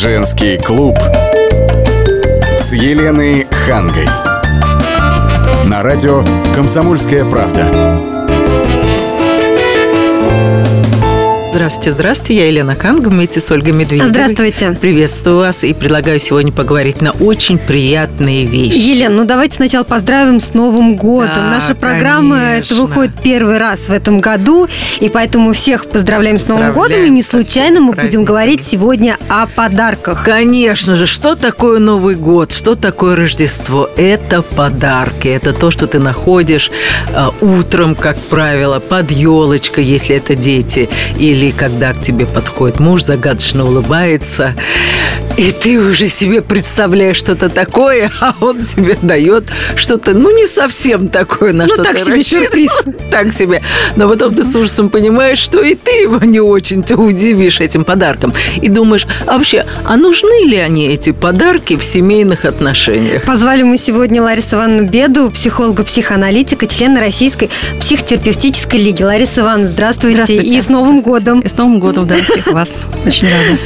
Женский 0.00 0.58
клуб 0.58 0.96
с 2.56 2.72
Еленой 2.72 3.48
Хангой. 3.50 4.06
На 5.64 5.82
радио 5.82 6.24
«Комсомольская 6.54 7.24
правда». 7.24 8.17
Здравствуйте, 11.68 11.90
здравствуйте. 11.90 12.34
Я 12.40 12.46
Елена 12.46 12.74
Канг 12.74 13.06
вместе 13.08 13.40
с 13.40 13.50
Ольгой 13.50 13.72
Медведевой. 13.72 14.08
Здравствуйте. 14.08 14.74
Приветствую 14.80 15.36
вас 15.36 15.64
и 15.64 15.74
предлагаю 15.74 16.18
сегодня 16.18 16.50
поговорить 16.50 17.02
на 17.02 17.10
очень 17.10 17.58
приятные 17.58 18.46
вещи. 18.46 18.74
Елена, 18.74 19.16
ну 19.16 19.24
давайте 19.26 19.56
сначала 19.56 19.84
поздравим 19.84 20.40
с 20.40 20.54
Новым 20.54 20.96
годом. 20.96 21.34
Да, 21.34 21.50
Наша 21.50 21.74
программа 21.74 22.36
конечно. 22.36 22.74
это 22.74 22.82
выходит 22.82 23.12
первый 23.22 23.58
раз 23.58 23.80
в 23.80 23.92
этом 23.92 24.20
году, 24.20 24.66
и 25.00 25.10
поэтому 25.10 25.52
всех 25.52 25.84
поздравляем 25.84 26.38
с 26.38 26.46
Новым 26.46 26.72
годом. 26.72 27.04
И 27.04 27.10
не 27.10 27.22
случайно 27.22 27.82
мы 27.82 27.92
будем 27.92 28.24
говорить 28.24 28.66
сегодня 28.66 29.18
о 29.28 29.46
подарках. 29.46 30.24
Конечно 30.24 30.96
же, 30.96 31.04
что 31.04 31.34
такое 31.34 31.80
Новый 31.80 32.14
год, 32.14 32.50
что 32.50 32.76
такое 32.76 33.14
Рождество? 33.14 33.90
Это 33.98 34.40
подарки, 34.40 35.28
это 35.28 35.52
то, 35.52 35.70
что 35.70 35.86
ты 35.86 35.98
находишь 35.98 36.70
э, 37.14 37.26
утром, 37.42 37.94
как 37.94 38.16
правило, 38.16 38.80
под 38.80 39.10
елочкой, 39.10 39.84
если 39.84 40.16
это 40.16 40.34
дети, 40.34 40.88
или 41.18 41.57
когда 41.58 41.92
к 41.92 42.00
тебе 42.00 42.24
подходит 42.24 42.78
муж, 42.78 43.02
загадочно 43.02 43.66
улыбается, 43.66 44.54
и 45.36 45.52
ты 45.52 45.78
уже 45.78 46.08
себе 46.08 46.40
представляешь 46.40 47.16
что-то 47.16 47.48
такое, 47.48 48.10
а 48.20 48.34
он 48.40 48.62
тебе 48.62 48.96
дает 49.02 49.50
что-то, 49.74 50.14
ну, 50.14 50.36
не 50.36 50.46
совсем 50.46 51.08
такое, 51.08 51.52
на 51.52 51.66
Ну, 51.66 51.74
что 51.74 51.84
так 51.84 51.96
ты 51.96 52.04
себе 52.04 52.22
сюрприз. 52.22 52.70
Так 53.10 53.32
себе. 53.32 53.62
Но 53.96 54.08
потом 54.08 54.34
ты 54.34 54.44
с 54.44 54.54
ужасом 54.54 54.90
понимаешь, 54.90 55.38
что 55.38 55.62
и 55.62 55.74
ты 55.74 56.02
его 56.02 56.18
не 56.18 56.40
очень-то 56.40 56.96
удивишь 56.96 57.60
этим 57.60 57.84
подарком. 57.84 58.34
И 58.60 58.68
думаешь, 58.68 59.06
а 59.26 59.38
вообще, 59.38 59.64
а 59.84 59.96
нужны 59.96 60.44
ли 60.46 60.56
они, 60.56 60.86
эти 60.86 61.12
подарки, 61.12 61.76
в 61.76 61.84
семейных 61.84 62.44
отношениях? 62.44 63.24
Позвали 63.24 63.62
мы 63.62 63.78
сегодня 63.78 64.22
Ларису 64.22 64.56
Ивановну 64.56 64.88
Беду, 64.88 65.30
психолога-психоаналитика, 65.30 66.66
члена 66.66 67.00
Российской 67.00 67.48
психотерапевтической 67.80 68.80
лиги. 68.80 69.02
Лариса 69.02 69.40
Ивановна, 69.40 69.68
здравствуйте. 69.68 70.24
Здравствуйте. 70.24 70.56
И 70.56 70.60
с 70.60 70.68
Новым 70.68 71.00
годом. 71.00 71.42
И 71.48 71.50
с 71.50 71.56
Новым 71.56 71.80
годом, 71.80 72.06
да, 72.06 72.16
всех 72.16 72.46
вас. 72.48 72.74
Очень 73.06 73.28
рада. 73.28 73.58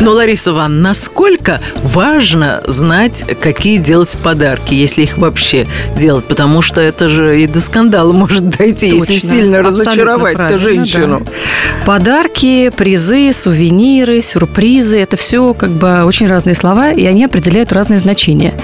Но, 0.00 0.12
Лариса 0.12 0.50
Ивановна, 0.52 0.88
насколько 0.88 1.60
важно 1.82 2.62
знать, 2.66 3.24
какие 3.42 3.76
делать 3.76 4.16
подарки, 4.22 4.72
если 4.72 5.02
их 5.02 5.18
вообще 5.18 5.66
делать? 5.96 6.24
Потому 6.24 6.62
что 6.62 6.80
это 6.80 7.10
же 7.10 7.42
и 7.42 7.46
до 7.46 7.60
скандала 7.60 8.14
может 8.14 8.48
дойти, 8.48 8.88
если 8.88 9.14
Точно. 9.14 9.28
сильно 9.28 9.58
Абсолютно 9.58 9.84
разочаровать-то 9.84 10.38
правильно, 10.38 10.58
женщину. 10.58 11.20
да. 11.26 11.32
Подарки, 11.84 12.70
призы, 12.74 13.32
сувениры, 13.34 14.22
сюрпризы– 14.22 14.98
это 15.00 15.18
все 15.18 15.52
как 15.52 15.70
бы 15.70 16.04
очень 16.04 16.26
разные 16.26 16.54
слова, 16.54 16.90
и 16.90 17.04
они 17.04 17.26
определяют 17.26 17.70
разные 17.72 17.98
значения. 17.98 18.54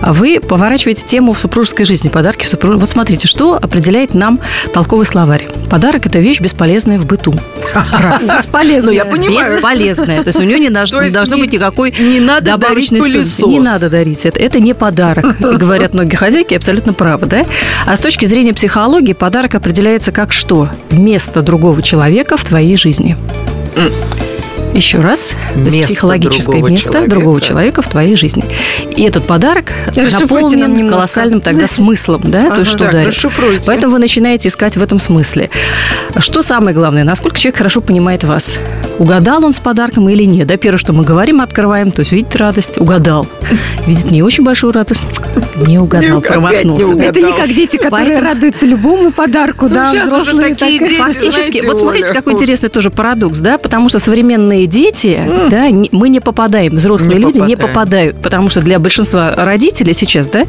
А 0.00 0.12
Вы 0.12 0.40
поворачиваете 0.40 1.02
тему 1.06 1.32
в 1.32 1.38
супружеской 1.38 1.84
жизни, 1.86 2.08
подарки 2.08 2.44
в 2.44 2.48
супруж- 2.52 2.76
Вот 2.76 2.88
смотрите, 2.88 3.28
что 3.28 3.54
определяет 3.54 4.14
нам 4.14 4.40
толковый 4.72 5.06
словарь. 5.06 5.46
Подарок– 5.70 6.06
это 6.06 6.18
вещь 6.18 6.40
бесполезная 6.40 6.98
в 6.98 7.06
быту. 7.06 7.32
Раз. 7.92 8.22
Бесполезно. 8.24 8.90
Ну, 8.90 8.92
я 8.96 9.04
понимаю. 9.04 9.54
Бесполезная. 9.54 10.22
То 10.22 10.28
есть 10.28 10.38
у 10.38 10.42
нее 10.42 10.58
не, 10.58 10.70
должно 10.70 11.00
не- 11.02 11.42
быть 11.42 11.52
никакой 11.52 11.92
не 11.98 12.20
надо 12.20 12.52
добавочной 12.52 13.00
стоимости. 13.00 13.44
Не 13.44 13.60
надо 13.60 13.90
дарить 13.90 14.24
это. 14.26 14.38
Это 14.38 14.60
не 14.60 14.74
подарок. 14.74 15.40
И 15.40 15.44
говорят 15.56 15.94
многие 15.94 16.16
хозяйки, 16.16 16.54
абсолютно 16.54 16.92
правы, 16.92 17.26
да? 17.26 17.44
А 17.86 17.96
с 17.96 18.00
точки 18.00 18.24
зрения 18.24 18.52
психологии 18.52 19.12
подарок 19.12 19.54
определяется 19.54 20.12
как 20.12 20.32
что? 20.32 20.68
Место 20.90 21.42
другого 21.42 21.82
человека 21.82 22.36
в 22.36 22.44
твоей 22.44 22.76
жизни. 22.76 23.16
Еще 24.74 24.98
раз. 24.98 25.30
То 25.54 25.60
есть 25.60 25.76
Место 25.76 25.92
психологическое 25.94 26.52
другого 26.52 26.68
место 26.70 26.90
человека. 26.90 27.10
другого 27.10 27.40
человека 27.40 27.82
в 27.82 27.88
твоей 27.88 28.16
жизни. 28.16 28.44
И 28.96 29.02
этот 29.04 29.24
подарок 29.26 29.72
нам 29.94 30.06
наполнен 30.20 30.74
немножко. 30.74 30.90
колоссальным 30.96 31.40
тогда 31.40 31.68
смыслом, 31.68 32.22
да? 32.24 32.50
То 32.50 32.56
есть 32.60 32.70
что 32.70 32.78
Так, 32.80 32.92
дарит. 32.92 33.08
расшифруйте. 33.08 33.62
Поэтому 33.66 33.92
вы 33.92 33.98
начинаете 34.00 34.48
искать 34.48 34.76
в 34.76 34.82
этом 34.82 34.98
смысле. 34.98 35.48
Что 36.18 36.42
самое 36.42 36.74
главное? 36.74 37.04
Насколько 37.04 37.38
человек 37.38 37.58
хорошо 37.58 37.80
понимает 37.80 38.24
вас? 38.24 38.56
Угадал 38.98 39.44
он 39.44 39.52
с 39.52 39.58
подарком 39.60 40.08
или 40.08 40.24
нет? 40.24 40.46
Да, 40.48 40.56
первое, 40.56 40.78
что 40.78 40.92
мы 40.92 41.04
говорим, 41.04 41.40
открываем, 41.40 41.90
то 41.92 42.00
есть 42.00 42.12
видит 42.12 42.34
радость, 42.36 42.78
угадал. 42.78 43.26
Видит 43.86 44.10
не 44.10 44.22
очень 44.22 44.44
большую 44.44 44.72
радость, 44.72 45.02
не 45.66 45.78
угадал, 45.78 46.16
не 46.16 46.20
промахнулся. 46.22 46.86
угадал. 46.86 47.08
Это 47.08 47.20
не 47.20 47.32
как 47.32 47.48
дети, 47.48 47.76
которые 47.76 47.90
Поэтому- 48.18 48.28
радуются 48.28 48.66
любому 48.66 49.10
подарку, 49.12 49.68
да, 49.68 49.92
щас 49.92 50.12
уже 50.12 50.22
взрослые 50.22 50.54
такие 50.54 50.78
так 50.80 50.88
дети, 50.88 51.00
Фактически, 51.00 51.30
знаете, 51.50 51.66
вот 51.68 51.78
смотрите, 51.78 52.06
Оля, 52.06 52.14
какой 52.14 52.32
интересный 52.34 52.68
тоже 52.68 52.90
парадокс, 52.90 53.38
да, 53.40 53.58
потому 53.58 53.88
что 53.88 53.98
современные 53.98 54.63
дети, 54.66 55.20
да, 55.50 55.70
не- 55.70 55.88
мы 55.92 56.08
не 56.08 56.20
попадаем, 56.20 56.76
взрослые 56.76 57.16
Не 57.16 57.20
люди 57.22 57.38
не 57.40 57.56
попадаем. 57.56 57.68
попадают, 57.74 58.22
потому 58.22 58.50
что 58.50 58.60
для 58.60 58.78
большинства 58.78 59.32
родителей 59.36 59.94
сейчас, 59.94 60.28
да, 60.28 60.46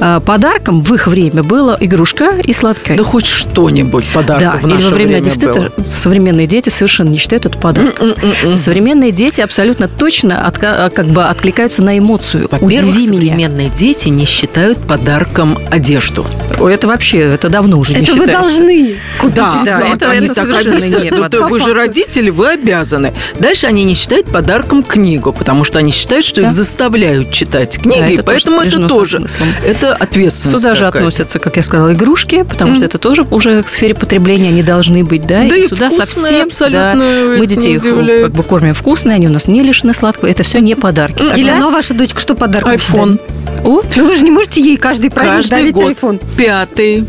а, 0.00 0.20
подарком 0.20 0.82
в 0.82 0.94
их 0.94 1.06
время 1.06 1.42
была 1.42 1.76
игрушка 1.80 2.34
и 2.44 2.52
сладкое. 2.52 2.96
Да 2.96 3.04
хоть 3.04 3.26
что-нибудь 3.26 4.04
подарок 4.12 4.40
Да, 4.42 4.52
в 4.58 4.66
или 4.66 4.74
наше 4.74 4.88
во 4.88 4.94
времена 4.94 5.12
время 5.18 5.24
дефицита 5.24 5.52
было. 5.76 5.84
современные 5.86 6.46
дети 6.46 6.68
совершенно 6.68 7.08
не 7.08 7.18
считают 7.18 7.46
это 7.46 7.58
подарком. 7.58 8.08
М-м-м. 8.08 8.56
Современные 8.56 9.12
дети 9.12 9.40
абсолютно 9.40 9.88
точно 9.88 10.44
отка- 10.46 10.90
как 10.90 11.06
бы 11.06 11.24
откликаются 11.24 11.82
на 11.82 11.98
эмоцию. 11.98 12.48
Во-первых, 12.50 12.96
Удиви 12.96 13.10
меня. 13.10 13.20
современные 13.32 13.68
дети 13.70 14.08
не 14.08 14.24
считают 14.26 14.78
подарком 14.78 15.58
одежду. 15.70 16.24
Это 16.60 16.86
вообще, 16.86 17.18
это 17.20 17.48
давно 17.48 17.78
уже 17.78 17.92
не 17.94 18.02
Это 18.02 18.12
вы 18.14 18.26
считается. 18.26 18.58
должны. 18.58 18.94
Да, 19.34 19.62
Да, 19.64 19.80
вот 19.86 19.96
это- 19.96 20.10
они 20.10 20.26
это 20.26 20.34
так 20.34 20.44
совершенно 20.44 21.02
нет 21.02 21.32
Ну, 21.32 21.48
вы 21.48 21.60
же 21.60 21.74
родители, 21.74 22.30
вы 22.30 22.48
обязаны. 22.48 23.12
Дальше 23.50 23.66
они 23.66 23.82
не 23.82 23.94
считают 23.96 24.30
подарком 24.30 24.84
книгу, 24.84 25.32
потому 25.32 25.64
что 25.64 25.80
они 25.80 25.90
считают, 25.90 26.24
что 26.24 26.40
Да. 26.40 26.46
их 26.46 26.52
заставляют 26.52 27.32
читать 27.32 27.78
Да, 27.78 27.82
книги, 27.82 28.12
это 28.12 28.22
и 28.22 28.24
поэтому 28.24 28.58
тоже 28.62 28.78
это 28.78 28.88
тоже. 28.88 29.26
Это 29.66 29.92
ответственность 29.96 30.62
Сюда 30.62 30.76
же 30.76 30.86
относятся, 30.86 31.40
как 31.40 31.56
я 31.56 31.64
сказала, 31.64 31.92
игрушки, 31.92 32.44
потому 32.44 32.76
что 32.76 32.84
это 32.84 32.98
тоже 32.98 33.26
уже 33.28 33.64
к 33.64 33.68
сфере 33.68 33.96
потребления 33.96 34.50
они 34.50 34.62
должны 34.62 35.02
быть, 35.02 35.26
да, 35.26 35.42
Да 35.48 35.56
и 35.56 35.66
сюда 35.66 35.88
вкусные 35.90 36.06
совсем, 36.06 36.46
абсолютно, 36.46 36.94
да, 36.94 37.32
это 37.32 37.38
мы 37.40 37.46
детей 37.48 37.74
их 37.74 37.80
удивляет. 37.82 38.22
как 38.26 38.32
бы 38.34 38.42
кормим 38.44 38.72
вкусные, 38.74 39.16
они 39.16 39.26
у 39.26 39.30
нас 39.30 39.48
не 39.48 39.64
лишены 39.64 39.94
сладкого, 39.94 40.28
это 40.28 40.44
все 40.44 40.60
не 40.60 40.76
подарки. 40.76 41.18
Тогда- 41.18 41.34
Елена, 41.34 41.66
а 41.66 41.70
ваша 41.70 41.92
дочка 41.92 42.20
что 42.20 42.36
подарком 42.36 42.70
Айфон. 42.70 43.18
О, 43.64 43.80
считает? 43.82 43.84
Ну 43.96 44.04
вы 44.06 44.16
же 44.16 44.22
не 44.22 44.30
можете 44.30 44.60
ей 44.62 44.76
каждый 44.76 45.10
праздник 45.10 45.36
Каждый 45.38 45.50
дарить 45.50 45.74
год. 45.74 45.88
айфон. 45.88 46.20
Пятый, 46.36 47.04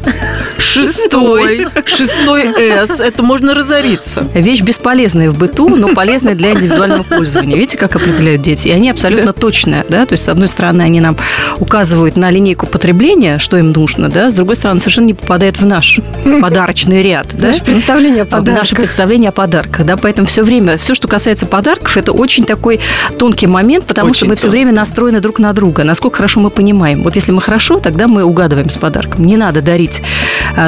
шестой, 0.59 1.67
шестой 1.85 2.53
С. 2.57 2.99
Это 2.99 3.23
можно 3.23 3.53
разориться. 3.53 4.27
Вещь 4.33 4.61
бесполезная 4.61 5.29
в 5.29 5.37
быту, 5.37 5.69
но 5.69 5.89
полезная 5.89 6.35
для 6.35 6.53
индивидуального 6.53 7.03
пользования. 7.03 7.55
Видите, 7.55 7.77
как 7.77 7.95
определяют 7.95 8.41
дети? 8.41 8.67
И 8.69 8.71
они 8.71 8.89
абсолютно 8.89 9.33
точные, 9.33 9.85
да, 9.89 10.05
то 10.05 10.13
есть, 10.13 10.23
с 10.23 10.29
одной 10.29 10.47
стороны, 10.47 10.81
они 10.81 11.01
нам 11.01 11.17
указывают 11.59 12.15
на 12.15 12.29
линейку 12.29 12.67
потребления, 12.67 13.39
что 13.39 13.57
им 13.57 13.71
нужно, 13.71 14.09
да, 14.09 14.29
с 14.29 14.33
другой 14.33 14.55
стороны, 14.55 14.79
совершенно 14.79 15.05
не 15.05 15.13
попадает 15.13 15.59
в 15.59 15.65
наш 15.65 15.99
подарочный 16.41 17.01
ряд, 17.03 17.27
да. 17.33 17.47
Наше 17.47 17.63
представление 17.63 18.23
о 18.23 18.25
подарках. 18.25 18.55
наше 18.55 18.75
представление 18.75 19.29
о 19.29 19.31
подарках, 19.31 19.85
да, 19.85 19.97
поэтому 19.97 20.27
все 20.27 20.43
время, 20.43 20.77
все, 20.77 20.93
что 20.93 21.07
касается 21.07 21.45
подарков, 21.45 21.97
это 21.97 22.11
очень 22.11 22.45
такой 22.45 22.79
тонкий 23.17 23.47
момент, 23.47 23.85
потому 23.85 24.13
что 24.13 24.25
Очень 24.25 24.29
мы 24.29 24.35
все 24.35 24.43
тонкий. 24.43 24.57
время 24.57 24.73
настроены 24.73 25.19
друг 25.19 25.39
на 25.39 25.53
друга, 25.53 25.83
насколько 25.83 26.17
хорошо 26.17 26.39
мы 26.39 26.49
понимаем. 26.49 27.03
Вот 27.03 27.15
если 27.15 27.31
мы 27.31 27.41
хорошо, 27.41 27.79
тогда 27.79 28.07
мы 28.07 28.23
угадываем 28.23 28.69
с 28.69 28.77
подарком. 28.77 29.25
Не 29.25 29.37
надо 29.37 29.61
дарить 29.61 30.01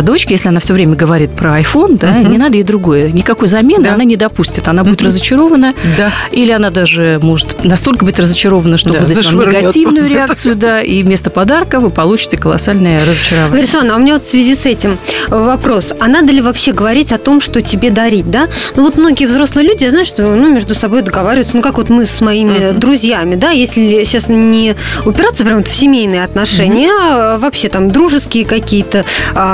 дочке, 0.02 0.34
если 0.36 0.50
она 0.50 0.60
все 0.60 0.74
время 0.74 0.96
говорит 0.96 1.32
про 1.32 1.60
iPhone, 1.60 1.98
да, 1.98 2.18
не 2.20 2.38
надо 2.38 2.56
ей 2.56 2.64
другое. 2.64 3.12
Никакой 3.12 3.48
замены 3.48 3.84
Да. 3.86 3.94
она 3.96 4.04
не 4.04 4.16
допустит. 4.16 4.68
Она 4.68 4.84
будет 4.84 5.02
разочарована, 5.02 5.74
Да. 5.98 6.12
или 6.32 6.52
она 6.52 6.70
даже 6.70 7.20
может 7.22 7.64
настолько 7.64 8.06
быть 8.06 8.20
разочарована, 8.20 8.78
что 8.78 8.92
Да, 8.92 9.00
выдаст 9.00 9.32
вам 9.32 9.50
негативную 9.50 10.10
реакцию, 10.14 10.56
да, 10.56 10.82
и 10.82 11.04
вместо 11.04 11.30
подарка 11.30 11.80
вы 11.80 11.90
получите 11.90 12.38
колоссальное 12.38 13.00
разочарование. 13.06 13.58
Лариса 13.58 13.80
а 13.84 13.96
у 13.96 14.00
меня 14.00 14.14
вот 14.14 14.24
в 14.24 14.30
связи 14.30 14.56
с 14.56 14.66
этим 14.66 14.98
вопрос. 15.30 15.94
А 16.00 16.08
надо 16.08 16.32
ли 16.32 16.42
вообще 16.42 16.72
говорить 16.72 17.12
о 17.12 17.18
том, 17.18 17.42
что 17.42 17.62
тебе 17.62 17.90
дарить, 17.90 18.30
да? 18.30 18.48
Ну 18.76 18.84
вот 18.84 18.98
многие 18.98 19.26
взрослые 19.26 19.68
люди, 19.68 19.84
я 19.84 19.90
знаю, 19.90 20.06
что 20.06 20.36
ну, 20.36 20.50
между 20.54 20.74
собой 20.76 21.02
договариваются, 21.02 21.56
ну 21.56 21.62
как 21.62 21.78
вот 21.78 21.90
мы 21.90 22.06
с 22.06 22.22
моими 22.22 22.70
Мгм. 22.72 22.80
друзьями, 22.80 23.36
да, 23.36 23.52
если 23.52 24.04
сейчас 24.06 24.30
не 24.30 24.76
упираться 25.06 25.44
прямо 25.44 25.60
вот 25.60 25.68
в 25.68 25.74
семейные 25.74 26.24
отношения, 26.24 26.90
а 26.92 27.38
вообще 27.38 27.70
там 27.70 27.92
дружеские 27.92 28.46
какие-то, 28.46 29.06
а, 29.36 29.53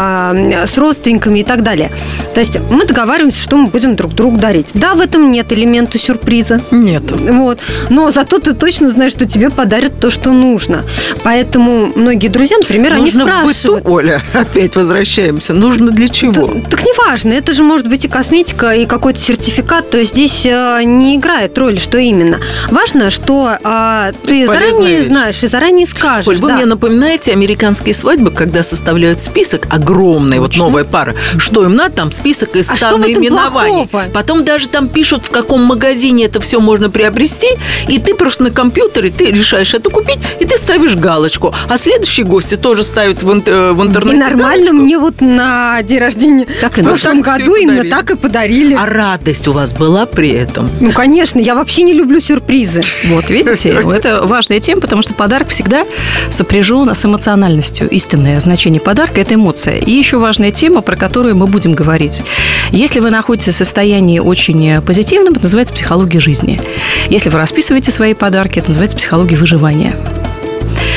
с 0.67 0.77
родственниками 0.77 1.39
и 1.39 1.43
так 1.43 1.63
далее. 1.63 1.91
То 2.33 2.39
есть 2.39 2.57
мы 2.69 2.85
договариваемся, 2.85 3.41
что 3.41 3.57
мы 3.57 3.67
будем 3.67 3.95
друг 3.95 4.13
другу 4.13 4.37
дарить. 4.37 4.67
Да, 4.73 4.93
в 4.93 5.01
этом 5.01 5.31
нет 5.31 5.51
элемента 5.51 5.97
сюрприза. 5.97 6.61
Нет. 6.71 7.03
Вот. 7.11 7.59
Но 7.89 8.11
зато 8.11 8.39
ты 8.39 8.53
точно 8.53 8.89
знаешь, 8.91 9.11
что 9.11 9.25
тебе 9.25 9.49
подарят 9.49 9.99
то, 9.99 10.09
что 10.09 10.31
нужно. 10.31 10.83
Поэтому 11.23 11.91
многие 11.95 12.27
друзья, 12.27 12.57
например, 12.57 12.93
они 12.93 13.05
Нужно 13.05 13.25
в 13.25 13.27
спрашивают. 13.27 13.83
быту, 13.83 13.95
Оля, 13.95 14.21
опять 14.33 14.75
возвращаемся. 14.75 15.53
Нужно 15.53 15.91
для 15.91 16.07
чего? 16.07 16.47
Т- 16.47 16.61
Так 16.69 16.83
неважно, 16.83 17.33
это 17.33 17.53
же 17.53 17.63
может 17.63 17.87
быть 17.87 18.05
и 18.05 18.07
косметика, 18.07 18.71
и 18.73 18.85
какой-то 18.85 19.19
сертификат, 19.19 19.89
то 19.89 19.97
есть 19.97 20.11
здесь 20.11 20.45
э, 20.45 20.81
не 20.83 21.15
играет 21.17 21.57
роли, 21.57 21.77
что 21.77 21.97
именно. 21.97 22.39
Важно, 22.71 23.09
что 23.09 23.57
э, 23.61 24.11
ты 24.25 24.45
Полезная 24.47 24.71
заранее 24.71 24.97
вещь. 24.99 25.07
знаешь 25.07 25.43
и 25.43 25.47
заранее 25.47 25.87
скажешь. 25.87 26.27
Оль, 26.27 26.37
вы 26.37 26.47
да. 26.49 26.55
мне 26.55 26.65
напоминаете 26.65 27.31
американские 27.33 27.93
свадьбы, 27.95 28.31
когда 28.31 28.63
составляют 28.63 29.21
список 29.21 29.67
огромный, 29.89 30.39
вот 30.39 30.55
новая 30.55 30.83
пара, 30.83 31.15
что 31.37 31.63
им 31.65 31.75
надо, 31.75 31.95
там 31.95 32.11
список 32.11 32.55
из 32.55 32.69
А 32.71 32.77
100 32.77 32.87
что 32.87 32.97
в 32.97 33.01
этом 33.01 33.13
наименований. 33.13 33.89
Потом 34.13 34.45
даже 34.45 34.69
там 34.69 34.87
пишут, 34.87 35.25
в 35.25 35.29
каком 35.29 35.63
магазине 35.63 36.25
это 36.25 36.39
все 36.39 36.59
можно 36.59 36.89
приобрести, 36.89 37.47
и 37.87 37.99
ты 37.99 38.13
просто 38.15 38.43
на 38.43 38.51
компьютере 38.51 39.09
ты 39.09 39.25
решаешь 39.31 39.73
это 39.73 39.89
купить, 39.89 40.19
и 40.39 40.45
ты 40.45 40.57
ставишь 40.57 40.95
галочку. 40.95 41.53
А 41.67 41.77
следующие 41.77 42.25
гости 42.25 42.55
тоже 42.55 42.83
ставят 42.83 43.23
в, 43.23 43.29
э, 43.29 43.71
в 43.71 43.83
И 43.83 43.87
интернете 43.87 44.17
нормально 44.17 44.65
галочку. 44.65 44.75
мне 44.75 44.99
вот 44.99 45.21
на 45.21 45.81
день 45.83 45.99
рождения 45.99 46.47
Так 46.61 46.77
и 46.77 46.81
в 46.81 46.85
прошлом 46.85 47.19
и 47.19 47.21
году 47.21 47.55
именно 47.55 47.77
подарили. 47.77 47.89
так 47.89 48.11
и 48.11 48.15
подарили. 48.15 48.75
А 48.75 48.85
радость 48.85 49.47
у 49.47 49.53
вас 49.53 49.73
была 49.73 50.05
при 50.05 50.29
этом? 50.29 50.69
Ну, 50.79 50.91
конечно, 50.91 51.39
я 51.39 51.55
вообще 51.55 51.83
не 51.83 51.93
люблю 51.93 52.19
сюрпризы. 52.19 52.81
Вот, 53.05 53.29
видите, 53.29 53.69
это 53.93 54.21
важная 54.23 54.59
тема, 54.59 54.81
потому 54.81 55.01
что 55.01 55.13
подарок 55.13 55.49
всегда 55.49 55.85
сопряжен 56.29 56.93
с 56.93 57.05
эмоциональностью. 57.05 57.89
Истинное 57.89 58.39
значение 58.39 58.81
подарка– 58.81 59.19
это 59.21 59.33
эмоция. 59.35 59.68
И 59.77 59.91
еще 59.91 60.17
важная 60.17 60.51
тема, 60.51 60.81
про 60.81 60.95
которую 60.95 61.35
мы 61.35 61.47
будем 61.47 61.73
говорить. 61.73 62.23
Если 62.71 62.99
вы 62.99 63.09
находитесь 63.09 63.53
в 63.53 63.57
состоянии 63.57 64.19
очень 64.19 64.81
позитивном, 64.81 65.33
это 65.33 65.43
называется 65.43 65.73
психология 65.73 66.19
жизни. 66.19 66.61
Если 67.09 67.29
вы 67.29 67.37
расписываете 67.37 67.91
свои 67.91 68.13
подарки, 68.13 68.59
это 68.59 68.69
называется 68.69 68.97
психология 68.97 69.37
выживания. 69.37 69.95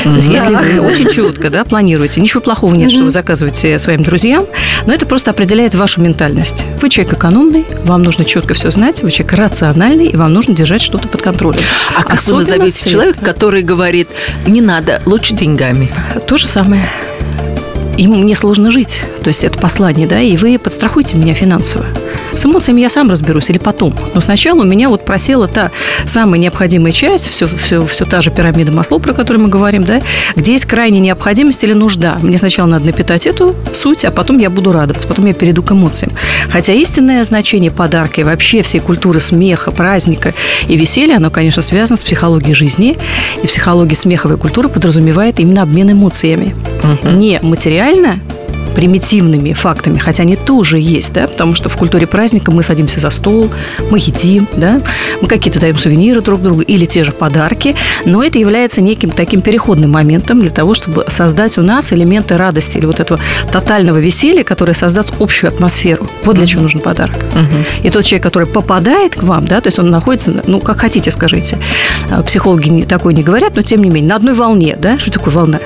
То 0.04 0.16
есть, 0.16 0.28
если 0.28 0.54
вы 0.54 0.80
очень 0.80 1.10
четко 1.10 1.48
да, 1.50 1.64
планируете, 1.64 2.20
ничего 2.20 2.40
плохого 2.40 2.74
нет, 2.74 2.90
что 2.90 3.04
вы 3.04 3.10
заказываете 3.10 3.78
своим 3.78 4.02
друзьям, 4.02 4.46
но 4.86 4.92
это 4.92 5.06
просто 5.06 5.30
определяет 5.30 5.74
вашу 5.74 6.00
ментальность. 6.00 6.64
Вы 6.80 6.90
человек 6.90 7.14
экономный, 7.14 7.64
вам 7.84 8.02
нужно 8.02 8.24
четко 8.24 8.54
все 8.54 8.70
знать, 8.70 9.02
вы 9.02 9.10
человек 9.10 9.34
рациональный, 9.34 10.06
и 10.06 10.16
вам 10.16 10.32
нужно 10.32 10.54
держать 10.54 10.82
что-то 10.82 11.08
под 11.08 11.22
контролем. 11.22 11.60
А 11.94 12.02
как 12.02 12.12
вы 12.12 12.16
Особенно 12.16 12.38
назовете 12.40 12.70
средства. 12.78 12.90
человека, 12.90 13.24
который 13.24 13.62
говорит, 13.62 14.08
не 14.46 14.60
надо, 14.60 15.00
лучше 15.06 15.34
деньгами? 15.34 15.90
То 16.26 16.36
же 16.36 16.46
самое. 16.46 16.84
Ему 17.96 18.16
мне 18.16 18.34
сложно 18.34 18.70
жить. 18.70 19.02
То 19.22 19.28
есть 19.28 19.44
это 19.44 19.58
послание, 19.58 20.06
да, 20.06 20.20
и 20.20 20.36
вы 20.36 20.58
подстрахуйте 20.58 21.16
меня 21.16 21.34
финансово. 21.34 21.84
С 22.34 22.44
эмоциями 22.44 22.80
я 22.80 22.90
сам 22.90 23.10
разберусь 23.10 23.50
или 23.50 23.58
потом. 23.58 23.94
Но 24.14 24.20
сначала 24.20 24.60
у 24.60 24.64
меня 24.64 24.88
вот 24.88 25.04
просела 25.04 25.48
та 25.48 25.70
самая 26.06 26.40
необходимая 26.40 26.92
часть, 26.92 27.28
все, 27.28 27.46
все, 27.46 27.84
все 27.86 28.04
та 28.04 28.22
же 28.22 28.30
пирамида 28.30 28.72
масло, 28.72 28.98
про 28.98 29.12
которую 29.12 29.44
мы 29.44 29.48
говорим, 29.48 29.84
да, 29.84 30.00
где 30.36 30.52
есть 30.52 30.66
крайняя 30.66 31.00
необходимость 31.00 31.62
или 31.64 31.72
нужда. 31.72 32.18
Мне 32.22 32.38
сначала 32.38 32.66
надо 32.66 32.86
напитать 32.86 33.26
эту 33.26 33.54
суть, 33.74 34.04
а 34.04 34.10
потом 34.10 34.38
я 34.38 34.50
буду 34.50 34.72
радоваться, 34.72 35.06
потом 35.06 35.26
я 35.26 35.34
перейду 35.34 35.62
к 35.62 35.72
эмоциям. 35.72 36.12
Хотя 36.50 36.72
истинное 36.72 37.24
значение 37.24 37.70
подарка 37.70 38.20
и 38.20 38.24
вообще 38.24 38.62
всей 38.62 38.80
культуры 38.80 39.20
смеха, 39.20 39.70
праздника 39.70 40.34
и 40.68 40.76
веселья, 40.76 41.16
оно, 41.16 41.30
конечно, 41.30 41.62
связано 41.62 41.96
с 41.96 42.02
психологией 42.02 42.54
жизни. 42.54 42.96
И 43.42 43.46
психология 43.46 43.96
смеховой 43.96 44.36
культуры 44.38 44.68
подразумевает 44.68 45.40
именно 45.40 45.62
обмен 45.62 45.92
эмоциями. 45.92 46.54
Не 47.04 47.40
материально, 47.42 48.18
примитивными 48.74 49.52
фактами, 49.52 49.98
хотя 49.98 50.22
они 50.22 50.36
тоже 50.36 50.78
есть, 50.78 51.12
да, 51.12 51.26
потому 51.26 51.54
что 51.54 51.68
в 51.68 51.76
культуре 51.76 52.06
праздника 52.06 52.50
мы 52.50 52.62
садимся 52.62 53.00
за 53.00 53.10
стол, 53.10 53.50
мы 53.90 53.98
едим, 53.98 54.48
да, 54.56 54.80
мы 55.20 55.28
какие-то 55.28 55.60
даем 55.60 55.78
сувениры 55.78 56.20
друг 56.20 56.42
другу 56.42 56.62
или 56.62 56.86
те 56.86 57.04
же 57.04 57.12
подарки, 57.12 57.74
но 58.04 58.22
это 58.22 58.38
является 58.38 58.80
неким 58.80 59.10
таким 59.10 59.40
переходным 59.40 59.90
моментом 59.90 60.40
для 60.40 60.50
того, 60.50 60.74
чтобы 60.74 61.04
создать 61.08 61.58
у 61.58 61.62
нас 61.62 61.92
элементы 61.92 62.36
радости 62.36 62.78
или 62.78 62.86
вот 62.86 63.00
этого 63.00 63.20
тотального 63.50 63.98
веселья, 63.98 64.44
которое 64.44 64.74
создаст 64.74 65.12
общую 65.20 65.48
атмосферу. 65.48 66.06
Вот 66.24 66.36
для 66.36 66.46
чего 66.46 66.62
нужен 66.62 66.80
подарок. 66.80 67.16
И 67.82 67.90
тот 67.90 68.04
человек, 68.04 68.22
который 68.22 68.46
попадает 68.46 69.16
к 69.16 69.22
вам, 69.22 69.46
да, 69.46 69.60
то 69.60 69.68
есть 69.68 69.78
он 69.78 69.90
находится, 69.90 70.42
ну, 70.46 70.60
как 70.60 70.80
хотите, 70.80 71.10
скажите, 71.10 71.58
А, 72.10 72.22
психологи 72.22 72.84
такое 72.84 73.14
не 73.14 73.22
говорят, 73.22 73.56
но 73.56 73.62
тем 73.62 73.82
не 73.82 73.90
менее, 73.90 74.10
на 74.10 74.16
одной 74.16 74.34
волне, 74.34 74.76
да, 74.80 74.98
что 74.98 75.10
такое 75.10 75.32
волна? 75.34 75.58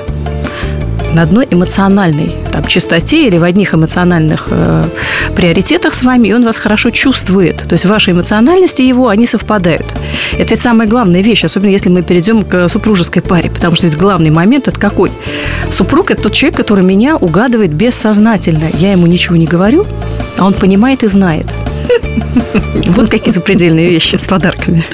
На 1.16 1.22
одной 1.22 1.48
эмоциональной 1.50 2.34
там, 2.52 2.64
частоте 2.66 3.26
или 3.26 3.38
в 3.38 3.44
одних 3.44 3.74
эмоциональных 3.74 4.48
э, 4.50 4.84
приоритетах 5.34 5.94
с 5.94 6.02
вами, 6.02 6.28
и 6.28 6.34
он 6.34 6.44
вас 6.44 6.58
хорошо 6.58 6.90
чувствует. 6.90 7.56
То 7.56 7.72
есть 7.72 7.86
ваши 7.86 8.10
эмоциональности 8.10 8.82
и 8.82 8.88
его, 8.88 9.08
они 9.08 9.26
совпадают. 9.26 9.86
Это 10.38 10.50
ведь 10.50 10.60
самая 10.60 10.86
главная 10.86 11.22
вещь, 11.22 11.44
особенно 11.44 11.70
если 11.70 11.88
мы 11.88 12.02
перейдем 12.02 12.44
к 12.44 12.68
супружеской 12.68 13.22
паре, 13.22 13.48
потому 13.48 13.76
что 13.76 13.86
ведь 13.86 13.96
главный 13.96 14.30
момент– 14.30 14.68
это 14.68 14.78
какой? 14.78 15.10
Супруг– 15.70 16.10
это 16.12 16.22
тот 16.22 16.32
человек, 16.32 16.58
который 16.58 16.84
меня 16.84 17.16
угадывает 17.16 17.72
бессознательно. 17.72 18.68
Я 18.74 18.92
ему 18.92 19.06
ничего 19.06 19.36
не 19.36 19.46
говорю, 19.46 19.86
а 20.36 20.44
он 20.44 20.52
понимает 20.52 21.02
и 21.02 21.08
знает. 21.08 21.46
Вот 22.88 23.08
какие 23.08 23.32
запредельные 23.32 23.88
вещи 23.88 24.16
с 24.16 24.24
подарками. 24.66 24.84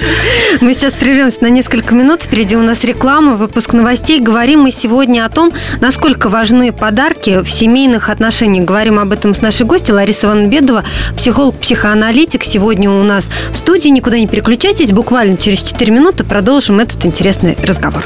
Мы 0.60 0.74
сейчас 0.74 0.94
прервемся 0.94 1.38
на 1.42 1.50
несколько 1.50 1.94
минут. 1.94 2.22
Впереди 2.22 2.56
у 2.56 2.62
нас 2.62 2.84
реклама, 2.84 3.36
выпуск 3.36 3.72
новостей. 3.72 4.20
Говорим 4.20 4.60
мы 4.60 4.70
сегодня 4.70 5.24
о 5.24 5.28
том, 5.28 5.52
насколько 5.80 6.28
важны 6.28 6.72
подарки 6.72 7.42
в 7.42 7.50
семейных 7.50 8.08
отношениях. 8.08 8.64
Говорим 8.64 8.98
об 8.98 9.12
этом 9.12 9.34
с 9.34 9.40
нашей 9.40 9.66
гостью 9.66 9.94
Ларисой 9.94 10.30
Ивановной 10.30 10.50
Бедова, 10.50 10.84
психолог-психоаналитик. 11.16 12.44
Сегодня 12.44 12.90
у 12.90 13.02
нас 13.02 13.26
в 13.52 13.56
студии. 13.56 13.88
Никуда 13.88 14.18
не 14.18 14.26
переключайтесь. 14.26 14.92
Буквально 14.92 15.36
через 15.36 15.62
4 15.62 15.92
минуты 15.92 16.24
продолжим 16.24 16.80
этот 16.80 17.04
интересный 17.04 17.56
разговор. 17.62 18.04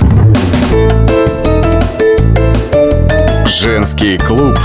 Женский 3.47 4.19
клуб 4.19 4.59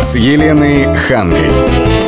с 0.00 0.14
Еленой 0.14 0.94
Хангой. 0.96 2.07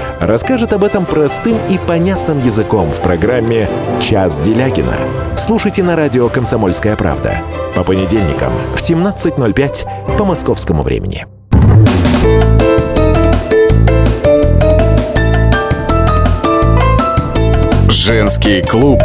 расскажет 0.21 0.71
об 0.73 0.83
этом 0.83 1.05
простым 1.05 1.57
и 1.69 1.77
понятным 1.77 2.43
языком 2.45 2.89
в 2.91 3.01
программе 3.01 3.69
«Час 3.99 4.39
Делягина». 4.39 4.95
Слушайте 5.37 5.83
на 5.83 5.95
радио 5.95 6.29
«Комсомольская 6.29 6.95
правда» 6.95 7.35
по 7.75 7.83
понедельникам 7.83 8.51
в 8.75 8.77
17.05 8.77 10.17
по 10.17 10.25
московскому 10.25 10.83
времени. 10.83 11.25
Женский 17.89 18.61
клуб 18.61 19.01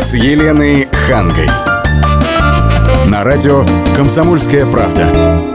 с 0.00 0.14
Еленой 0.14 0.88
Хангой. 1.06 1.48
На 3.06 3.24
радио 3.24 3.64
«Комсомольская 3.96 4.66
правда». 4.66 5.47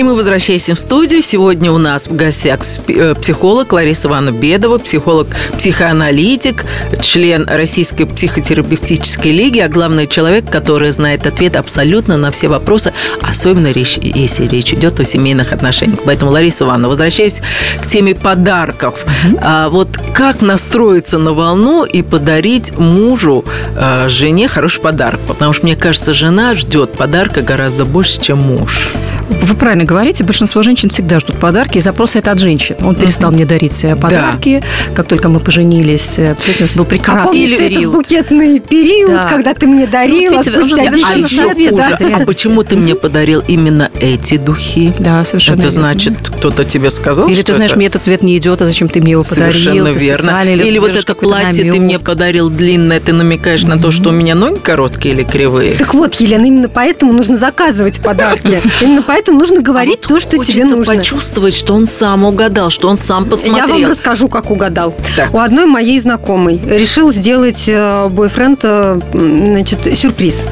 И 0.00 0.02
мы 0.02 0.14
возвращаемся 0.14 0.74
в 0.74 0.78
студию. 0.78 1.20
Сегодня 1.20 1.70
у 1.70 1.76
нас 1.76 2.06
в 2.06 2.16
гостях 2.16 2.60
э, 2.88 3.14
психолог 3.20 3.70
Лариса 3.70 4.08
Ивановна 4.08 4.34
Бедова, 4.34 4.78
психолог-психоаналитик, 4.78 6.64
член 7.02 7.46
Российской 7.46 8.06
психотерапевтической 8.06 9.30
лиги, 9.30 9.58
а 9.58 9.68
главное 9.68 10.06
человек, 10.06 10.50
который 10.50 10.90
знает 10.92 11.26
ответ 11.26 11.54
абсолютно 11.54 12.16
на 12.16 12.30
все 12.30 12.48
вопросы, 12.48 12.94
особенно 13.20 13.72
речь, 13.72 13.98
если 13.98 14.48
речь 14.48 14.72
идет 14.72 14.98
о 15.00 15.04
семейных 15.04 15.52
отношениях. 15.52 16.00
Поэтому, 16.06 16.30
Лариса 16.30 16.64
Ивановна, 16.64 16.88
возвращаясь 16.88 17.42
к 17.78 17.86
теме 17.86 18.14
подарков, 18.14 19.04
а, 19.42 19.68
вот 19.68 19.98
как 20.14 20.40
настроиться 20.40 21.18
на 21.18 21.34
волну 21.34 21.84
и 21.84 22.00
подарить 22.00 22.74
мужу, 22.78 23.44
э, 23.76 24.08
жене 24.08 24.48
хороший 24.48 24.80
подарок? 24.80 25.20
Потому 25.28 25.52
что, 25.52 25.66
мне 25.66 25.76
кажется, 25.76 26.14
жена 26.14 26.54
ждет 26.54 26.92
подарка 26.92 27.42
гораздо 27.42 27.84
больше, 27.84 28.18
чем 28.18 28.38
муж. 28.38 28.94
Вы 29.30 29.54
правильно 29.54 29.84
говорите, 29.84 30.24
большинство 30.24 30.62
женщин 30.62 30.90
всегда 30.90 31.20
ждут 31.20 31.36
подарки, 31.36 31.78
и 31.78 31.80
запросы 31.80 32.18
это 32.18 32.32
от 32.32 32.38
женщин. 32.40 32.76
Он 32.82 32.94
перестал 32.94 33.30
мне 33.30 33.46
дарить 33.46 33.82
э, 33.84 33.94
подарки, 33.96 34.62
как 34.94 35.06
только 35.06 35.28
мы 35.28 35.40
поженились. 35.40 36.14
э, 36.18 36.34
у 36.58 36.60
нас 36.62 36.72
был 36.72 36.84
прекрасный 36.84 37.26
Помнишь 37.26 37.48
Или- 37.50 37.56
этот 37.56 37.68
период. 37.76 37.94
букетный 37.94 38.60
период, 38.60 39.12
Да. 39.12 39.28
когда 39.28 39.54
ты 39.54 39.66
мне 39.66 39.86
дарила, 39.86 40.40
видите, 40.42 40.50
спустя 40.52 40.82
уже 40.82 40.92
10 40.92 41.06
А 41.08 41.14
еще 41.18 41.42
лет, 41.58 41.70
хуже. 41.70 41.98
да? 41.98 42.16
А 42.16 42.26
почему 42.26 42.62
ты 42.64 42.76
мне 42.76 42.94
подарил 42.94 43.42
именно 43.46 43.90
эти 44.00 44.36
духи? 44.36 44.92
Да, 44.98 45.24
совершенно 45.24 45.54
Это 45.60 45.68
верно. 45.68 45.80
значит, 45.80 46.14
кто-то 46.28 46.64
тебе 46.64 46.90
сказал, 46.90 47.28
Или 47.28 47.36
что 47.36 47.44
ты 47.44 47.54
знаешь, 47.54 47.70
это? 47.70 47.78
мне 47.78 47.86
этот 47.86 48.02
цвет 48.04 48.22
не 48.22 48.36
идет, 48.36 48.60
а 48.62 48.66
зачем 48.66 48.88
ты 48.88 49.00
мне 49.00 49.12
его 49.12 49.22
подарил? 49.22 49.52
Совершенно 49.52 49.92
Ты 49.92 49.98
верно. 49.98 50.24
специально 50.24 50.60
Или, 50.62 50.78
вот 50.78 50.96
это 50.96 51.14
платье 51.14 51.62
ты 51.64 51.68
намек. 51.68 51.82
мне 51.82 51.98
подарил 51.98 52.50
длинное, 52.50 52.98
ты 53.00 53.12
намекаешь 53.12 53.62
на 53.62 53.78
то, 53.80 53.90
что 53.90 54.10
у 54.10 54.12
меня 54.12 54.34
ноги 54.34 54.58
короткие 54.58 55.14
или 55.14 55.22
кривые. 55.22 55.74
Так 55.76 55.94
вот, 55.94 56.14
Елена, 56.16 56.46
именно 56.46 56.68
поэтому 56.68 57.12
нужно 57.12 57.36
заказывать 57.36 58.00
подарки. 58.00 58.60
Именно 58.80 59.02
поэтому 59.02 59.19
Поэтому 59.20 59.38
нужно 59.38 59.60
говорить 59.60 59.98
А 60.06 60.14
вот 60.14 60.14
то, 60.14 60.20
что 60.20 60.42
тебе 60.42 60.64
нужно. 60.64 60.94
почувствовать, 60.96 61.52
что 61.52 61.74
он 61.74 61.84
сам 61.84 62.24
угадал, 62.24 62.70
что 62.70 62.88
он 62.88 62.96
сам 62.96 63.28
посмотрел. 63.28 63.66
Я 63.66 63.84
вам 63.84 63.90
расскажу, 63.90 64.30
как 64.30 64.50
угадал. 64.50 64.94
Так. 65.14 65.34
У 65.34 65.38
одной 65.38 65.66
моей 65.66 66.00
знакомой 66.00 66.58
решил 66.66 67.12
сделать 67.12 67.64
э, 67.66 68.08
бойфренд 68.08 68.60
э, 68.62 68.98
значит, 69.12 69.80
сюрприз. 69.98 70.44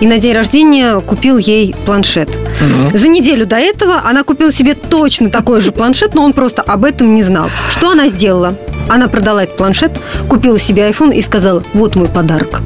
И 0.00 0.08
на 0.08 0.18
день 0.18 0.34
рождения 0.34 0.98
купил 0.98 1.38
ей 1.38 1.72
планшет. 1.86 2.28
Ну. 2.60 2.98
За 2.98 3.06
неделю 3.06 3.46
до 3.46 3.58
этого 3.58 4.02
она 4.04 4.24
купила 4.24 4.52
себе 4.52 4.74
точно 4.74 5.30
такой 5.30 5.60
же 5.60 5.70
планшет, 5.70 6.16
но 6.16 6.24
он 6.24 6.32
просто 6.32 6.62
об 6.62 6.84
этом 6.84 7.14
не 7.14 7.22
знал. 7.22 7.48
Что 7.70 7.90
она 7.90 8.08
сделала? 8.08 8.56
Она 8.88 9.06
продала 9.06 9.44
этот 9.44 9.56
планшет, 9.56 9.92
купила 10.28 10.58
себе 10.58 10.90
iPhone 10.90 11.14
и 11.14 11.22
сказала, 11.22 11.62
вот 11.74 11.94
мой 11.94 12.08
подарок 12.08 12.60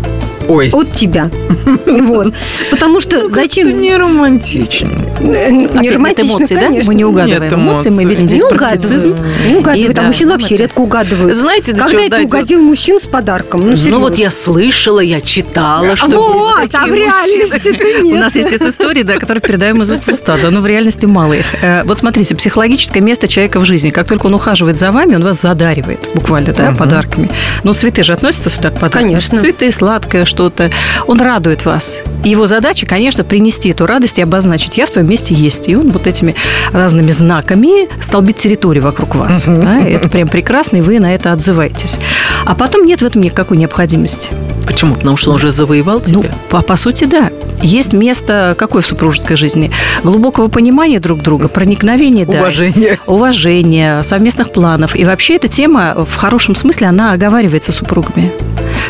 Ой, 0.48 0.70
от 0.72 0.92
тебя. 0.92 1.30
Вот. 1.86 2.34
Потому 2.70 3.00
что 3.00 3.16
это 3.16 3.34
зачем... 3.34 3.80
не 3.80 3.94
романтично. 3.96 4.90
Э, 5.20 5.50
Не 5.50 5.66
Опять 5.66 5.82
нет 5.82 5.94
романтично, 5.94 6.28
эмоций, 6.30 6.56
да? 6.56 6.68
Мы 6.86 6.94
не 6.94 7.04
угадываем 7.04 7.42
Нет 7.42 7.52
эмоции, 7.52 7.90
мы 7.90 8.04
видим 8.04 8.28
здесь 8.28 8.42
Не 8.42 8.48
практицизм. 8.48 9.14
Не 9.48 9.56
угадывают. 9.56 9.90
А 9.98 10.02
да, 10.02 10.06
мужчин 10.06 10.28
вообще 10.30 10.54
это- 10.54 10.62
редко 10.64 10.80
угадывают. 10.80 11.36
Знаете, 11.36 11.72
до 11.72 11.78
Когда 11.78 11.90
чего 11.92 12.00
это 12.02 12.10
дойдет? 12.10 12.34
угодил 12.34 12.62
мужчин 12.62 13.00
с 13.00 13.06
подарком? 13.06 13.60
Ну, 13.64 13.70
Ну 13.70 13.76
серьезно. 13.76 13.98
вот 14.00 14.16
я 14.18 14.30
слышала, 14.30 15.00
я 15.00 15.20
читала, 15.20 15.94
что 15.96 16.08
Вот, 16.08 16.70
а 16.74 16.86
в 16.86 16.88
мужчины. 16.88 16.96
реальности-то 16.96 18.02
нет. 18.02 18.16
У 18.16 18.20
нас 18.20 18.34
есть 18.36 18.48
эти 18.52 18.62
истории, 18.68 19.02
да, 19.02 19.14
которые 19.18 19.42
передаем 19.42 19.82
из 19.82 19.90
уст 19.90 20.04
в 20.04 20.08
уста, 20.08 20.36
да, 20.42 20.50
но 20.50 20.60
в 20.60 20.66
реальности 20.66 21.06
мало 21.06 21.34
их. 21.34 21.46
Э, 21.62 21.82
Вот 21.84 21.98
смотрите, 21.98 22.34
психологическое 22.34 23.00
место 23.00 23.28
человека 23.28 23.60
в 23.60 23.64
жизни. 23.64 23.90
Как 23.90 24.08
только 24.08 24.26
он 24.26 24.34
ухаживает 24.34 24.76
за 24.76 24.90
вами, 24.90 25.14
он 25.16 25.22
вас 25.24 25.40
задаривает 25.40 26.00
буквально, 26.14 26.52
да, 26.52 26.72
подарками. 26.72 27.30
Ну, 27.64 27.74
цветы 27.74 28.02
же 28.02 28.12
относятся 28.12 28.50
сюда 28.50 28.70
к 28.70 28.74
подаркам. 28.74 29.02
Конечно. 29.02 29.38
Цветы, 29.38 29.70
сладкое 29.72 30.24
что-то. 30.40 30.70
Он 31.06 31.20
радует 31.20 31.66
вас. 31.66 31.98
Его 32.24 32.46
задача, 32.46 32.86
конечно, 32.86 33.24
принести 33.24 33.70
эту 33.70 33.84
радость 33.86 34.18
и 34.18 34.22
обозначить, 34.22 34.78
я 34.78 34.86
в 34.86 34.90
твоем 34.90 35.08
месте 35.08 35.34
есть. 35.34 35.68
И 35.68 35.76
он 35.76 35.90
вот 35.90 36.06
этими 36.06 36.34
разными 36.72 37.10
знаками 37.10 37.88
столбит 38.02 38.36
территорию 38.36 38.84
вокруг 38.84 39.14
вас. 39.14 39.44
да, 39.46 39.80
это 39.80 40.08
прям 40.08 40.28
прекрасно, 40.28 40.78
и 40.78 40.80
вы 40.80 40.98
на 40.98 41.14
это 41.14 41.32
отзываетесь. 41.32 41.98
А 42.46 42.54
потом 42.54 42.86
нет 42.86 43.02
в 43.02 43.04
этом 43.04 43.20
никакой 43.20 43.58
необходимости. 43.58 44.30
Почему? 44.66 44.94
Потому 44.94 45.16
что 45.16 45.30
он 45.30 45.36
уже 45.36 45.50
завоевал 45.50 46.02
Ну, 46.08 46.22
тебя? 46.22 46.34
по, 46.48 46.62
по 46.62 46.76
сути, 46.76 47.04
да. 47.04 47.30
Есть 47.62 47.92
место 47.92 48.54
какое 48.58 48.82
в 48.82 48.86
супружеской 48.86 49.36
жизни? 49.36 49.70
Глубокого 50.02 50.48
понимания 50.48 50.98
друг 50.98 51.22
друга, 51.22 51.48
проникновения, 51.48 52.24
да. 52.24 52.40
Уважение. 52.40 52.98
Уважения, 53.06 54.02
совместных 54.02 54.52
планов. 54.52 54.96
И 54.96 55.04
вообще 55.04 55.36
эта 55.36 55.48
тема 55.48 56.06
в 56.08 56.14
хорошем 56.16 56.54
смысле, 56.54 56.88
она 56.88 57.12
оговаривается 57.12 57.72
супругами. 57.72 58.32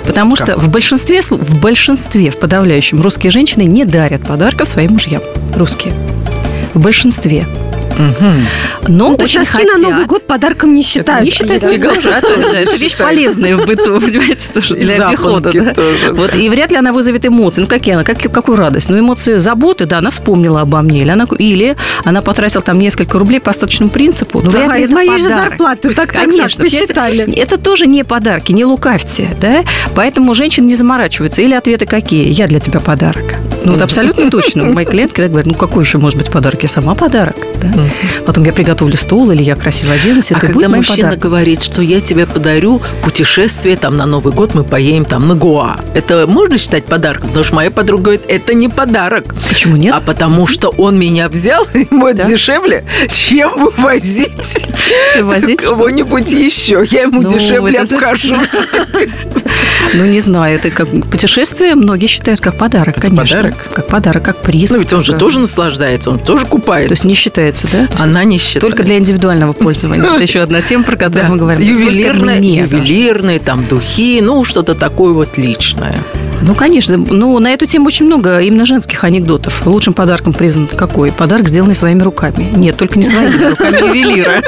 Потому 0.06 0.36
что 0.36 0.58
в 0.58 0.68
большинстве, 0.68 1.20
в 1.22 1.60
большинстве, 1.60 2.30
в 2.30 2.36
подавляющем, 2.38 3.00
русские 3.00 3.30
женщины 3.30 3.62
не 3.62 3.84
дарят 3.84 4.22
подарков 4.22 4.68
своим 4.68 4.92
мужьям. 4.92 5.22
Русские. 5.56 5.92
В 6.74 6.80
большинстве. 6.80 7.46
Но 7.99 9.09
Ну, 9.11 9.16
то 9.16 9.25
очень 9.25 9.40
носки 9.40 9.56
хотят. 9.56 9.78
на 9.78 9.88
Новый 9.88 10.06
год 10.06 10.26
подарком 10.26 10.75
не 10.75 10.82
считают. 10.82 11.25
Не 11.25 11.75
И 11.75 11.78
галстук 11.78 12.12
это, 12.12 12.76
вещь 12.76 12.97
полезная 12.97 13.56
в 13.56 13.66
быту, 13.66 14.00
понимаете, 14.00 14.49
тоже 14.52 14.75
для 14.76 15.09
обихода. 15.09 15.50
Вот, 16.12 16.35
и 16.35 16.49
вряд 16.49 16.70
ли 16.70 16.76
она 16.76 16.92
вызовет 16.92 17.26
эмоции. 17.26 17.61
Ну, 17.62 17.66
какие 17.66 17.94
она? 17.94 18.04
Как, 18.04 18.18
какую 18.18 18.56
радость? 18.56 18.88
Ну, 18.88 18.99
эмоции 18.99 19.38
заботы, 19.38 19.87
да, 19.87 19.99
она 19.99 20.11
вспомнила 20.11 20.61
обо 20.62 20.80
мне. 20.82 21.02
Или 21.02 21.11
она, 21.11 21.26
или 21.38 21.76
она 22.04 22.23
потратила 22.23 22.62
там 22.62 22.78
несколько 22.78 23.18
рублей 23.18 23.40
по 23.40 23.50
остаточному 23.50 23.90
принципу. 23.90 24.40
Ну, 24.42 24.50
вряд 24.50 24.66
Ага, 24.66 24.76
ли 24.78 24.85
из 24.85 24.90
моей 24.90 25.18
же 25.18 25.28
зарплаты. 25.28 25.90
Так, 25.90 26.12
Конечно, 26.12 26.64
посчитали. 26.64 27.32
это 27.35 27.59
тоже 27.59 27.87
не 27.87 28.04
подарки, 28.04 28.52
не 28.52 28.64
лукавьте, 28.64 29.28
да? 29.40 29.64
Поэтому 29.94 30.35
женщины 30.35 30.66
не 30.66 30.75
заморачиваются. 30.75 31.42
Или 31.42 31.54
ответы 31.54 31.87
какие? 31.87 32.28
Я 32.30 32.47
для 32.47 32.61
тебя 32.61 32.80
подарок. 32.80 33.25
Ну, 33.64 33.73
вот 33.73 33.82
абсолютно 33.82 34.30
точно. 34.30 34.64
Мои 34.64 34.85
клиентки 34.85 35.20
так 35.20 35.28
говорят, 35.30 35.47
ну, 35.47 35.54
какой 35.54 35.85
еще 35.85 35.99
может 35.99 36.16
быть 36.18 36.30
подарок? 36.30 36.62
Я 36.62 36.68
сама 36.68 36.94
подарок, 36.94 37.37
да? 37.62 37.68
Потом 38.26 38.44
я 38.44 38.52
приготовлю 38.52 38.97
стол, 38.97 39.30
или 39.30 39.42
я 39.42 39.56
красиво 39.56 39.92
оденусь, 39.94 40.32
А 40.32 40.38
когда 40.38 40.68
мужчина 40.68 40.97
подарком. 41.11 41.20
говорит, 41.20 41.62
что 41.62 41.82
я 41.82 42.00
тебе 42.00 42.26
подарю 42.26 42.80
путешествие 43.02 43.76
там 43.76 43.97
на 43.97 44.06
Новый 44.06 44.32
год, 44.32 44.54
мы 44.54 44.64
поедем 44.64 45.04
там 45.04 45.26
на 45.28 45.35
Гоа, 45.35 45.80
это 45.94 46.26
можно 46.26 46.59
считать 46.59 46.85
подарком? 46.85 47.28
Потому 47.28 47.44
что 47.44 47.54
моя 47.56 47.70
подруга 47.70 48.02
говорит, 48.02 48.23
это 48.28 48.54
не 48.54 48.68
подарок. 48.68 49.35
Почему 49.49 49.76
нет? 49.76 49.94
А 49.97 50.00
потому 50.00 50.47
что 50.47 50.68
он 50.76 50.99
меня 50.99 51.28
взял, 51.28 51.66
ему 51.75 52.06
это 52.06 52.18
Да. 52.18 52.25
дешевле, 52.28 52.85
чем 53.09 53.59
вывозить 53.59 54.66
Возить? 55.20 55.61
кого-нибудь 55.61 56.30
еще. 56.30 56.85
Я 56.90 57.02
ему 57.02 57.23
Ну, 57.23 57.30
дешевле 57.30 57.78
это- 57.78 57.94
обхожусь. 57.94 58.49
Ну, 59.94 60.04
не 60.04 60.20
знаю, 60.20 60.56
это 60.56 60.70
как 60.70 60.88
путешествие 61.10 61.74
многие 61.74 62.06
считают 62.06 62.40
как 62.40 62.56
подарок, 62.56 62.96
конечно. 62.96 63.16
подарок? 63.16 63.54
Как 63.72 63.86
подарок, 63.86 64.22
как 64.22 64.36
приз. 64.36 64.70
Ну, 64.70 64.78
ведь 64.78 64.92
он 64.92 65.02
же 65.04 65.12
тоже 65.12 65.40
наслаждается, 65.40 66.10
он 66.10 66.18
тоже 66.18 66.46
купает. 66.46 66.88
То 66.88 66.94
есть 66.94 67.04
не 67.04 67.14
считается, 67.14 67.66
да? 67.70 67.88
Она 67.98 68.24
не 68.24 68.38
считает. 68.38 68.60
Только 68.60 68.82
для 68.82 68.98
индивидуального 68.98 69.52
пользования. 69.52 70.04
Это 70.14 70.22
еще 70.22 70.40
одна 70.40 70.62
тема, 70.62 70.84
про 70.84 70.96
которую 70.96 71.30
мы 71.30 71.36
говорим. 71.36 71.66
Ювелирные, 71.66 72.56
ювелирные, 72.56 73.40
там 73.40 73.64
духи, 73.66 74.20
ну, 74.20 74.44
что-то 74.44 74.74
такое 74.74 75.12
вот 75.12 75.36
личное. 75.38 75.94
Ну, 76.42 76.54
конечно. 76.54 76.97
Ну, 76.97 77.38
на 77.38 77.52
эту 77.52 77.66
тему 77.66 77.87
очень 77.87 78.06
много 78.06 78.40
именно 78.40 78.64
женских 78.66 79.04
анекдотов. 79.04 79.66
Лучшим 79.66 79.92
подарком 79.92 80.32
признан 80.32 80.66
какой? 80.68 81.12
Подарок, 81.12 81.49
сделанный 81.49 81.75
своими 81.75 82.02
руками. 82.02 82.49
Нет, 82.56 82.76
только 82.76 82.99
не 82.99 83.04
своими 83.04 83.44
руками 83.50 83.76
ювелира. 83.87 84.42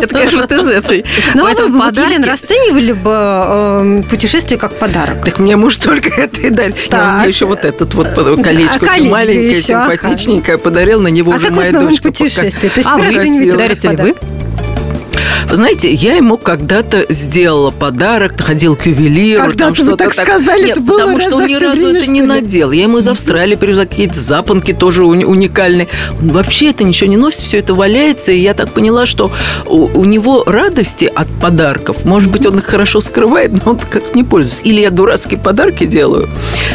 Это, 0.00 0.08
конечно, 0.08 0.40
вот 0.40 0.52
из 0.52 0.66
этой. 0.66 1.04
Ну, 1.34 1.46
а 1.46 1.50
вы 1.54 1.68
бы, 1.68 2.00
Елена, 2.00 2.26
расценивали 2.26 2.92
бы 2.92 3.10
э, 3.12 4.02
путешествие 4.10 4.58
как 4.58 4.78
подарок? 4.78 5.24
Так 5.24 5.38
мне 5.38 5.56
муж 5.56 5.76
только 5.76 6.08
это 6.20 6.40
и 6.40 6.50
дарит. 6.50 6.76
Мне 6.90 7.28
еще 7.28 7.46
вот 7.46 7.64
этот 7.64 7.94
вот 7.94 8.08
колечко, 8.14 8.76
А 8.76 8.86
колечко 8.86 9.10
маленькое, 9.10 9.62
симпатичненькое 9.62 10.58
подарил, 10.58 11.00
на 11.00 11.08
него 11.08 11.32
А 11.32 11.36
уже 11.36 11.50
моя 11.50 11.72
дочка. 11.72 12.08
путешествие? 12.08 12.70
То 12.70 12.80
есть 12.80 12.88
А 12.88 12.96
вы 12.96 13.56
дарите 13.56 13.88
ли 13.90 13.96
вы? 13.96 14.14
Вы 15.48 15.54
знаете, 15.56 15.92
я 15.92 16.16
ему 16.16 16.38
когда-то 16.38 17.06
сделала 17.08 17.70
подарок, 17.70 18.40
ходил 18.40 18.74
к 18.74 18.86
ювелиру. 18.86 19.42
Когда-то 19.44 19.58
там 19.58 19.68
вы 19.70 19.74
что-то 19.76 19.96
так 19.96 20.14
сказали, 20.14 20.62
Нет, 20.62 20.70
это 20.72 20.80
было 20.80 20.98
потому 20.98 21.20
что 21.20 21.36
он 21.36 21.46
ни 21.46 21.54
разу 21.54 21.86
время, 21.86 21.98
это 22.00 22.10
не 22.10 22.22
надел. 22.22 22.72
Я 22.72 22.82
ему 22.82 22.98
из 22.98 23.06
Австралии 23.06 23.54
привезла 23.54 23.84
какие-то 23.86 24.18
запонки 24.18 24.72
тоже 24.72 25.02
уни- 25.04 25.24
уникальные. 25.24 25.86
Он 26.20 26.28
вообще 26.28 26.70
это 26.70 26.82
ничего 26.82 27.08
не 27.08 27.16
носит, 27.16 27.42
все 27.42 27.58
это 27.58 27.74
валяется. 27.74 28.32
И 28.32 28.38
я 28.40 28.54
так 28.54 28.70
поняла, 28.70 29.06
что 29.06 29.30
у, 29.66 29.86
у 29.94 30.04
него 30.04 30.42
радости 30.44 31.04
от 31.04 31.28
подарков. 31.40 32.04
Может 32.04 32.30
быть, 32.30 32.44
он 32.44 32.58
их 32.58 32.64
хорошо 32.64 32.98
скрывает, 32.98 33.52
но 33.52 33.72
он 33.72 33.78
как-то 33.78 34.16
не 34.16 34.24
пользуется. 34.24 34.64
Или 34.64 34.80
я 34.80 34.90
дурацкие 34.90 35.38
подарки 35.38 35.86
делаю, 35.86 36.28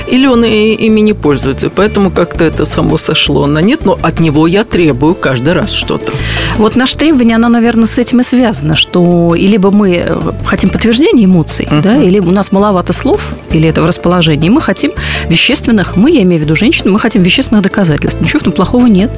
или 0.08 0.28
он 0.28 0.46
и, 0.46 0.74
ими 0.76 1.02
не 1.02 1.14
пользуется. 1.14 1.70
Поэтому 1.70 2.10
как-то 2.10 2.46
это 2.46 2.64
само 2.66 2.98
сошло 2.98 3.48
на 3.48 3.60
нет. 3.60 3.86
Но 3.86 4.00
от 4.02 4.20
него 4.20 4.48
я 4.48 4.64
требую 4.64 5.14
каждый 5.14 5.54
раз 5.54 5.72
что-то. 5.74 6.14
Вот 6.58 6.76
наше 6.78 6.98
требование, 6.98 7.36
оно, 7.36 7.50
наверное, 7.50 7.86
с 7.86 7.98
этим 7.98 8.22
и 8.22 8.24
связано, 8.24 8.61
что 8.76 9.36
и 9.36 9.48
либо 9.48 9.72
мы 9.72 10.04
э, 10.06 10.20
хотим 10.46 10.70
подтверждения 10.70 11.26
эмоций, 11.26 11.68
да, 11.84 12.02
или 12.02 12.20
у 12.20 12.32
нас 12.32 12.52
маловато 12.52 12.94
слов, 12.94 13.34
или 13.52 13.68
это 13.68 13.82
в 13.82 13.86
расположении, 13.86 14.50
мы 14.50 14.62
хотим 14.62 14.92
вещественных, 15.28 15.96
мы, 15.96 16.12
я 16.12 16.22
имею 16.24 16.42
в 16.42 16.46
виду 16.46 16.56
женщин, 16.56 16.92
мы 16.92 17.00
хотим 17.00 17.24
вещественных 17.24 17.64
доказательств. 17.64 18.22
Ничего 18.22 18.40
в 18.40 18.42
этом 18.42 18.54
плохого 18.54 18.88
нет. 18.88 19.12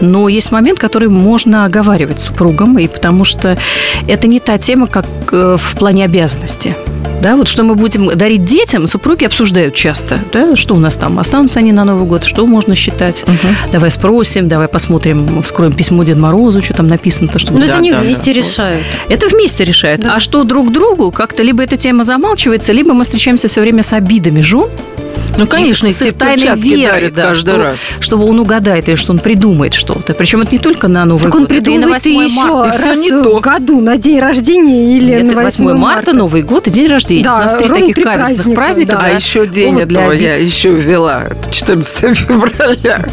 Но 0.00 0.28
есть 0.28 0.52
момент, 0.52 0.78
который 0.78 1.08
можно 1.08 1.64
оговаривать 1.64 2.20
с 2.20 2.24
супругом, 2.24 2.78
и 2.78 2.88
потому 2.88 3.24
что 3.24 3.58
это 4.08 4.28
не 4.28 4.40
та 4.40 4.58
тема, 4.58 4.86
как 4.86 5.06
э, 5.32 5.56
в 5.58 5.76
плане 5.76 6.04
обязанности. 6.04 6.74
Да, 7.20 7.36
вот 7.36 7.48
что 7.48 7.62
мы 7.64 7.74
будем 7.74 8.16
дарить 8.16 8.44
детям, 8.44 8.86
супруги 8.86 9.24
обсуждают 9.24 9.74
часто, 9.74 10.18
да, 10.32 10.56
что 10.56 10.74
у 10.74 10.78
нас 10.78 10.96
там, 10.96 11.18
останутся 11.18 11.58
они 11.60 11.70
на 11.72 11.84
Новый 11.84 12.06
год, 12.06 12.24
что 12.24 12.46
можно 12.46 12.74
считать. 12.74 13.24
Давай 13.72 13.90
спросим, 13.90 14.48
давай 14.48 14.68
посмотрим, 14.68 15.42
вскроем 15.42 15.72
письмо 15.72 16.02
Деду 16.04 16.20
Морозу, 16.20 16.62
что 16.62 16.74
там 16.74 16.88
написано-то, 16.88 17.38
чтобы 17.38 17.58
Ну, 17.58 17.66
Да, 17.66 17.74
это 17.74 17.82
не 17.82 17.90
да, 17.90 18.00
вместе 18.00 18.32
да. 18.32 18.38
решают. 18.38 18.82
это 19.08 19.28
вместе 19.28 19.64
решают. 19.64 20.04
А 20.04 20.18
что 20.20 20.44
друг 20.44 20.72
другу, 20.72 21.10
как-то 21.10 21.42
либо 21.42 21.62
эта 21.62 21.76
тема 21.76 22.04
замалчивается, 22.04 22.72
либо 22.72 22.94
мы 22.94 23.04
встречаемся 23.04 23.48
все 23.48 23.60
время 23.60 23.82
с 23.82 23.92
обидами 23.92 24.40
жен, 24.40 24.68
Ну, 25.38 25.46
конечно, 25.46 25.88
с 25.90 25.92
если 25.92 26.08
их 26.08 26.18
тайной 26.18 26.56
верой, 26.58 27.10
да, 27.10 27.28
каждый 27.28 27.52
что- 27.54 27.62
раз. 27.62 27.90
чтобы 28.00 28.24
он 28.26 28.38
угадает 28.40 28.88
или 28.88 28.96
что 28.96 29.12
он 29.12 29.18
придумает 29.20 29.72
что-то. 29.74 30.12
Причем 30.12 30.42
это 30.42 30.52
не 30.52 30.58
только 30.58 30.86
на 30.88 31.04
Новый 31.06 31.24
Так 31.24 31.34
он 31.34 31.42
год, 31.42 31.50
и 31.50 31.54
на 31.54 31.60
придумывает 31.62 32.06
и 32.06 32.14
8 32.16 32.30
еще 32.30 32.44
марта. 32.46 32.68
и 32.68 32.88
раз 32.88 32.98
не 32.98 33.10
в 33.10 33.22
то. 33.22 33.40
году 33.40 33.80
на 33.80 33.96
день 33.96 34.20
рождения 34.20 34.96
или 34.96 35.14
Это 35.14 35.34
на 35.34 35.42
8 35.42 35.74
марта, 35.76 36.12
Новый 36.12 36.42
год 36.42 36.66
и 36.66 36.70
день 36.70 36.88
рождения. 36.88 37.24
Да, 37.24 37.36
У 37.36 37.38
нас 37.38 37.54
три 37.54 37.68
таких 37.68 37.94
три 37.94 38.04
каверзных 38.04 38.54
праздника, 38.54 38.54
праздника. 38.54 38.92
да. 38.96 39.00
А 39.06 39.10
еще 39.10 39.46
день 39.46 39.72
повод 39.74 39.88
для 39.88 40.00
этого 40.02 40.12
я 40.12 40.36
еще 40.36 40.70
ввела. 40.74 41.22
Это 41.30 41.50
14 41.50 42.14
февраля. 42.18 43.04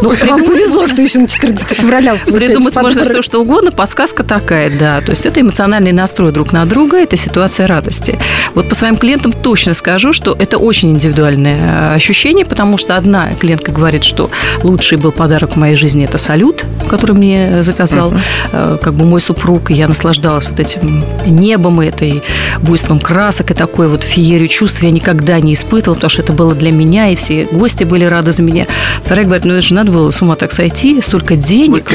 Ну, 0.00 0.10
Вам 0.26 0.44
повезло, 0.44 0.86
что 0.86 1.02
еще 1.02 1.18
на 1.20 1.26
14 1.28 1.68
февраля 1.76 2.14
Придумать 2.24 2.74
можно 2.76 3.04
все, 3.04 3.22
что 3.22 3.40
угодно. 3.40 3.72
Подсказка 3.72 4.22
такая, 4.22 4.70
да. 4.70 5.00
То 5.00 5.10
есть 5.10 5.26
это 5.26 5.40
эмоциональный 5.40 5.92
настрой 5.92 6.30
друг 6.30 6.52
на 6.52 6.64
друга, 6.66 6.98
это 6.98 7.16
ситуация 7.16 7.66
радости. 7.66 8.18
Вот 8.54 8.68
по 8.68 8.74
своим 8.74 8.96
клиентам 8.96 9.32
точно 9.32 9.74
скажу, 9.74 10.12
что 10.12 10.36
это 10.38 10.58
очень 10.58 10.92
индивидуальная 10.92 11.53
разные 11.54 11.94
ощущения, 11.94 12.44
потому 12.44 12.76
что 12.76 12.96
одна 12.96 13.32
клиентка 13.34 13.72
говорит, 13.72 14.04
что 14.04 14.30
лучший 14.62 14.98
был 14.98 15.12
подарок 15.12 15.52
в 15.52 15.56
моей 15.56 15.76
жизни– 15.76 16.04
это 16.08 16.18
салют, 16.18 16.64
который 16.88 17.12
мне 17.12 17.62
заказал 17.62 18.12
uh-huh. 18.12 18.78
как 18.78 18.94
бы 18.94 19.04
мой 19.04 19.20
супруг, 19.20 19.70
и 19.70 19.74
я 19.74 19.88
наслаждалась 19.88 20.46
вот 20.48 20.60
этим 20.60 21.04
небом 21.26 21.82
и 21.82 21.86
этой 21.86 22.22
буйством 22.62 22.98
красок, 23.00 23.50
и 23.50 23.54
такой 23.54 23.88
вот 23.88 24.02
феерию 24.02 24.48
чувств 24.48 24.82
я 24.82 24.90
никогда 24.90 25.40
не 25.40 25.54
испытывала, 25.54 25.94
потому 25.94 26.10
что 26.10 26.22
это 26.22 26.32
было 26.32 26.54
для 26.54 26.72
меня, 26.72 27.08
и 27.08 27.16
все 27.16 27.46
гости 27.50 27.84
были 27.84 28.04
рады 28.04 28.32
за 28.32 28.42
меня. 28.42 28.66
Вторая 29.02 29.24
говорит, 29.24 29.44
ну 29.44 29.54
это 29.54 29.62
же 29.62 29.74
надо 29.74 29.92
было 29.92 30.10
с 30.10 30.22
ума 30.22 30.36
так 30.36 30.52
сойти, 30.52 31.00
столько 31.00 31.36
денег 31.36 31.90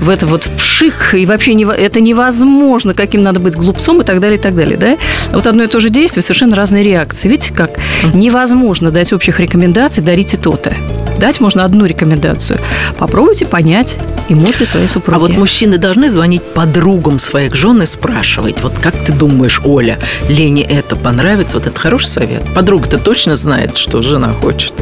в 0.00 0.08
это 0.08 0.26
вот 0.26 0.48
пшик, 0.56 1.14
и 1.14 1.26
вообще 1.26 1.50
это 1.62 2.00
невозможно, 2.00 2.94
каким 2.94 3.22
надо 3.22 3.40
быть 3.40 3.54
глупцом 3.56 4.00
и 4.00 4.04
так 4.04 4.20
далее, 4.20 4.38
и 4.38 4.40
так 4.40 4.54
далее, 4.54 4.76
да? 4.76 4.96
Вот 5.32 5.46
одно 5.46 5.64
и 5.64 5.66
то 5.66 5.80
же 5.80 5.90
действие, 5.90 6.22
совершенно 6.22 6.56
разные 6.56 6.82
реакции. 6.82 7.28
Видите, 7.28 7.52
как 7.52 7.70
невозможно 8.12 8.90
дать 8.90 9.12
общих 9.12 9.40
рекомендаций, 9.40 10.02
дарите 10.02 10.36
то-то. 10.36 10.74
Дать 11.18 11.40
можно 11.40 11.64
одну 11.64 11.84
рекомендацию. 11.84 12.58
Попробуйте 12.98 13.44
понять 13.44 13.96
эмоции 14.28 14.64
своей 14.64 14.88
супруги. 14.88 15.16
А 15.16 15.18
вот 15.18 15.30
мужчины 15.32 15.76
должны 15.76 16.08
звонить 16.08 16.42
подругам 16.42 17.18
своих 17.18 17.54
жен 17.54 17.82
и 17.82 17.86
спрашивать, 17.86 18.62
вот 18.62 18.78
как 18.78 18.94
ты 19.04 19.12
думаешь, 19.12 19.60
Оля, 19.64 19.98
Лене 20.28 20.62
это 20.62 20.96
понравится? 20.96 21.58
Вот 21.58 21.66
это 21.66 21.78
хороший 21.78 22.06
совет. 22.06 22.42
Подруга-то 22.54 22.98
точно 22.98 23.36
знает, 23.36 23.76
что 23.76 24.00
жена 24.02 24.32
хочет. 24.32 24.72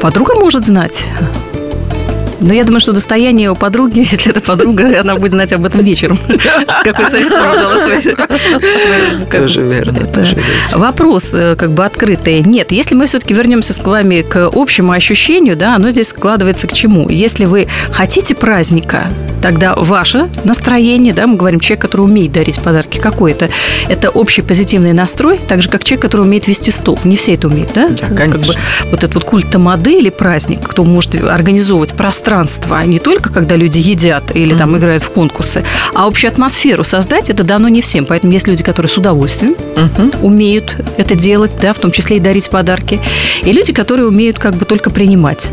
Подруга 0.00 0.34
может 0.34 0.64
знать. 0.64 1.04
Но 2.40 2.52
я 2.52 2.64
думаю, 2.64 2.80
что 2.80 2.92
достояние 2.92 3.50
у 3.50 3.54
подруги, 3.54 4.00
если 4.10 4.30
это 4.30 4.40
подруга, 4.40 5.00
она 5.00 5.16
будет 5.16 5.32
знать 5.32 5.52
об 5.52 5.64
этом 5.64 5.82
вечером. 5.82 6.18
Какой 6.82 7.10
совет 7.10 7.32
она 7.32 7.54
дала 7.56 7.78
Тоже 9.30 9.62
верно. 9.62 9.98
Вопрос 10.72 11.30
э, 11.32 11.56
как 11.56 11.70
бы 11.70 11.84
открытый. 11.84 12.42
Нет, 12.42 12.72
если 12.72 12.94
мы 12.94 13.06
все-таки 13.06 13.34
вернемся 13.34 13.72
с 13.72 13.78
вами 13.78 14.22
к 14.22 14.50
общему 14.52 14.92
ощущению, 14.92 15.56
да, 15.56 15.76
оно 15.76 15.90
здесь 15.90 16.08
складывается 16.08 16.66
к 16.66 16.72
чему? 16.72 17.08
Если 17.08 17.44
вы 17.44 17.68
хотите 17.92 18.34
праздника, 18.34 19.04
тогда 19.42 19.74
ваше 19.74 20.28
настроение, 20.44 21.12
да, 21.12 21.26
мы 21.26 21.36
говорим, 21.36 21.60
человек, 21.60 21.82
который 21.82 22.02
умеет 22.02 22.32
дарить 22.32 22.60
подарки, 22.60 22.98
какой 22.98 23.32
это? 23.32 23.50
Это 23.88 24.10
общий 24.10 24.42
позитивный 24.42 24.92
настрой, 24.92 25.38
так 25.38 25.62
же, 25.62 25.68
как 25.68 25.84
человек, 25.84 26.02
который 26.02 26.22
умеет 26.22 26.46
вести 26.48 26.70
стол. 26.70 26.98
Не 27.04 27.16
все 27.16 27.34
это 27.34 27.48
умеют, 27.48 27.70
да? 27.74 27.88
Да, 27.88 28.06
конечно. 28.06 28.32
Как 28.32 28.40
бы 28.40 28.54
вот 28.90 29.04
этот 29.04 29.14
вот 29.14 29.24
культ 29.24 29.50
тамады 29.50 29.98
или 29.98 30.10
праздник, 30.10 30.60
кто 30.66 30.84
может 30.84 31.14
организовывать 31.14 31.94
пространство 31.94 32.23
пространство, 32.24 32.82
не 32.86 32.98
только 32.98 33.30
когда 33.30 33.54
люди 33.54 33.78
едят 33.78 34.34
или 34.34 34.54
там 34.54 34.76
играют 34.78 35.02
в 35.02 35.10
конкурсы, 35.10 35.62
а 35.94 36.06
общую 36.06 36.30
атмосферу 36.30 36.82
создать 36.82 37.28
это 37.28 37.44
дано 37.44 37.68
не 37.68 37.82
всем. 37.82 38.06
Поэтому 38.06 38.32
есть 38.32 38.48
люди, 38.48 38.62
которые 38.64 38.88
с 38.88 38.96
удовольствием 38.96 39.54
умеют 40.22 40.76
это 40.96 41.14
делать, 41.14 41.52
да, 41.60 41.74
в 41.74 41.78
том 41.78 41.90
числе 41.90 42.16
и 42.16 42.20
дарить 42.20 42.48
подарки, 42.48 42.98
и 43.42 43.52
люди, 43.52 43.72
которые 43.74 44.08
умеют 44.08 44.38
как 44.38 44.54
бы 44.54 44.64
только 44.64 44.88
принимать. 44.90 45.50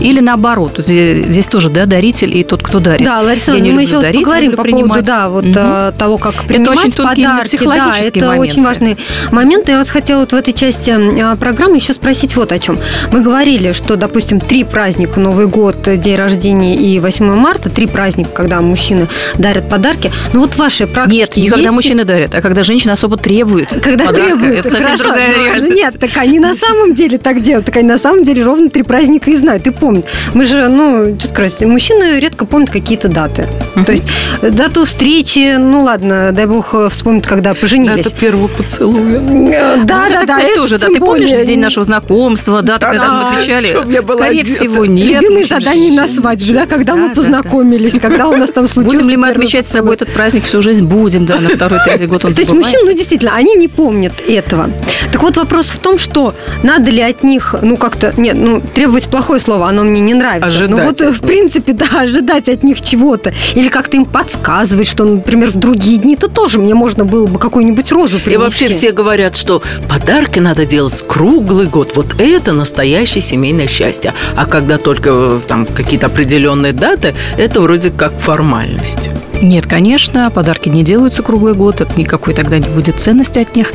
Или 0.00 0.20
наоборот, 0.20 0.74
здесь 0.78 1.46
тоже, 1.46 1.68
да, 1.68 1.86
даритель 1.86 2.36
и 2.36 2.42
тот, 2.42 2.62
кто 2.62 2.80
дарит. 2.80 3.04
Да, 3.04 3.20
Лариса, 3.20 3.52
я 3.52 3.72
мы 3.72 3.82
еще 3.82 4.00
дарить, 4.00 4.22
поговорим 4.22 4.56
по 4.56 4.62
принимать. 4.62 5.04
поводу, 5.06 5.06
да, 5.06 5.28
вот 5.28 5.46
угу. 5.46 5.98
того, 5.98 6.18
как 6.18 6.44
принимать 6.44 6.78
это 6.78 6.86
очень 6.86 6.92
подарки. 6.96 7.58
Да, 7.64 7.98
это 7.98 8.26
моменты. 8.26 8.38
очень 8.38 8.64
важный 8.64 8.96
момент. 9.30 9.68
Я 9.68 9.78
вас 9.78 9.90
хотела 9.90 10.20
вот 10.20 10.32
в 10.32 10.36
этой 10.36 10.52
части 10.52 10.90
а, 10.90 11.36
программы 11.36 11.76
еще 11.76 11.92
спросить 11.92 12.36
вот 12.36 12.52
о 12.52 12.58
чем. 12.58 12.78
Мы 13.12 13.20
говорили, 13.20 13.72
что, 13.72 13.96
допустим, 13.96 14.40
три 14.40 14.64
праздника, 14.64 15.20
Новый 15.20 15.46
год, 15.46 15.76
день 15.82 16.16
рождения 16.16 16.76
и 16.76 16.98
8 16.98 17.24
марта, 17.34 17.70
три 17.70 17.86
праздника, 17.86 18.30
когда 18.32 18.60
мужчины 18.60 19.06
дарят 19.38 19.68
подарки. 19.68 20.10
Ну 20.32 20.40
вот 20.40 20.56
ваши 20.56 20.86
практики 20.86 21.16
Нет, 21.16 21.36
не 21.36 21.48
когда 21.48 21.72
мужчины 21.72 22.04
дарят, 22.04 22.34
а 22.34 22.40
когда 22.40 22.62
женщина 22.62 22.94
особо 22.94 23.16
требует 23.16 23.68
Когда 23.68 24.06
подарка. 24.06 24.28
требует. 24.28 24.58
Это 24.60 24.70
совсем 24.70 24.96
Хорошо, 24.96 25.04
другая 25.04 25.34
реальность. 25.34 25.74
Нет, 25.74 25.98
так 25.98 26.10
они 26.16 26.38
на 26.38 26.54
самом 26.54 26.94
деле 26.94 27.18
так 27.18 27.42
делают. 27.42 27.66
Так 27.66 27.76
они 27.76 27.88
на 27.88 27.98
самом 27.98 28.24
деле 28.24 28.42
ровно 28.42 28.70
три 28.70 28.82
праздника 28.82 29.30
и 29.30 29.36
знают. 29.36 29.62
Ты 29.62 29.72
помнит. 29.90 30.06
Мы 30.34 30.44
же, 30.44 30.68
ну, 30.68 31.16
что 31.18 31.28
сказать, 31.28 31.60
мужчины 31.62 32.20
редко 32.20 32.44
помнят 32.44 32.70
какие-то 32.70 33.08
даты. 33.08 33.46
Uh-huh. 33.74 33.84
То 33.84 33.92
есть 33.92 34.04
дату 34.42 34.84
встречи, 34.84 35.56
ну 35.56 35.82
ладно, 35.82 36.30
дай 36.32 36.46
бог 36.46 36.74
э, 36.74 36.88
вспомнит, 36.90 37.26
когда 37.26 37.54
поженились. 37.54 38.04
Дата 38.04 38.16
первого 38.16 38.48
поцелуя. 38.48 39.18
Э, 39.18 39.76
да, 39.84 40.06
ну, 40.06 40.14
да, 40.14 40.24
да. 40.26 40.40
Это 40.40 40.60
тоже, 40.60 40.78
да. 40.78 40.86
Ты 40.86 40.98
помнишь 40.98 41.30
день 41.46 41.60
нашего 41.60 41.84
знакомства, 41.84 42.62
дату, 42.62 42.86
когда 42.86 43.10
мы 43.10 43.28
отмечали? 43.30 43.76
Скорее 44.08 44.44
всего, 44.44 44.84
нет. 44.86 45.20
Любимые 45.20 45.46
задания 45.46 45.92
на 45.92 46.06
свадьбе, 46.06 46.54
да, 46.54 46.66
когда 46.66 46.94
мы 46.94 47.12
познакомились, 47.12 47.98
когда 48.00 48.28
у 48.28 48.36
нас 48.36 48.50
там 48.50 48.68
случилось. 48.68 48.96
Будем 48.96 49.10
ли 49.10 49.16
мы 49.16 49.28
отмечать 49.30 49.66
с 49.66 49.70
тобой 49.70 49.94
этот 49.96 50.10
праздник 50.10 50.44
всю 50.44 50.62
жизнь? 50.62 50.84
Будем, 50.84 51.26
да, 51.26 51.40
на 51.40 51.48
второй, 51.50 51.80
третий 51.84 52.06
год 52.06 52.24
он 52.24 52.32
То 52.32 52.40
есть 52.40 52.52
мужчины, 52.52 52.84
ну, 52.84 52.92
действительно, 52.92 53.34
они 53.34 53.54
не 53.54 53.68
помнят 53.68 54.12
этого. 54.26 54.70
Так 55.12 55.22
вот, 55.22 55.36
вопрос 55.36 55.66
в 55.66 55.78
том, 55.78 55.98
что 55.98 56.34
надо 56.62 56.90
ли 56.90 57.02
от 57.02 57.22
них, 57.22 57.54
ну, 57.62 57.76
как-то, 57.76 58.12
нет, 58.16 58.36
ну, 58.38 58.60
требовать 58.74 59.08
плохое 59.08 59.40
слово, 59.40 59.68
оно 59.68 59.79
мне 59.84 60.00
не 60.00 60.14
нравится. 60.14 60.48
Ожидать. 60.48 60.70
Ну 60.70 60.84
вот, 60.84 61.00
в 61.00 61.26
принципе, 61.26 61.72
да, 61.72 61.86
ожидать 62.00 62.48
от 62.48 62.62
них 62.62 62.80
чего-то. 62.80 63.32
Или 63.54 63.68
как-то 63.68 63.96
им 63.96 64.04
подсказывать, 64.04 64.88
что, 64.88 65.04
например, 65.04 65.50
в 65.50 65.56
другие 65.56 65.98
дни, 65.98 66.16
то 66.16 66.28
тоже 66.28 66.58
мне 66.58 66.74
можно 66.74 67.04
было 67.04 67.26
бы 67.26 67.38
какую-нибудь 67.38 67.90
розу 67.92 68.18
принести. 68.18 68.32
И 68.32 68.36
вообще 68.36 68.68
все 68.68 68.92
говорят, 68.92 69.36
что 69.36 69.62
подарки 69.88 70.38
надо 70.38 70.66
делать 70.66 71.04
круглый 71.06 71.66
год. 71.66 71.92
Вот 71.94 72.14
это 72.18 72.52
настоящее 72.52 73.22
семейное 73.22 73.66
счастье. 73.66 74.14
А 74.36 74.46
когда 74.46 74.78
только 74.78 75.10
э, 75.12 75.40
там 75.46 75.66
какие-то 75.66 76.06
определенные 76.06 76.72
даты, 76.72 77.14
это 77.36 77.60
вроде 77.60 77.90
как 77.90 78.12
формальность. 78.18 79.10
Нет, 79.42 79.66
конечно, 79.66 80.30
подарки 80.30 80.68
не 80.68 80.82
делаются 80.82 81.22
круглый 81.22 81.54
год, 81.54 81.80
это 81.80 81.98
никакой 81.98 82.34
тогда 82.34 82.58
не 82.58 82.68
будет 82.68 83.00
ценности 83.00 83.38
от 83.38 83.56
них. 83.56 83.72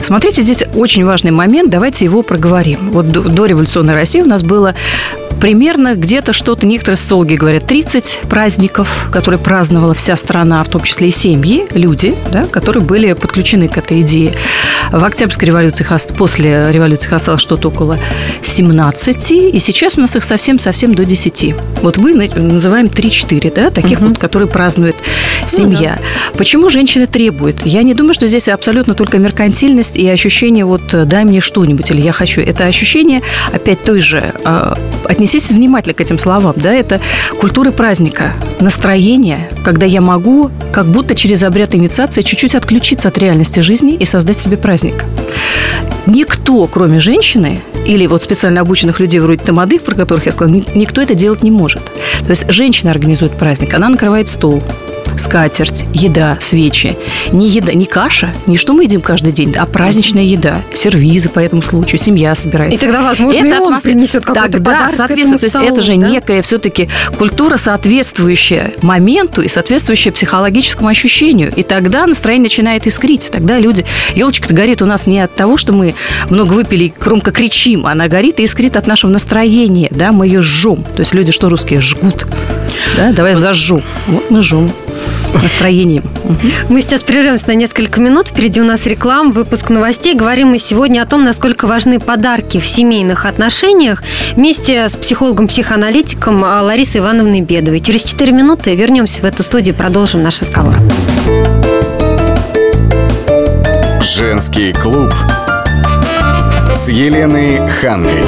Смотрите, 0.00 0.42
здесь 0.42 0.62
очень 0.74 1.04
важный 1.04 1.30
момент, 1.30 1.70
давайте 1.70 2.04
его 2.04 2.22
проговорим. 2.22 2.90
Вот 2.92 3.10
до, 3.10 3.20
до 3.20 3.46
революционной 3.46 3.94
России 3.94 4.22
у 4.22 4.26
нас 4.26 4.42
было 4.42 4.74
примерно 5.42 5.96
где-то 5.96 6.32
что-то, 6.32 6.66
некоторые 6.66 6.96
социологи 6.96 7.34
говорят, 7.34 7.66
30 7.66 8.20
праздников, 8.30 9.08
которые 9.10 9.40
праздновала 9.40 9.92
вся 9.92 10.14
страна, 10.14 10.62
в 10.62 10.68
том 10.68 10.84
числе 10.84 11.08
и 11.08 11.10
семьи, 11.10 11.66
люди, 11.74 12.14
да, 12.30 12.44
которые 12.44 12.84
были 12.84 13.12
подключены 13.14 13.66
к 13.66 13.76
этой 13.76 14.02
идее. 14.02 14.34
В 14.92 15.04
Октябрьской 15.04 15.48
революции, 15.48 15.84
после 16.16 16.70
революции 16.70 17.12
осталось 17.12 17.42
что-то 17.42 17.68
около 17.70 17.98
17, 18.42 19.32
и 19.32 19.58
сейчас 19.58 19.98
у 19.98 20.02
нас 20.02 20.14
их 20.14 20.22
совсем-совсем 20.22 20.94
до 20.94 21.04
10. 21.04 21.56
Вот 21.82 21.96
мы 21.96 22.30
называем 22.36 22.86
3-4, 22.86 23.52
да, 23.52 23.70
таких 23.70 23.98
угу. 23.98 24.10
вот, 24.10 24.18
которые 24.18 24.46
празднует 24.46 24.94
семья. 25.48 25.98
Ну, 25.98 26.04
да. 26.04 26.38
Почему 26.38 26.70
женщины 26.70 27.08
требуют? 27.08 27.66
Я 27.66 27.82
не 27.82 27.94
думаю, 27.94 28.14
что 28.14 28.28
здесь 28.28 28.46
абсолютно 28.46 28.94
только 28.94 29.18
меркантильность 29.18 29.96
и 29.96 30.08
ощущение 30.08 30.64
вот 30.64 30.82
«дай 31.08 31.24
мне 31.24 31.40
что-нибудь» 31.40 31.90
или 31.90 32.00
«я 32.00 32.12
хочу». 32.12 32.40
Это 32.40 32.66
ощущение, 32.66 33.22
опять 33.52 33.82
той 33.82 33.98
же, 33.98 34.22
а, 34.44 34.78
отнеситесь 35.32 35.56
внимательно 35.56 35.94
к 35.94 36.00
этим 36.00 36.18
словам, 36.18 36.54
да, 36.56 36.72
это 36.72 37.00
культура 37.40 37.72
праздника, 37.72 38.34
настроение, 38.60 39.48
когда 39.64 39.86
я 39.86 40.00
могу 40.00 40.50
как 40.72 40.86
будто 40.86 41.14
через 41.14 41.42
обряд 41.42 41.74
инициации 41.74 42.22
чуть-чуть 42.22 42.54
отключиться 42.54 43.08
от 43.08 43.16
реальности 43.18 43.60
жизни 43.60 43.94
и 43.94 44.04
создать 44.04 44.38
себе 44.38 44.56
праздник. 44.58 45.04
Никто, 46.06 46.66
кроме 46.66 47.00
женщины, 47.00 47.60
или 47.86 48.06
вот 48.06 48.22
специально 48.22 48.60
обученных 48.60 49.00
людей 49.00 49.20
вроде 49.20 49.42
Тамады, 49.42 49.78
про 49.78 49.94
которых 49.94 50.26
я 50.26 50.32
сказала, 50.32 50.54
никто 50.74 51.00
это 51.00 51.14
делать 51.14 51.42
не 51.42 51.50
может. 51.50 51.82
То 52.24 52.30
есть 52.30 52.50
женщина 52.50 52.90
организует 52.90 53.32
праздник, 53.32 53.72
она 53.72 53.88
накрывает 53.88 54.28
стол, 54.28 54.62
скатерть, 55.16 55.86
еда, 55.92 56.38
свечи. 56.40 56.96
Не 57.32 57.48
еда, 57.48 57.72
не 57.72 57.84
каша, 57.84 58.34
не 58.46 58.56
что 58.56 58.72
мы 58.72 58.84
едим 58.84 59.00
каждый 59.00 59.32
день, 59.32 59.54
а 59.56 59.66
праздничная 59.66 60.22
еда, 60.22 60.62
сервизы 60.74 61.28
по 61.28 61.38
этому 61.38 61.62
случаю, 61.62 61.98
семья 61.98 62.34
собирается. 62.34 62.76
И 62.76 62.78
тогда, 62.78 63.02
возможно, 63.02 63.38
это 63.38 63.46
и 63.46 63.52
он 63.52 63.66
атмосфера... 63.68 63.92
принесет 63.92 64.24
какой-то 64.24 64.52
Тогда, 64.52 64.72
подарок 64.72 64.94
соответственно, 64.94 65.38
то 65.38 65.44
есть 65.44 65.56
столу, 65.56 65.66
это 65.66 65.82
же 65.82 65.96
да? 65.96 66.08
некая 66.08 66.42
все-таки 66.42 66.88
культура, 67.16 67.56
соответствующая 67.56 68.74
моменту 68.82 69.42
и 69.42 69.48
соответствующая 69.48 70.12
психологическому 70.12 70.88
ощущению. 70.88 71.52
И 71.54 71.62
тогда 71.62 72.06
настроение 72.06 72.44
начинает 72.44 72.86
искрить. 72.86 73.30
Тогда 73.32 73.58
люди... 73.58 73.84
Елочка-то 74.14 74.54
горит 74.54 74.82
у 74.82 74.86
нас 74.86 75.06
не 75.06 75.20
от 75.20 75.34
того, 75.34 75.56
что 75.56 75.72
мы 75.72 75.94
много 76.28 76.52
выпили 76.52 76.84
и 76.84 76.94
громко 76.98 77.30
кричим, 77.30 77.86
она 77.86 78.08
горит 78.08 78.40
и 78.40 78.44
искрит 78.44 78.76
от 78.76 78.86
нашего 78.86 79.10
настроения, 79.10 79.88
да, 79.90 80.12
мы 80.12 80.26
ее 80.26 80.42
жжем. 80.42 80.84
То 80.84 81.00
есть 81.00 81.14
люди, 81.14 81.32
что 81.32 81.48
русские, 81.48 81.80
жгут. 81.80 82.26
Да, 82.96 83.12
давай 83.12 83.34
зажжу. 83.34 83.82
Вот 84.06 84.30
мы 84.30 84.42
жжем 84.42 84.72
настроением. 85.34 86.04
Мы 86.68 86.80
сейчас 86.80 87.02
прервемся 87.02 87.48
на 87.48 87.54
несколько 87.54 88.00
минут. 88.00 88.28
Впереди 88.28 88.60
у 88.60 88.64
нас 88.64 88.86
реклама, 88.86 89.32
выпуск 89.32 89.70
новостей. 89.70 90.14
Говорим 90.14 90.48
мы 90.48 90.58
сегодня 90.58 91.02
о 91.02 91.06
том, 91.06 91.24
насколько 91.24 91.66
важны 91.66 92.00
подарки 92.00 92.60
в 92.60 92.66
семейных 92.66 93.26
отношениях 93.26 94.02
вместе 94.34 94.88
с 94.88 94.96
психологом-психоаналитиком 94.96 96.42
Ларисой 96.42 97.00
Ивановной 97.00 97.40
Бедовой. 97.40 97.80
Через 97.80 98.04
4 98.04 98.32
минуты 98.32 98.74
вернемся 98.74 99.22
в 99.22 99.24
эту 99.24 99.42
студию 99.42 99.74
и 99.74 99.78
продолжим 99.78 100.22
наш 100.22 100.40
разговор. 100.42 100.76
Женский 104.02 104.72
клуб 104.72 105.12
с 106.74 106.88
Еленой 106.88 107.68
Хангой. 107.68 108.24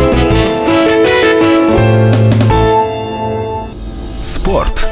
Спорт 4.18 4.86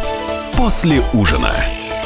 после 0.56 1.02
ужина 1.12 1.52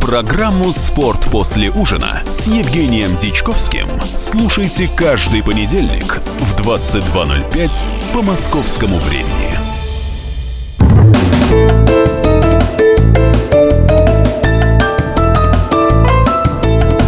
Программу 0.00 0.72
«Спорт 0.72 1.26
после 1.30 1.70
ужина» 1.70 2.22
с 2.32 2.46
Евгением 2.48 3.16
Дичковским 3.16 3.86
слушайте 4.14 4.88
каждый 4.96 5.42
понедельник 5.42 6.20
в 6.40 6.60
22.05 6.60 7.70
по 8.12 8.22
московскому 8.22 8.98
времени. 8.98 9.56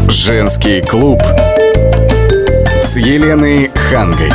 Женский 0.08 0.82
клуб 0.82 1.20
с 2.82 2.96
Еленой 2.96 3.70
Хангой. 3.74 4.30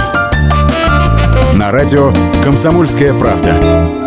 На 1.54 1.72
радио 1.72 2.12
«Комсомольская 2.44 3.14
правда». 3.14 4.07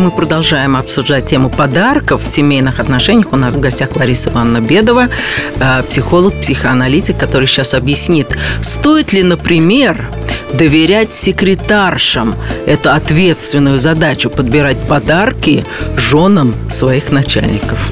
Мы 0.00 0.10
продолжаем 0.10 0.76
обсуждать 0.76 1.26
тему 1.26 1.50
подарков 1.50 2.24
в 2.24 2.26
семейных 2.26 2.80
отношениях. 2.80 3.34
У 3.34 3.36
нас 3.36 3.54
в 3.54 3.60
гостях 3.60 3.96
Лариса 3.96 4.30
Ивановна 4.30 4.66
Бедова, 4.66 5.08
э, 5.56 5.82
психолог, 5.82 6.40
психоаналитик, 6.40 7.18
который 7.18 7.46
сейчас 7.46 7.74
объяснит, 7.74 8.34
стоит 8.62 9.12
ли, 9.12 9.22
например, 9.22 10.08
доверять 10.54 11.12
секретаршам 11.12 12.34
эту 12.66 12.90
ответственную 12.90 13.78
задачу 13.78 14.30
подбирать 14.30 14.78
подарки 14.88 15.64
женам 15.96 16.54
своих 16.68 17.10
начальников. 17.10 17.90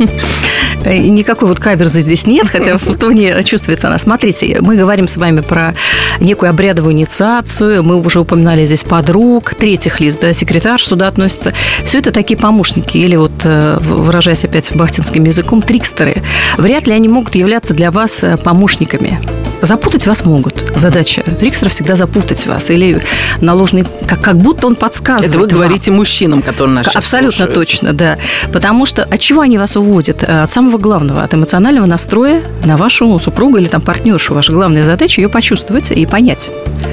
Никакой 0.84 1.48
вот 1.48 1.58
каверзы 1.58 2.00
здесь 2.00 2.26
нет, 2.26 2.48
хотя 2.48 2.78
в 2.78 2.96
тоне 2.96 3.42
чувствуется 3.44 3.88
она. 3.88 3.98
Смотрите, 3.98 4.58
мы 4.60 4.76
говорим 4.76 5.08
с 5.08 5.16
вами 5.16 5.40
про 5.40 5.74
некую 6.20 6.50
обрядовую 6.50 6.92
инициацию, 6.92 7.82
мы 7.82 7.96
уже 8.00 8.20
упоминали 8.20 8.64
здесь 8.64 8.82
подруг, 8.82 9.54
третьих 9.54 10.00
лиц, 10.00 10.18
да, 10.18 10.32
секретарь 10.32 10.80
сюда 10.80 11.08
относится. 11.08 11.52
Все 11.84 11.98
это 11.98 12.10
такие 12.10 12.38
помощники, 12.38 12.98
или 12.98 13.16
вот, 13.16 13.32
э, 13.44 13.78
выражаясь 13.80 14.44
опять 14.44 14.74
бахтинским 14.74 15.24
языком, 15.24 15.62
трикстеры. 15.62 16.22
Вряд 16.56 16.86
ли 16.86 16.92
они 16.92 17.08
могут 17.08 17.34
являться 17.34 17.74
для 17.74 17.90
вас 17.90 18.22
э, 18.22 18.36
помощниками. 18.36 19.18
Запутать 19.62 20.06
вас 20.06 20.24
могут. 20.24 20.54
Задача 20.76 21.22
трикстера 21.22 21.68
всегда 21.68 21.96
запутать 21.96 22.46
вас. 22.46 22.70
Или 22.70 23.02
наложенный, 23.40 23.84
как, 24.06 24.20
как 24.20 24.36
будто 24.36 24.66
он 24.66 24.74
подсказывает 24.76 25.30
Это 25.30 25.38
вы 25.38 25.46
вам. 25.46 25.54
говорите 25.56 25.90
мужчинам, 25.90 26.42
которые 26.42 26.76
нас 26.76 26.86
Абсолютно 26.94 27.30
слушают. 27.46 27.54
точно, 27.54 27.92
да. 27.92 28.16
Потому 28.52 28.86
что 28.86 29.02
от 29.04 29.18
чего 29.20 29.40
они 29.40 29.58
вас 29.58 29.76
уводят? 29.76 30.22
Э, 30.22 30.42
От 30.42 30.50
самого 30.52 30.78
главного, 30.78 31.22
от 31.22 31.34
эмоционального 31.34 31.86
настроя 31.86 32.42
на 32.64 32.76
вашу 32.76 33.18
супругу 33.18 33.56
или 33.58 33.66
там 33.66 33.80
партнершу. 33.80 34.34
Ваша 34.34 34.52
главная 34.52 34.84
задача 34.84 35.20
ее 35.20 35.28
почувствовать 35.28 35.90
и 35.90 36.06
понять. 36.06 36.50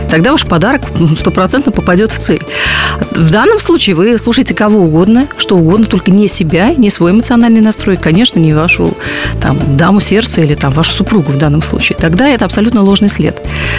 Тогда 0.10 0.32
ваш 0.32 0.46
подарок 0.46 0.82
стопроцентно 1.20 1.72
попадет 1.72 2.12
в 2.12 2.20
цель. 2.20 2.42
В 3.12 3.32
данном 3.32 3.60
случае 3.60 3.96
вы 3.96 4.18
слушаете 4.18 4.54
кого 4.56 4.80
угодно, 4.80 5.28
что 5.38 5.56
угодно, 5.56 5.86
только 5.86 6.10
не 6.12 6.28
себя, 6.28 6.74
не 6.76 6.90
свой 6.90 7.12
эмоциональный 7.12 7.62
настрой, 7.62 7.98
конечно, 7.98 8.40
не 8.40 8.54
вашу 8.54 8.96
там, 9.42 9.60
даму 9.78 10.00
сердца 10.00 10.42
или 10.42 10.56
там, 10.56 10.72
вашу 10.72 10.94
супругу 10.94 11.32
в 11.32 11.38
данном 11.38 11.62
случае. 11.62 11.98
Тогда 12.00 12.28
это 12.28 12.46
абсолютно 12.46 12.55
ложный 12.62 13.10
след. 13.10 13.36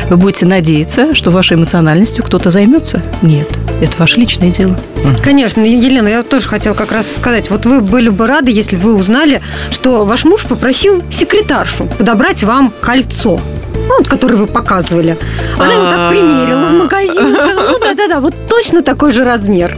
Вы 0.09 0.17
будете 0.17 0.47
надеяться, 0.47 1.15
что 1.15 1.31
вашей 1.31 1.57
эмоциональностью 1.57 2.25
кто-то 2.25 2.51
займется? 2.51 3.03
Нет, 3.23 3.49
это 3.81 3.93
ваше 3.99 4.21
личное 4.21 4.51
дело. 4.51 4.77
Конечно, 5.23 5.61
Елена, 5.63 6.09
я 6.09 6.23
тоже 6.23 6.49
хотела 6.49 6.75
как 6.75 6.93
раз 6.93 7.07
сказать, 7.15 7.51
вот 7.51 7.67
вы 7.67 7.81
были 7.81 8.09
бы 8.09 8.27
рады, 8.27 8.51
если 8.51 8.77
бы 8.77 8.83
вы 8.83 8.95
узнали, 8.95 9.41
что 9.71 10.05
ваш 10.05 10.25
муж 10.25 10.45
попросил 10.45 11.03
секретаршу 11.11 11.85
подобрать 11.99 12.43
вам 12.43 12.73
кольцо. 12.81 13.41
Ну, 13.89 13.99
вот, 13.99 14.09
которое 14.09 14.37
вы 14.37 14.47
показывали. 14.47 15.17
Она 15.59 15.73
его 15.73 15.85
так 15.85 16.11
примерила 16.11 16.67
в 16.67 16.73
магазине. 16.73 17.55
Ну 17.55 17.79
да-да-да, 17.81 18.21
вот 18.21 18.35
точно 18.49 18.83
такой 18.83 19.13
же 19.13 19.25
размер. 19.25 19.77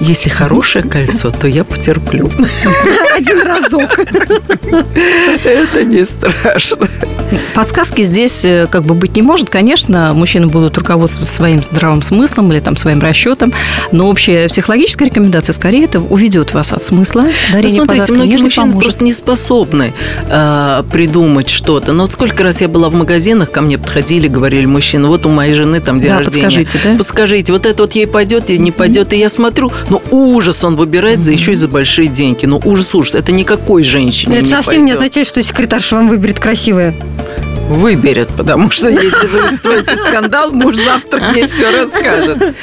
Если 0.00 0.28
хорошее 0.28 0.84
кольцо, 0.84 1.30
то 1.30 1.46
я 1.46 1.64
потерплю. 1.64 2.30
Один 3.14 3.42
разок. 3.42 3.98
Это 5.44 5.84
не 5.84 6.04
страшно. 6.04 6.88
Подсказки 7.54 8.02
здесь 8.02 8.44
э, 8.44 8.66
как 8.70 8.84
бы 8.84 8.94
быть 8.94 9.16
не 9.16 9.22
может. 9.22 9.50
Конечно, 9.50 10.12
мужчины 10.14 10.46
будут 10.46 10.76
руководствоваться 10.78 11.32
своим 11.34 11.62
здравым 11.62 12.02
смыслом 12.02 12.52
или 12.52 12.60
там 12.60 12.76
своим 12.76 13.00
расчетом, 13.00 13.52
но 13.92 14.08
общая 14.08 14.48
психологическая 14.48 15.08
рекомендация 15.08 15.52
скорее 15.52 15.84
это 15.84 16.00
уведет 16.00 16.52
вас 16.54 16.72
от 16.72 16.82
смысла 16.82 17.22
Ну, 17.22 17.28
дарения 17.52 17.76
смотрите, 17.76 18.02
подарка, 18.02 18.12
многие 18.12 18.42
мужчины 18.42 18.66
поможет. 18.66 18.82
просто 18.82 19.04
не 19.04 19.12
способны 19.14 19.92
э, 20.28 20.82
придумать 20.90 21.48
что-то. 21.48 21.92
Но 21.92 22.02
вот 22.04 22.12
сколько 22.12 22.42
раз 22.42 22.60
я 22.60 22.68
была 22.68 22.88
в 22.88 22.94
магазинах, 22.94 23.50
ко 23.50 23.60
мне 23.60 23.78
подходили, 23.78 24.28
говорили 24.28 24.66
мужчины, 24.66 25.08
вот 25.08 25.26
у 25.26 25.30
моей 25.30 25.54
жены 25.54 25.80
там 25.80 26.00
день 26.00 26.10
Да, 26.10 26.18
рождения. 26.18 26.44
подскажите, 26.46 26.78
да? 26.84 26.96
Подскажите, 26.96 27.52
вот 27.52 27.66
это 27.66 27.82
вот 27.82 27.92
ей 27.92 28.06
пойдет 28.06 28.50
или 28.50 28.56
не 28.58 28.72
пойдет. 28.72 29.12
И 29.12 29.18
я 29.18 29.28
смотрю, 29.28 29.72
ну 29.90 30.02
ужас 30.10 30.64
он 30.64 30.76
выбирает 30.76 31.22
за 31.22 31.32
еще 31.32 31.52
и 31.52 31.54
за 31.56 31.68
большие 31.68 32.08
деньги. 32.08 32.46
Ну 32.46 32.60
ужас, 32.64 32.94
ужас. 32.94 33.14
Это 33.14 33.32
никакой 33.32 33.82
женщине 33.82 34.36
Это 34.36 34.44
не 34.44 34.50
совсем 34.50 34.74
не 34.84 34.92
пойдет. 34.92 34.96
означает, 34.98 35.26
что 35.28 35.42
секретарша 35.42 35.96
вам 35.96 36.08
выберет 36.08 36.38
красивое. 36.40 36.94
Выберет, 37.74 38.28
потому 38.36 38.70
что 38.70 38.88
если 38.88 39.26
вы 39.26 39.46
устроите 39.46 39.96
скандал, 39.96 40.52
муж 40.52 40.76
завтра 40.76 41.20
мне 41.20 41.46
все 41.46 41.70
расскажет. 41.76 42.54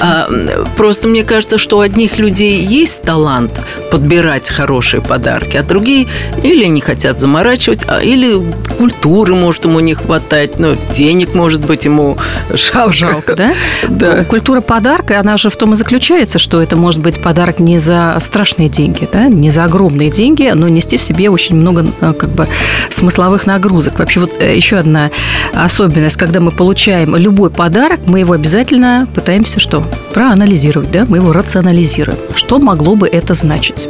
А, 0.00 0.28
просто 0.76 1.08
мне 1.08 1.24
кажется, 1.24 1.58
что 1.58 1.78
у 1.78 1.80
одних 1.80 2.18
людей 2.18 2.64
есть 2.64 3.02
талант 3.02 3.60
подбирать 3.90 4.48
хорошие 4.48 5.02
подарки, 5.02 5.56
а 5.56 5.62
другие 5.62 6.08
или 6.42 6.64
не 6.64 6.80
хотят 6.80 7.20
заморачивать, 7.20 7.84
а 7.88 8.00
или 8.00 8.40
культуры, 8.78 9.34
может, 9.34 9.64
ему 9.64 9.80
не 9.80 9.94
хватать, 9.94 10.58
ну, 10.58 10.76
денег, 10.94 11.34
может 11.34 11.64
быть, 11.64 11.84
ему 11.84 12.16
жалко. 12.50 12.92
Жалко, 12.92 13.34
да? 13.34 13.54
Да. 13.88 14.24
Культура 14.24 14.60
подарка, 14.60 15.20
она 15.20 15.36
же 15.36 15.50
в 15.50 15.56
том 15.56 15.72
и 15.72 15.76
заключается, 15.76 16.38
что 16.38 16.62
это 16.62 16.76
может 16.76 17.00
быть 17.00 17.20
подарок 17.20 17.58
не 17.58 17.78
за 17.78 18.16
страшные 18.20 18.68
деньги, 18.68 19.08
да, 19.12 19.26
не 19.26 19.50
за 19.50 19.64
огромные 19.64 20.10
деньги, 20.10 20.50
но 20.54 20.68
нести 20.68 20.96
в 20.96 21.02
себе 21.02 21.30
очень 21.30 21.56
много 21.56 21.86
э, 22.00 22.12
как 22.12 22.30
бы 22.30 22.48
смысловых 22.90 23.46
нагрузок. 23.46 23.98
Вообще 23.98 24.20
вот 24.20 24.32
э, 24.40 24.51
еще 24.54 24.76
одна 24.76 25.10
особенность, 25.52 26.16
когда 26.16 26.40
мы 26.40 26.50
получаем 26.50 27.16
любой 27.16 27.50
подарок, 27.50 28.00
мы 28.06 28.20
его 28.20 28.32
обязательно 28.32 29.08
пытаемся 29.14 29.60
что? 29.60 29.82
Проанализировать, 30.14 30.90
да, 30.90 31.04
мы 31.08 31.18
его 31.18 31.32
рационализируем. 31.32 32.18
Что 32.34 32.58
могло 32.58 32.94
бы 32.94 33.08
это 33.08 33.34
значить? 33.34 33.88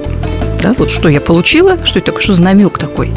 Да, 0.62 0.74
вот 0.78 0.90
что 0.90 1.08
я 1.08 1.20
получила, 1.20 1.76
что 1.84 1.98
это 1.98 2.06
такое, 2.06 2.22
что 2.22 2.34
за 2.34 2.42
намек 2.42 2.78
такой. 2.78 3.10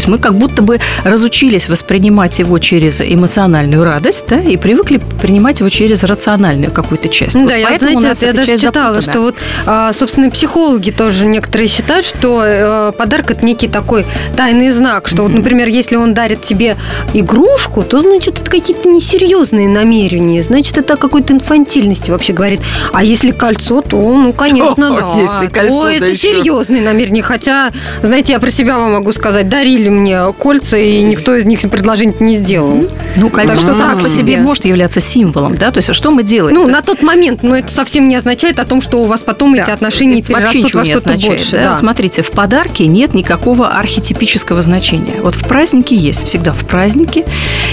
То 0.00 0.04
есть 0.04 0.08
мы 0.08 0.16
как 0.18 0.32
будто 0.34 0.62
бы 0.62 0.80
разучились 1.04 1.68
воспринимать 1.68 2.38
его 2.38 2.58
через 2.58 3.02
эмоциональную 3.02 3.84
радость, 3.84 4.24
да, 4.30 4.40
и 4.40 4.56
привыкли 4.56 4.98
принимать 5.20 5.60
его 5.60 5.68
через 5.68 6.04
рациональную 6.04 6.70
какую-то 6.72 7.10
часть. 7.10 7.34
Ну 7.34 7.42
Вот 7.42 7.50
да, 7.50 7.56
я, 7.56 7.68
поэтому 7.68 7.98
у 7.98 8.00
знаете, 8.00 8.26
вот 8.26 8.34
я 8.34 8.40
эта 8.42 8.46
даже 8.46 8.66
читала, 8.66 9.00
запутана. 9.02 9.12
что 9.12 9.20
вот, 9.20 9.34
а, 9.66 9.92
собственно, 9.92 10.30
психологи 10.30 10.90
тоже 10.90 11.26
некоторые 11.26 11.68
считают, 11.68 12.06
что 12.06 12.42
э, 12.42 12.92
подарок 12.96 13.30
это 13.32 13.44
некий 13.44 13.68
такой 13.68 14.06
тайный 14.38 14.70
знак, 14.70 15.06
что 15.06 15.24
вот, 15.24 15.34
например, 15.34 15.68
если 15.68 15.96
он 15.96 16.14
дарит 16.14 16.42
тебе 16.44 16.78
игрушку, 17.12 17.82
то 17.82 18.00
значит 18.00 18.40
это 18.40 18.50
какие-то 18.50 18.88
несерьезные 18.88 19.68
намерения, 19.68 20.42
значит 20.42 20.78
это 20.78 20.96
какой-то 20.96 21.34
инфантильности 21.34 22.10
вообще 22.10 22.32
говорит. 22.32 22.60
А 22.94 23.04
если 23.04 23.32
кольцо, 23.32 23.82
то, 23.82 23.98
ну, 23.98 24.32
конечно, 24.36 24.94
О, 24.94 24.96
да. 24.96 25.20
если 25.20 25.46
то 25.46 25.60
кольцо, 25.60 25.82
да 25.82 25.92
это 25.92 26.06
еще. 26.06 26.16
серьезные 26.16 26.80
намерения. 26.80 27.22
Хотя, 27.22 27.70
знаете, 28.02 28.32
я 28.32 28.40
про 28.40 28.48
себя 28.48 28.78
вам 28.78 28.92
могу 28.92 29.12
сказать, 29.12 29.50
дарили 29.50 29.89
мне 29.90 30.20
кольца, 30.38 30.76
и 30.76 31.02
никто 31.02 31.34
из 31.34 31.44
них 31.44 31.60
предложений 31.60 32.16
не 32.20 32.36
сделал. 32.36 32.84
Ну, 33.16 33.30
кольцо 33.30 33.54
Так 33.54 33.62
что 33.62 33.74
само 33.74 34.00
по 34.00 34.08
себе 34.08 34.38
может 34.38 34.64
являться 34.64 35.00
символом, 35.00 35.56
да, 35.56 35.70
то 35.70 35.78
есть 35.78 35.94
что 35.94 36.10
мы 36.10 36.22
делаем? 36.22 36.54
Ну, 36.54 36.66
на 36.66 36.82
тот 36.82 37.02
момент, 37.02 37.42
но 37.42 37.56
это 37.56 37.72
совсем 37.72 38.08
не 38.08 38.16
означает 38.16 38.58
о 38.58 38.64
том, 38.64 38.80
что 38.80 39.00
у 39.00 39.04
вас 39.04 39.22
потом 39.22 39.54
эти 39.54 39.70
отношения 39.70 40.22
перерастут 40.22 40.74
во 40.74 40.84
что-то 40.84 41.14
больше. 41.18 41.74
Смотрите, 41.76 42.22
в 42.22 42.30
подарке 42.30 42.86
нет 42.86 43.14
никакого 43.14 43.68
архетипического 43.68 44.62
значения. 44.62 45.14
Вот 45.22 45.34
в 45.34 45.46
празднике 45.46 45.96
есть, 45.96 46.26
всегда 46.26 46.52
в 46.52 46.66
празднике 46.66 47.24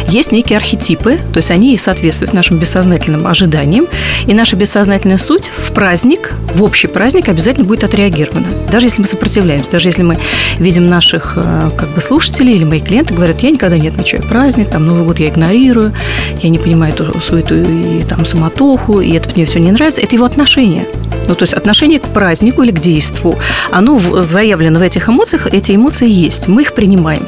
есть 0.08 0.32
некие 0.32 0.58
архетипы, 0.58 1.18
то 1.34 1.38
есть 1.38 1.52
они 1.52 1.78
соответствуют 1.78 2.34
нашим 2.34 2.58
бессознательным 2.58 3.28
ожиданиям, 3.28 3.88
и 4.26 4.34
наша 4.34 4.56
бессознательная 4.56 5.18
суть 5.18 5.50
в 5.56 5.72
праздник, 5.72 6.34
в 6.54 6.64
общий 6.64 6.88
праздник 6.88 7.30
обязательно 7.30 7.66
будет 7.66 7.84
отреагирована. 7.84 8.48
Даже 8.72 8.88
если 8.88 9.02
мы 9.02 9.08
сопротивляемся, 9.08 9.72
даже 9.72 9.90
если 9.90 10.04
мы 10.04 10.18
видим 10.60 10.88
наших 10.88 11.34
э, 11.36 11.70
как 11.78 11.90
бы 11.90 11.97
слушателей 12.02 12.56
или 12.56 12.64
мои 12.64 12.80
клиенты 12.80 13.14
говорят, 13.14 13.42
я 13.42 13.52
никогда 13.52 13.78
не 13.78 13.88
отмечаю 13.88 14.24
праздник, 14.24 14.70
там 14.70 14.86
Новый 14.86 15.04
год 15.04 15.20
я 15.20 15.30
игнорирую, 15.30 15.94
я 16.42 16.50
не 16.50 16.60
понимаю 16.60 16.94
эту 16.94 17.20
суету 17.22 17.56
и 17.56 18.04
там 18.04 18.26
суматоху, 18.26 19.02
и 19.02 19.12
это 19.14 19.30
мне 19.36 19.46
все 19.46 19.60
не 19.60 19.72
нравится, 19.72 20.02
это 20.02 20.16
его 20.16 20.26
отношение. 20.26 20.86
Ну, 21.28 21.36
то 21.36 21.44
есть 21.44 21.54
отношение 21.54 22.00
к 22.00 22.08
празднику 22.08 22.64
или 22.64 22.72
к 22.72 22.80
действу, 22.80 23.38
оно 23.72 24.00
заявлено 24.22 24.80
в 24.80 24.82
этих 24.82 25.10
эмоциях, 25.10 25.48
эти 25.48 25.76
эмоции 25.76 26.10
есть, 26.10 26.48
мы 26.48 26.62
их 26.62 26.74
принимаем. 26.74 27.22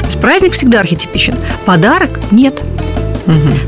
То 0.00 0.06
есть 0.06 0.20
праздник 0.20 0.52
всегда 0.52 0.80
архетипичен, 0.80 1.34
подарок 1.64 2.20
нет. 2.30 2.62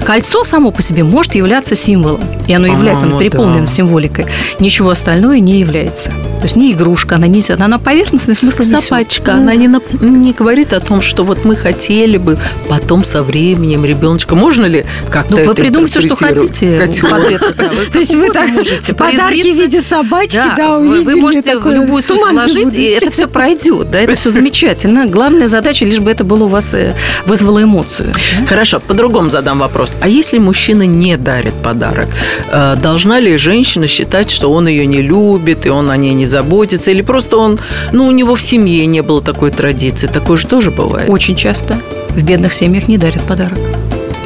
Кольцо 0.04 0.44
само 0.44 0.70
по 0.70 0.82
себе 0.82 1.04
может 1.04 1.34
являться 1.34 1.76
символом, 1.76 2.20
и 2.46 2.52
оно 2.52 2.66
является, 2.66 3.06
оно 3.06 3.14
По-моему, 3.14 3.30
переполнено 3.30 3.66
да. 3.66 3.72
символикой. 3.72 4.26
Ничего 4.58 4.90
остальное 4.90 5.40
не 5.40 5.58
является. 5.60 6.12
То 6.44 6.46
есть 6.46 6.56
не 6.56 6.72
игрушка, 6.72 7.14
она 7.14 7.26
несет, 7.26 7.58
она 7.62 7.78
поверхностный 7.78 8.34
смысл 8.34 8.64
несет. 8.64 8.82
Собачка, 8.84 9.32
она 9.32 9.54
не, 9.54 9.66
нап- 9.66 10.04
не 10.04 10.34
говорит 10.34 10.74
о 10.74 10.80
том, 10.80 11.00
что 11.00 11.24
вот 11.24 11.46
мы 11.46 11.56
хотели 11.56 12.18
бы 12.18 12.36
потом 12.68 13.02
со 13.02 13.22
временем 13.22 13.82
ребеночка. 13.82 14.34
Можно 14.36 14.66
ли 14.66 14.84
как-то 15.08 15.36
Ну, 15.38 15.44
вы 15.46 15.54
придумайте, 15.54 16.00
что 16.02 16.12
интерпретировать? 16.12 17.00
хотите. 17.00 17.90
То 17.94 17.98
есть 17.98 18.14
вы 18.14 18.28
так 18.30 18.50
можете 18.50 18.92
подарки 18.92 19.40
в 19.52 19.56
виде 19.56 19.80
собачки, 19.80 20.42
да, 20.54 20.76
увидели. 20.76 21.04
вы 21.06 21.16
можете 21.16 21.54
любую 21.54 22.02
суть 22.02 22.20
вложить, 22.30 22.74
и 22.74 22.84
это 22.90 23.10
все 23.10 23.26
пройдет, 23.26 23.90
да, 23.90 24.00
это 24.00 24.14
все 24.14 24.28
замечательно. 24.28 25.06
Главная 25.06 25.48
задача, 25.48 25.86
лишь 25.86 26.00
бы 26.00 26.10
это 26.10 26.24
было 26.24 26.44
у 26.44 26.48
вас 26.48 26.74
э, 26.74 26.94
вызвало 27.24 27.62
эмоцию. 27.62 28.12
Хорошо, 28.46 28.80
по-другому 28.80 29.30
задам 29.30 29.60
вопрос. 29.60 29.96
А 30.02 30.08
если 30.08 30.36
мужчина 30.36 30.82
не 30.82 31.16
дарит 31.16 31.54
подарок, 31.54 32.08
э, 32.52 32.76
должна 32.82 33.18
ли 33.18 33.38
женщина 33.38 33.86
считать, 33.86 34.28
что 34.30 34.52
он 34.52 34.68
ее 34.68 34.84
не 34.84 35.00
любит, 35.00 35.64
и 35.64 35.70
он 35.70 35.90
о 35.90 35.96
ней 35.96 36.12
не 36.12 36.26
заботится, 36.34 36.90
или 36.90 37.00
просто 37.00 37.36
он, 37.36 37.60
ну, 37.92 38.08
у 38.08 38.10
него 38.10 38.34
в 38.34 38.42
семье 38.42 38.86
не 38.86 39.02
было 39.02 39.22
такой 39.22 39.52
традиции? 39.52 40.08
Такое 40.08 40.36
же 40.36 40.48
тоже 40.48 40.72
бывает. 40.72 41.08
Очень 41.08 41.36
часто 41.36 41.76
в 42.08 42.22
бедных 42.24 42.52
семьях 42.52 42.88
не 42.88 42.98
дарят 42.98 43.22
подарок. 43.22 43.56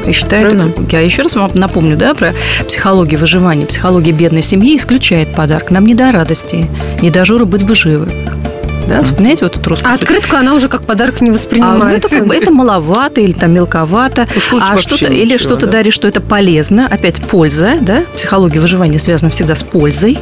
Я 0.07 0.13
считаю, 0.13 0.41
Правильно. 0.41 0.73
я 0.91 1.01
еще 1.01 1.21
раз 1.21 1.35
вам 1.35 1.51
напомню, 1.53 1.95
да, 1.95 2.15
про 2.15 2.33
психологию 2.67 3.19
выживания. 3.19 3.67
Психология 3.67 4.11
бедной 4.11 4.41
семьи 4.41 4.75
исключает 4.75 5.35
подарок. 5.35 5.69
Нам 5.69 5.85
не 5.85 5.93
до 5.93 6.11
радости, 6.11 6.65
не 6.99 7.11
до 7.11 7.25
журы 7.25 7.45
быть 7.45 7.61
бы 7.61 7.75
живы. 7.75 8.07
Да, 8.89 9.03
вспоминаете 9.03 9.45
вот 9.45 9.55
эту 9.55 9.69
русскую 9.69 9.91
А 9.91 9.95
открытка, 9.95 10.39
она 10.39 10.55
уже 10.55 10.67
как 10.67 10.83
подарок 10.83 11.21
не 11.21 11.29
А, 11.29 11.33
ну, 11.33 11.37
воспринимается. 11.37 11.97
это, 11.97 12.09
как 12.09 12.27
бы, 12.27 12.35
это 12.35 12.51
маловато 12.51 13.21
или 13.21 13.33
там 13.33 13.53
мелковато. 13.53 14.27
Уж 14.35 14.51
лучше 14.53 14.67
а 14.71 14.77
что-то, 14.77 15.05
или 15.05 15.25
ничего, 15.25 15.37
что-то 15.39 15.65
да. 15.67 15.73
даришь, 15.73 15.93
что 15.93 16.07
это 16.07 16.21
полезно. 16.21 16.87
Опять 16.87 17.21
польза, 17.21 17.77
да? 17.81 18.03
Психология 18.15 18.59
выживания 18.59 18.99
связана 18.99 19.31
всегда 19.31 19.55
с 19.55 19.63
пользой. 19.63 20.17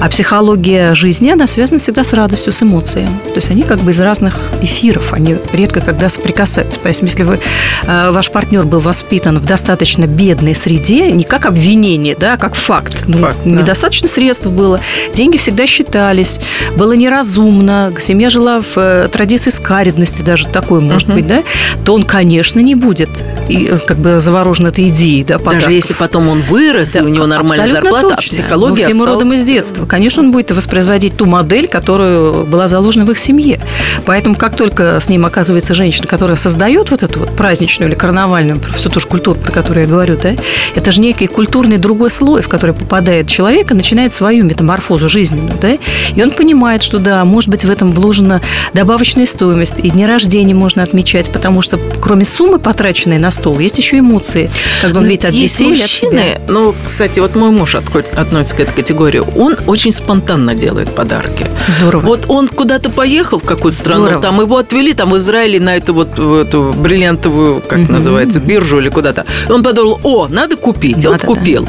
А 0.00 0.08
психология 0.08 0.94
жизни, 0.94 1.30
она 1.30 1.46
связана 1.46 1.78
всегда 1.78 2.04
с 2.04 2.12
радостью, 2.12 2.52
с 2.52 2.62
эмоциями. 2.62 3.10
То 3.26 3.36
есть 3.36 3.50
они 3.50 3.62
как 3.62 3.80
бы 3.80 3.90
из 3.90 4.00
разных 4.00 4.38
эфиров, 4.62 5.12
они 5.12 5.36
редко 5.52 5.80
когда 5.80 6.08
соприкасаются. 6.08 6.78
Поэтому 6.82 7.08
если 7.08 7.24
вы, 7.24 7.40
э, 7.86 8.10
ваш 8.10 8.30
партнер 8.30 8.64
был 8.64 8.80
воспитан 8.80 9.38
в 9.38 9.44
достаточно 9.44 10.06
бедной 10.06 10.54
среде, 10.54 11.10
не 11.10 11.24
как 11.24 11.46
обвинение, 11.46 12.16
да, 12.18 12.34
а 12.34 12.36
как 12.36 12.54
факт. 12.54 13.04
Ну, 13.06 13.18
Факт, 13.18 13.38
да. 13.44 13.50
недостаточно 13.50 14.08
средств 14.08 14.46
было, 14.46 14.80
деньги 15.14 15.36
всегда 15.36 15.66
считались, 15.66 16.40
было 16.76 16.92
неразумно, 16.92 17.90
семья 18.04 18.30
жила 18.30 18.60
в 18.60 18.76
э, 18.76 19.08
традиции 19.10 19.50
скаредности, 19.50 20.22
даже 20.22 20.46
такой 20.46 20.80
может 20.80 21.08
Мгм. 21.08 21.16
быть, 21.16 21.26
да, 21.26 21.42
то 21.84 21.94
он, 21.94 22.04
конечно, 22.04 22.60
не 22.60 22.74
будет 22.74 23.08
и, 23.48 23.66
э, 23.70 23.78
как 23.78 23.98
бы 23.98 24.20
заворожен 24.20 24.66
этой 24.66 24.88
идеей, 24.88 25.24
да, 25.24 25.34
Даже 25.34 25.44
подарков. 25.44 25.70
если 25.72 25.94
потом 25.94 26.28
он 26.28 26.42
вырос, 26.42 26.94
и 26.96 26.98
Да, 27.00 27.04
у 27.04 27.08
него 27.08 27.26
нормальная 27.26 27.68
зарплата, 27.68 28.08
точно. 28.10 28.16
а 28.16 28.20
психология 28.42 28.82
Ну, 28.84 28.88
все 28.90 28.94
мы 28.94 29.06
родом 29.06 29.20
осталась- 29.22 29.40
из 29.40 29.46
детства. 29.46 29.86
Конечно, 29.86 30.22
он 30.22 30.32
будет 30.32 30.50
воспроизводить 30.50 31.16
ту 31.16 31.26
модель, 31.26 31.66
которая 31.68 32.32
была 32.44 32.68
заложена 32.68 33.04
в 33.04 33.10
их 33.10 33.18
семье. 33.18 33.60
Поэтому, 34.06 34.34
как 34.36 34.56
только 34.56 34.98
с 35.00 35.08
ним 35.08 35.24
оказывается 35.26 35.74
женщина, 35.74 36.06
которая 36.06 36.36
создает 36.36 36.90
вот 36.90 37.02
эту 37.02 37.20
вот 37.20 37.30
праздничную 37.36 37.88
или 37.90 37.96
карнавальную, 37.96 38.60
всю 38.76 38.90
ту 38.90 39.00
же 39.00 39.06
культуру, 39.06 39.38
про 39.38 39.52
которую 39.52 39.84
я 39.84 39.90
говорю, 39.90 40.16
да, 40.22 40.30
это 40.74 40.92
же 40.92 41.00
некий 41.00 41.26
культурный 41.26 41.78
другой 41.78 42.10
слой, 42.10 42.42
в 42.42 42.48
который 42.48 42.74
попадает 42.74 43.28
человек 43.28 43.70
и 43.70 43.74
начинает 43.74 44.12
свою 44.12 44.44
метаморфозу 44.44 45.08
жизненную, 45.08 45.54
да, 45.60 45.78
и 46.14 46.22
он 46.22 46.30
понимает, 46.30 46.82
что 46.82 46.98
да, 46.98 47.24
может 47.24 47.48
быть, 47.50 47.64
в 47.64 47.70
этом 47.70 47.92
вложена 47.94 48.40
добавочная 48.72 49.26
стоимость, 49.26 49.74
и 49.78 49.90
дни 49.90 50.06
рождения 50.06 50.54
можно 50.54 50.82
отмечать, 50.82 51.30
потому 51.30 51.62
что 51.62 51.78
кроме 52.00 52.24
суммы, 52.24 52.58
потраченной 52.58 53.18
на 53.18 53.30
стол, 53.30 53.58
есть 53.58 53.78
еще 53.78 53.98
эмоции, 54.00 54.50
когда 54.82 55.00
он 55.00 55.06
видит 55.06 55.24
от 55.26 55.32
Есть 55.32 55.54
детей 55.58 55.72
или 55.72 55.82
от 55.82 55.88
себя. 55.88 56.10
мужчины, 56.10 56.40
ну, 56.48 56.74
кстати, 56.86 57.20
вот 57.20 57.34
мой 57.34 57.50
муж 57.50 57.74
относится 57.74 58.56
к 58.56 58.60
этой 58.60 58.74
категории, 58.74 59.22
он 59.36 59.56
очень 59.66 59.92
спонтанно 59.92 60.54
делает 60.54 60.94
подарки. 60.94 61.46
Здорово. 61.78 62.02
Вот 62.02 62.24
он 62.28 62.48
куда-то 62.48 62.90
поехал 62.90 63.38
в 63.38 63.44
какую-то 63.44 63.76
страну, 63.76 64.04
Здорово. 64.04 64.22
там 64.22 64.40
его 64.40 64.56
отвели, 64.58 64.92
там 64.94 65.10
в 65.10 65.16
Израиле 65.16 65.60
на 65.60 65.76
эту 65.76 65.94
вот 65.94 66.18
эту 66.18 66.74
бриллиантовую, 66.76 67.60
как 67.66 67.78
Мгм. 67.80 67.92
называется, 67.92 68.40
биржу 68.40 68.80
или 68.80 68.88
куда-то. 68.88 69.24
Он 69.48 69.62
подумал, 69.62 70.00
о, 70.02 70.28
надо 70.28 70.56
купить, 70.56 71.04
Надо, 71.04 71.18
да. 71.18 71.26
купил. 71.26 71.68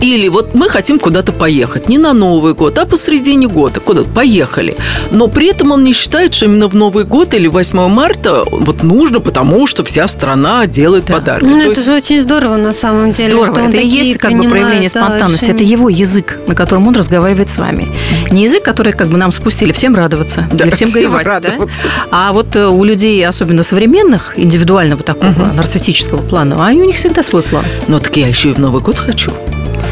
Или 0.00 0.28
вот 0.28 0.54
мы 0.54 0.68
хотим 0.68 0.98
куда-то 0.98 1.32
поехать, 1.32 1.88
не 1.88 1.98
на 1.98 2.12
Новый 2.12 2.54
год, 2.54 2.78
а 2.78 2.86
посредине 2.86 3.48
года, 3.48 3.80
куда-то 3.80 4.08
поехали. 4.08 4.76
Но 5.10 5.26
при 5.28 5.48
этом 5.48 5.72
он 5.72 5.82
не 5.82 5.92
считает, 5.92 6.34
что 6.34 6.44
именно 6.44 6.68
в 6.68 6.74
Новый 6.74 7.04
год 7.04 7.34
или 7.34 7.48
8 7.48 7.88
марта 7.88 8.44
вот 8.50 8.82
нужно, 8.82 9.20
потому 9.20 9.66
что 9.66 9.84
вся 9.84 10.06
страна 10.08 10.66
делает 10.66 11.06
Да. 11.06 11.14
подарки. 11.14 11.44
Ну, 11.44 11.54
То 11.56 11.60
это 11.62 11.70
есть- 11.70 11.84
же 11.84 11.94
очень 11.94 12.22
здорово 12.22 12.56
на 12.56 12.74
самом 12.74 13.08
деле. 13.08 13.30
Здорово. 13.32 13.54
что 13.54 13.64
он 13.64 13.68
это 13.70 13.78
и 13.78 13.88
есть 13.88 14.18
как 14.18 14.32
бы 14.32 14.48
проявление 14.48 14.88
да, 14.92 15.00
спонтанности. 15.00 15.46
Это 15.46 15.64
его 15.64 15.88
язык, 15.88 16.38
на 16.46 16.54
котором 16.54 16.86
он 16.86 16.94
разговаривает 16.94 17.48
с 17.48 17.58
вами. 17.58 17.88
Не 18.30 18.44
язык, 18.44 18.62
который 18.62 18.92
как 18.92 19.08
бы 19.08 19.16
нам 19.18 19.32
спустили 19.32 19.72
всем 19.72 19.94
радоваться, 19.96 20.46
Да, 20.52 20.64
или 20.64 20.74
всем 20.74 20.88
всем 20.88 21.10
горевать. 21.12 21.24
да? 21.24 21.30
радоваться. 21.50 21.86
А 22.10 22.32
вот 22.32 22.54
э, 22.56 22.66
у 22.68 22.84
людей, 22.84 23.26
особенно 23.26 23.62
современных, 23.62 24.34
индивидуального 24.36 25.02
такого 25.02 25.50
нарциссического 25.54 26.22
плана, 26.22 26.64
они 26.66 26.82
у 26.82 26.84
них 26.84 26.96
всегда 26.96 27.22
свой 27.22 27.42
план. 27.42 27.64
Ну, 27.88 27.98
так 27.98 28.16
я 28.16 28.28
еще 28.28 28.50
и 28.50 28.52
в 28.52 28.58
Новый 28.58 28.80
год 28.82 28.98
хочу. 28.98 29.32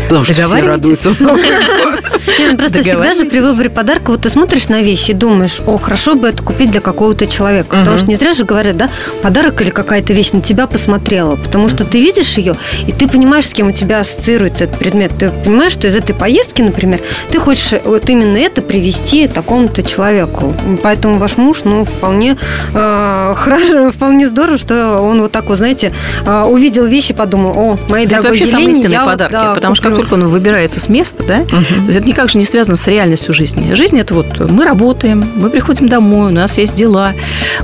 Потому 0.09 0.25
что 0.25 0.33
все 0.35 0.61
радуются 0.61 1.11
в 2.01 2.05
Новый 2.05 2.19
год. 2.27 2.39
Не, 2.39 2.49
ну 2.49 2.57
просто 2.57 2.83
всегда 2.83 3.15
же 3.15 3.25
при 3.25 3.41
выборе 3.41 3.71
подарка, 3.71 4.11
вот 4.11 4.23
ты 4.23 4.31
смотришь 4.31 4.69
на 4.69 4.83
вещи 4.83 5.11
и 5.13 5.15
думаешь, 5.15 5.61
о, 5.67 5.79
хорошо 5.79 6.15
бы 6.15 6.29
это 6.29 6.43
купить 6.43 6.71
для 6.71 6.81
какого-то 6.81 7.27
человека. 7.27 7.69
Потому 7.71 7.91
Мгм. 7.91 7.99
что 7.99 8.07
не 8.09 8.17
зря 8.17 8.33
же 8.35 8.45
говорят, 8.45 8.77
да, 8.77 8.89
подарок 9.23 9.61
или 9.61 9.71
какая-то 9.71 10.13
вещь 10.13 10.33
на 10.33 10.41
тебя 10.41 10.67
посмотрела. 10.67 11.37
Потому 11.37 11.69
что 11.69 11.85
ты 11.85 12.01
видишь 12.01 12.37
ее, 12.39 12.57
и 12.87 12.93
ты 12.93 13.09
понимаешь, 13.09 13.47
с 13.47 13.51
кем 13.51 13.69
у 13.69 13.73
тебя 13.73 14.01
ассоциируется 14.01 14.65
этот 14.65 14.79
предмет. 14.79 15.13
Ты 15.19 15.31
понимаешь, 15.45 15.73
что 15.73 15.87
из 15.87 15.97
этой 15.97 16.15
поездки, 16.15 16.63
например, 16.63 17.01
ты 17.31 17.39
хочешь 17.39 17.81
вот 17.85 18.09
именно 18.11 18.37
это 18.37 18.63
привести 18.63 19.29
такому-то 19.29 19.83
человеку. 19.83 20.55
Поэтому 20.83 21.19
ваш 21.19 21.37
муж, 21.37 21.61
ну, 21.65 21.85
вполне 21.85 22.37
э, 22.75 23.35
хорошо, 23.37 23.91
вполне 23.91 24.29
здорово, 24.29 24.59
что 24.59 25.01
он 25.01 25.21
вот 25.21 25.33
так 25.33 25.47
вот, 25.47 25.59
знаете, 25.59 25.93
э, 26.25 26.43
увидел 26.45 26.87
вещи, 26.87 27.15
подумал, 27.15 27.53
о, 27.57 27.79
моей 27.89 28.07
Это 28.07 28.17
дорогой 28.17 28.31
вообще 28.33 28.47
самые 28.47 28.65
Елене, 28.65 28.79
истинные 28.81 28.95
я 28.95 29.05
вот, 29.05 29.11
подарки, 29.13 29.33
да, 29.33 29.55
потому 29.55 29.75
что 29.75 29.83
как 29.85 29.93
куплю». 29.93 30.09
только 30.09 30.23
он 30.23 30.29
выбирается 30.29 30.81
с 30.81 30.89
места, 30.89 31.23
да, 31.23 31.45
то 31.87 31.91
есть 31.91 32.01
это 32.01 32.09
никак 32.09 32.29
же 32.29 32.39
не 32.39 32.45
связано 32.45 32.75
с 32.75 32.89
реальностью 32.89 33.33
жизни. 33.33 33.73
Жизнь 33.75 33.97
это 33.97 34.13
вот 34.13 34.41
мы 34.51 34.65
работаем, 34.65 35.25
мы 35.37 35.51
приходим 35.51 35.89
домой, 35.89 36.33
у 36.33 36.35
нас 36.35 36.59
есть 36.59 36.75
дела, 36.75 37.15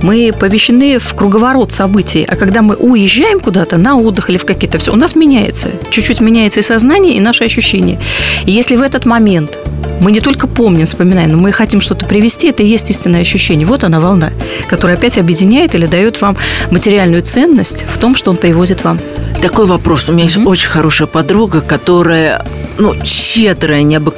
мы 0.00 0.32
помещены 0.38 1.00
в 1.00 1.14
круговорот 1.14 1.72
событий, 1.72 2.24
а 2.28 2.36
когда 2.36 2.62
мы 2.62 2.76
уезжаем 2.76 3.40
куда-то 3.40 3.78
на 3.78 3.96
отдых 3.96 4.30
или 4.30 4.38
в 4.38 4.44
какие-то 4.44 4.78
все, 4.78 4.92
у 4.92 4.96
нас 4.96 5.16
меняется, 5.16 5.66
чуть-чуть 5.90 6.20
меняется 6.20 6.60
и 6.60 6.62
сознание, 6.62 7.16
и 7.16 7.20
наши 7.20 7.42
ощущения. 7.42 7.98
И 8.46 8.52
если 8.52 8.76
в 8.76 8.82
этот 8.82 9.06
момент 9.06 9.58
мы 10.00 10.12
не 10.12 10.20
только 10.20 10.46
помним, 10.46 10.86
вспоминаем, 10.86 11.32
но 11.32 11.38
мы 11.38 11.50
хотим 11.50 11.80
что-то 11.80 12.06
привести, 12.06 12.48
это 12.48 12.62
и 12.62 12.66
есть 12.66 12.90
истинное 12.90 13.22
ощущение. 13.22 13.66
Вот 13.66 13.82
она 13.82 13.98
волна, 13.98 14.30
которая 14.68 14.96
опять 14.96 15.18
объединяет 15.18 15.74
или 15.74 15.86
дает 15.86 16.20
вам 16.20 16.36
материальную 16.70 17.22
ценность 17.22 17.84
в 17.92 17.98
том, 17.98 18.14
что 18.14 18.30
он 18.30 18.36
привозит 18.36 18.84
вам. 18.84 19.00
Такой 19.42 19.66
вопрос. 19.66 20.08
У 20.08 20.12
меня 20.12 20.24
есть 20.24 20.36
очень 20.36 20.68
хорошая 20.68 21.08
подруга, 21.08 21.60
которая 21.60 22.44
ну, 22.78 22.94
щедрая, 23.04 23.82
необыкновенная. 23.82 24.11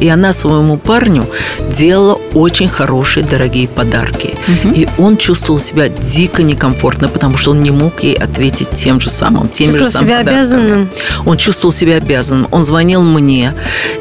И 0.00 0.08
она 0.08 0.32
своему 0.32 0.76
парню 0.76 1.26
делала 1.70 2.18
очень 2.34 2.68
хорошие, 2.68 3.24
дорогие 3.24 3.68
подарки. 3.68 4.34
И 4.64 4.88
он 4.98 5.16
чувствовал 5.16 5.60
себя 5.60 5.88
дико 5.88 6.42
некомфортно, 6.42 7.08
потому 7.08 7.36
что 7.36 7.50
он 7.52 7.62
не 7.62 7.70
мог 7.70 8.02
ей 8.02 8.14
ответить 8.14 8.70
тем 8.70 9.00
же 9.00 9.10
самым, 9.10 9.48
теми 9.48 9.72
же 9.72 9.78
Чувствовал 9.80 10.06
самыми 10.06 10.10
себя 10.10 10.18
подарками. 10.18 10.64
обязанным. 10.64 10.90
Он 11.26 11.36
чувствовал 11.36 11.72
себя 11.72 11.96
обязанным. 11.96 12.48
Он 12.50 12.64
звонил 12.64 13.02
мне 13.02 13.54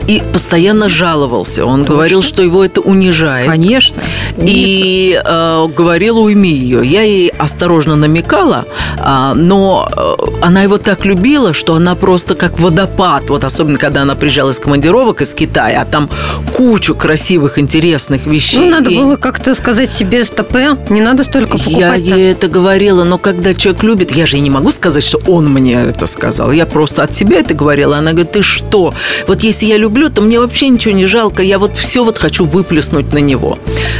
и 0.07 0.21
постоянно 0.33 0.89
жаловался. 0.89 1.65
Он 1.65 1.83
говорил, 1.83 2.21
что 2.21 2.41
его 2.41 2.63
это 2.63 2.81
унижает. 2.81 3.47
Конечно. 3.47 4.01
И 4.37 5.21
э, 5.23 5.67
говорила, 5.75 6.19
уйми 6.19 6.51
ее. 6.51 6.85
Я 6.85 7.01
ей 7.01 7.29
осторожно 7.29 7.95
намекала, 7.95 8.65
а, 8.97 9.33
но 9.33 9.89
э, 9.95 10.15
она 10.41 10.63
его 10.63 10.77
так 10.77 11.05
любила, 11.05 11.53
что 11.53 11.75
она 11.75 11.95
просто 11.95 12.35
как 12.35 12.59
водопад, 12.59 13.29
вот 13.29 13.43
особенно 13.43 13.77
когда 13.77 14.03
она 14.03 14.15
приезжала 14.15 14.51
из 14.51 14.59
командировок 14.59 15.10
из 15.19 15.33
Китая, 15.33 15.81
а 15.81 15.85
там 15.85 16.09
кучу 16.55 16.95
красивых, 16.95 17.59
интересных 17.59 18.25
вещей. 18.25 18.59
Ну, 18.59 18.69
надо 18.69 18.89
И 18.89 18.95
было 18.95 19.17
как-то 19.17 19.53
сказать 19.53 19.91
себе 19.91 20.23
стопе, 20.23 20.77
не 20.89 21.01
надо 21.01 21.25
столько 21.25 21.57
я 21.57 21.63
покупать. 21.63 22.01
ей 22.03 22.31
это 22.31 22.47
говорила, 22.47 23.03
но 23.03 23.17
когда 23.17 23.53
человек 23.53 23.83
любит, 23.83 24.11
я 24.15 24.25
же 24.25 24.39
не 24.39 24.49
могу 24.49 24.71
сказать, 24.71 25.03
что 25.03 25.19
он 25.27 25.49
мне 25.51 25.73
это 25.73 26.07
сказал. 26.07 26.51
Я 26.51 26.65
просто 26.65 27.03
от 27.03 27.13
себя 27.13 27.39
это 27.39 27.53
говорила. 27.53 27.97
Она 27.97 28.11
говорит, 28.11 28.31
ты 28.31 28.41
что? 28.41 28.93
Вот 29.27 29.43
если 29.43 29.65
я 29.65 29.77
люблю, 29.77 30.09
то 30.09 30.21
мне 30.21 30.39
вообще 30.39 30.69
ничего 30.69 30.93
не 30.93 31.07
жалко. 31.07 31.41
Я 31.43 31.59
вот 31.59 31.75
все 31.77 32.03
вот 32.03 32.17
хочу 32.17 32.45
выплеснуть 32.45 33.11
на 33.11 33.17
него. 33.17 33.57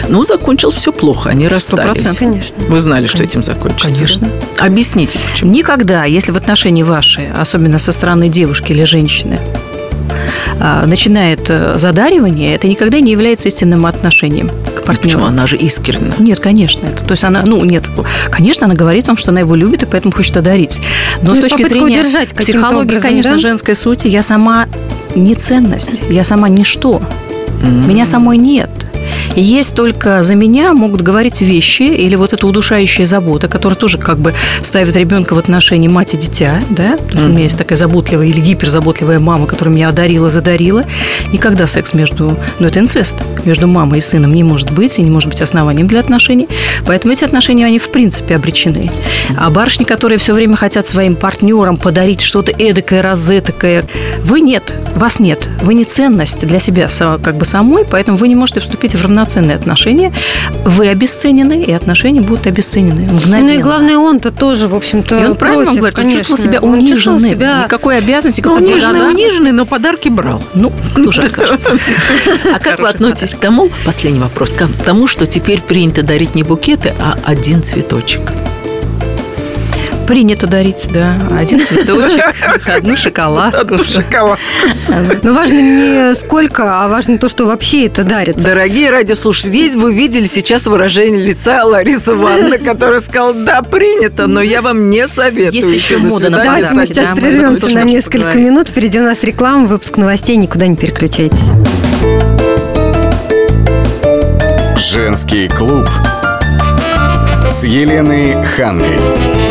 Ну, 0.08 0.24
закончилось 0.24 0.76
все 0.76 0.92
плохо. 0.92 1.30
Они 1.30 1.48
расстались. 1.48 1.84
процентов. 2.04 2.18
Конечно. 2.20 2.56
Вы 2.68 2.82
знали, 2.82 3.08
что 3.08 3.24
этим 3.24 3.42
закончится? 3.44 3.92
Конечно. 3.92 4.30
Объясните, 4.60 5.20
почему. 5.30 5.52
Никогда, 5.52 6.06
если 6.06 6.32
в 6.32 6.38
отношении 6.38 6.84
ваши, 6.84 7.32
особенно 7.36 7.80
со 7.80 7.92
стороны 7.92 8.30
девушки 8.30 8.72
или 8.72 8.84
женщины, 8.84 9.40
а, 9.71 9.71
начинает 10.86 11.50
э, 11.50 11.78
задаривание, 11.78 12.56
это 12.56 12.68
никогда 12.68 13.00
не 13.00 13.12
является 13.12 13.48
истинным 13.48 13.86
отношением 13.86 14.50
к 14.50 14.84
партнеру. 14.84 15.20
Почему? 15.20 15.26
Она 15.26 15.48
же 15.48 15.58
искренна. 15.58 16.14
Нет, 16.20 16.40
конечно. 16.40 16.86
Это, 16.86 17.04
то 17.04 17.12
есть 17.12 17.24
она, 17.24 17.44
ну, 17.44 17.64
нет, 17.64 17.84
конечно, 18.30 18.66
она 18.66 18.76
говорит 18.76 19.08
вам, 19.08 19.18
что 19.18 19.32
она 19.32 19.40
его 19.40 19.56
любит 19.56 19.84
и 19.84 19.86
поэтому 19.86 20.14
хочет 20.14 20.38
одарить. 20.38 20.82
Но 21.22 21.34
Ну, 21.34 21.38
с 21.38 21.42
точки 21.42 21.64
зрения 21.64 22.04
психологии, 22.36 22.82
образом, 22.82 23.02
конечно, 23.02 23.32
да? 23.34 23.38
женской 23.38 23.76
сути, 23.76 24.08
я 24.08 24.24
сама 24.24 24.68
не 25.16 25.36
ценность, 25.36 26.02
я 26.10 26.24
сама 26.24 26.50
ничто. 26.50 27.02
Меня 27.62 28.06
самой 28.06 28.38
нет. 28.38 28.70
Есть 29.36 29.76
только 29.76 30.24
за 30.24 30.36
меня 30.36 30.74
могут 30.74 31.02
говорить 31.02 31.42
вещи 31.42 31.84
или 31.84 32.16
вот 32.16 32.34
эта 32.34 32.46
удушающая 32.48 33.06
забота, 33.06 33.48
которая 33.48 33.78
тоже 33.78 33.98
как 33.98 34.18
бы 34.18 34.34
ставит 34.62 34.96
ребенка 34.96 35.34
в 35.34 35.38
отношении 35.38 35.88
мать 35.88 36.14
и 36.14 36.18
дитя, 36.18 36.62
да? 36.70 36.98
То 36.98 37.14
есть 37.14 37.26
у 37.26 37.30
меня 37.30 37.44
есть 37.44 37.58
такая 37.58 37.78
заботливая 37.78 38.28
или 38.28 38.40
гиперзаботливая 38.40 39.20
мама, 39.20 39.48
которая 39.48 39.74
меня 39.74 39.90
одарила, 39.90 40.30
задарила. 40.30 40.84
Никогда 41.32 41.68
секс 41.68 41.94
между... 41.94 42.38
Ну, 42.60 42.68
это 42.68 42.80
инцест. 42.80 43.16
Между 43.46 43.68
мамой 43.68 44.00
и 44.00 44.02
сыном 44.02 44.34
не 44.34 44.44
может 44.44 44.72
быть 44.72 45.00
и 45.00 45.02
не 45.02 45.10
может 45.10 45.30
быть 45.30 45.42
основанием 45.42 45.88
для 45.88 46.00
отношений. 46.00 46.48
Поэтому 46.86 47.14
эти 47.14 47.24
отношения, 47.24 47.66
они 47.66 47.80
в 47.80 47.90
принципе 47.90 48.36
обречены. 48.36 48.92
А 49.38 49.50
барышни, 49.50 49.84
которые 49.84 50.18
все 50.18 50.34
время 50.34 50.56
хотят 50.56 50.88
своим 50.88 51.16
партнерам 51.16 51.78
подарить 51.78 52.22
что-то 52.22 52.52
эдакое, 52.52 53.02
разэтакое, 53.02 53.86
вы 54.24 54.42
нет, 54.42 54.74
вас 54.96 55.20
нет. 55.20 55.50
Вы 55.62 55.74
не 55.74 55.86
ценность 55.86 56.40
для 56.40 56.60
себя 56.60 56.88
как 57.24 57.36
бы 57.36 57.46
самой, 57.46 57.86
поэтому 57.86 58.18
вы 58.18 58.28
не 58.28 58.36
можете 58.36 58.60
вступить 58.60 58.96
в 58.96 59.01
равноценные 59.02 59.56
отношения. 59.56 60.12
Вы 60.66 60.88
обесценены, 60.90 61.62
и 61.64 61.72
отношения 61.72 62.22
будут 62.22 62.48
обесценены. 62.48 63.02
Мгновенно. 63.12 63.48
Ну 63.48 63.54
и 63.54 63.58
главное, 63.58 63.98
он-то 63.98 64.32
тоже, 64.32 64.68
в 64.68 64.76
общем-то, 64.76 65.20
И 65.20 65.26
он 65.26 65.36
правильно 65.36 65.66
против, 65.66 65.80
говорит, 65.80 65.98
он 65.98 66.04
конечно. 66.06 66.20
чувствовал 66.26 66.44
себя 66.44 66.60
Он 66.62 66.80
чувствовал 66.88 67.16
униженным. 67.18 67.30
себя- 67.30 67.64
Никакой 67.66 67.98
обязанности, 67.98 68.42
Ну, 68.42 68.60
никакой 68.60 68.74
униженный, 68.74 69.10
униженный, 69.10 69.52
но 69.52 69.66
подарки 69.66 70.10
брал. 70.10 70.42
Ну, 70.54 70.72
кто 70.94 71.12
же 71.12 71.22
откажется? 71.22 71.74
А 72.54 72.60
как 72.60 72.80
вы 72.80 72.90
относитесь 72.90 73.32
к 73.34 73.40
тому, 73.40 73.70
последний 73.86 74.20
вопрос, 74.20 74.52
к 74.52 74.68
тому, 74.86 75.08
что 75.08 75.26
теперь 75.26 75.62
принято 75.62 76.04
дарить 76.04 76.36
не 76.36 76.44
букеты, 76.44 76.94
а 77.00 77.18
один 77.26 77.64
цветочек? 77.64 78.22
Принято 80.12 80.46
дарить, 80.46 80.90
да, 80.92 81.16
один 81.40 81.66
цветочек, 81.66 82.36
одну 82.68 82.98
шоколадку. 82.98 83.78
Но 85.24 85.34
важно 85.34 85.62
не 85.62 86.16
сколько, 86.16 86.84
а 86.84 86.90
важно 86.90 87.18
то, 87.18 87.30
что 87.30 87.46
вообще 87.46 87.86
это 87.86 88.04
дарится. 88.04 88.42
Дорогие 88.42 88.90
радиослушатели, 88.90 89.52
здесь 89.52 89.76
бы 89.78 89.86
увидели 89.86 90.26
сейчас 90.26 90.68
выражение 90.68 91.26
лица 91.26 91.64
Ларисы 91.64 92.12
Ивановны, 92.12 92.58
которая 92.60 93.00
сказала, 93.00 93.34
да, 93.34 93.62
принято, 93.62 94.28
но 94.28 94.42
я 94.42 94.62
вам 94.62 94.90
не 94.90 95.08
советую. 95.08 95.54
Есть 95.54 95.74
еще 95.74 96.00
мода 96.00 96.30
на 96.30 96.44
Давайте 96.44 96.74
мы 96.74 96.86
сейчас 96.88 97.18
прервемся 97.18 97.74
на 97.74 97.84
несколько 97.86 98.38
минут. 98.38 98.68
Впереди 98.68 99.00
у 99.00 99.04
нас 99.04 99.24
реклама, 99.24 99.66
выпуск 99.66 99.96
новостей. 99.96 100.36
Никуда 100.36 100.68
не 100.68 100.76
переключайтесь. 100.76 101.52
Женский 104.76 105.48
клуб 105.48 105.88
с 107.50 107.64
Еленой 107.64 108.44
Хангой. 108.44 109.51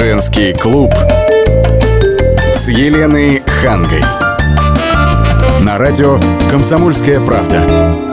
Женский 0.00 0.54
клуб 0.54 0.94
с 2.54 2.68
Еленой 2.68 3.42
Хангой. 3.46 4.00
На 5.60 5.76
радио 5.76 6.18
«Комсомольская 6.50 7.20
правда». 7.20 8.09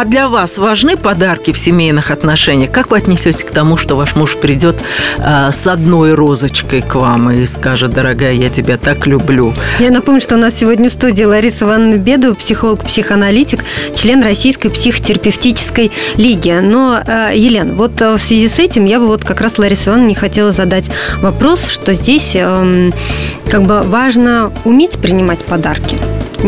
А 0.00 0.04
для 0.04 0.28
вас 0.28 0.58
важны 0.58 0.96
подарки 0.96 1.52
в 1.52 1.58
семейных 1.58 2.12
отношениях? 2.12 2.70
Как 2.70 2.92
вы 2.92 2.98
отнесетесь 2.98 3.42
к 3.42 3.50
тому, 3.50 3.76
что 3.76 3.96
ваш 3.96 4.14
муж 4.14 4.36
придет 4.36 4.76
э, 5.18 5.50
с 5.50 5.66
одной 5.66 6.14
розочкой 6.14 6.82
к 6.82 6.94
вам 6.94 7.32
и 7.32 7.44
скажет, 7.46 7.94
дорогая, 7.94 8.32
я 8.32 8.48
тебя 8.48 8.76
так 8.76 9.08
люблю? 9.08 9.52
Я 9.80 9.90
напомню, 9.90 10.20
что 10.20 10.36
у 10.36 10.38
нас 10.38 10.54
сегодня 10.54 10.88
в 10.88 10.92
студии 10.92 11.24
Лариса 11.24 11.64
Ивановна 11.64 11.96
Бедова, 11.96 12.34
психолог-психоаналитик, 12.34 13.64
член 13.96 14.22
Российской 14.22 14.68
психотерапевтической 14.68 15.90
лиги. 16.16 16.56
Но, 16.62 17.02
э, 17.04 17.32
Елена, 17.34 17.74
вот 17.74 18.00
э, 18.00 18.14
в 18.14 18.20
связи 18.20 18.48
с 18.48 18.60
этим 18.60 18.84
я 18.84 19.00
бы 19.00 19.08
вот 19.08 19.24
как 19.24 19.40
раз 19.40 19.58
Ларисе 19.58 19.90
Ивановне 19.90 20.14
хотела 20.14 20.52
задать 20.52 20.84
вопрос, 21.22 21.66
что 21.66 21.94
здесь 21.94 22.36
эм, 22.36 22.94
как 23.50 23.64
бы 23.64 23.82
важно 23.82 24.52
уметь 24.64 25.00
принимать 25.00 25.44
подарки. 25.44 25.98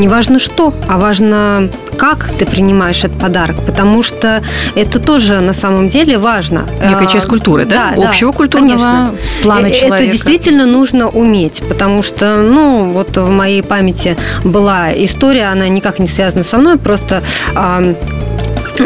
Не 0.00 0.08
важно 0.08 0.38
что, 0.38 0.72
а 0.88 0.96
важно, 0.96 1.68
как 1.98 2.30
ты 2.38 2.46
принимаешь 2.46 3.04
этот 3.04 3.18
подарок, 3.18 3.56
потому 3.66 4.02
что 4.02 4.42
это 4.74 4.98
тоже 4.98 5.40
на 5.40 5.52
самом 5.52 5.90
деле 5.90 6.16
важно. 6.16 6.64
Некая 6.82 7.04
Э, 7.06 7.12
часть 7.12 7.26
культуры, 7.26 7.66
да? 7.66 7.92
да, 7.94 8.08
Общего 8.08 8.32
да, 8.32 8.36
культурного 8.38 8.78
конечно. 8.78 9.14
плана 9.42 9.66
Э, 9.66 9.70
человека. 9.72 10.02
Это 10.04 10.06
действительно 10.06 10.64
нужно 10.64 11.10
уметь, 11.10 11.62
потому 11.68 12.02
что, 12.02 12.36
ну, 12.40 12.88
вот 12.92 13.14
в 13.14 13.28
моей 13.28 13.62
памяти 13.62 14.16
была 14.42 14.90
история, 14.90 15.52
она 15.52 15.68
никак 15.68 15.98
не 15.98 16.06
связана 16.06 16.44
со 16.44 16.56
мной, 16.56 16.78
просто 16.78 17.22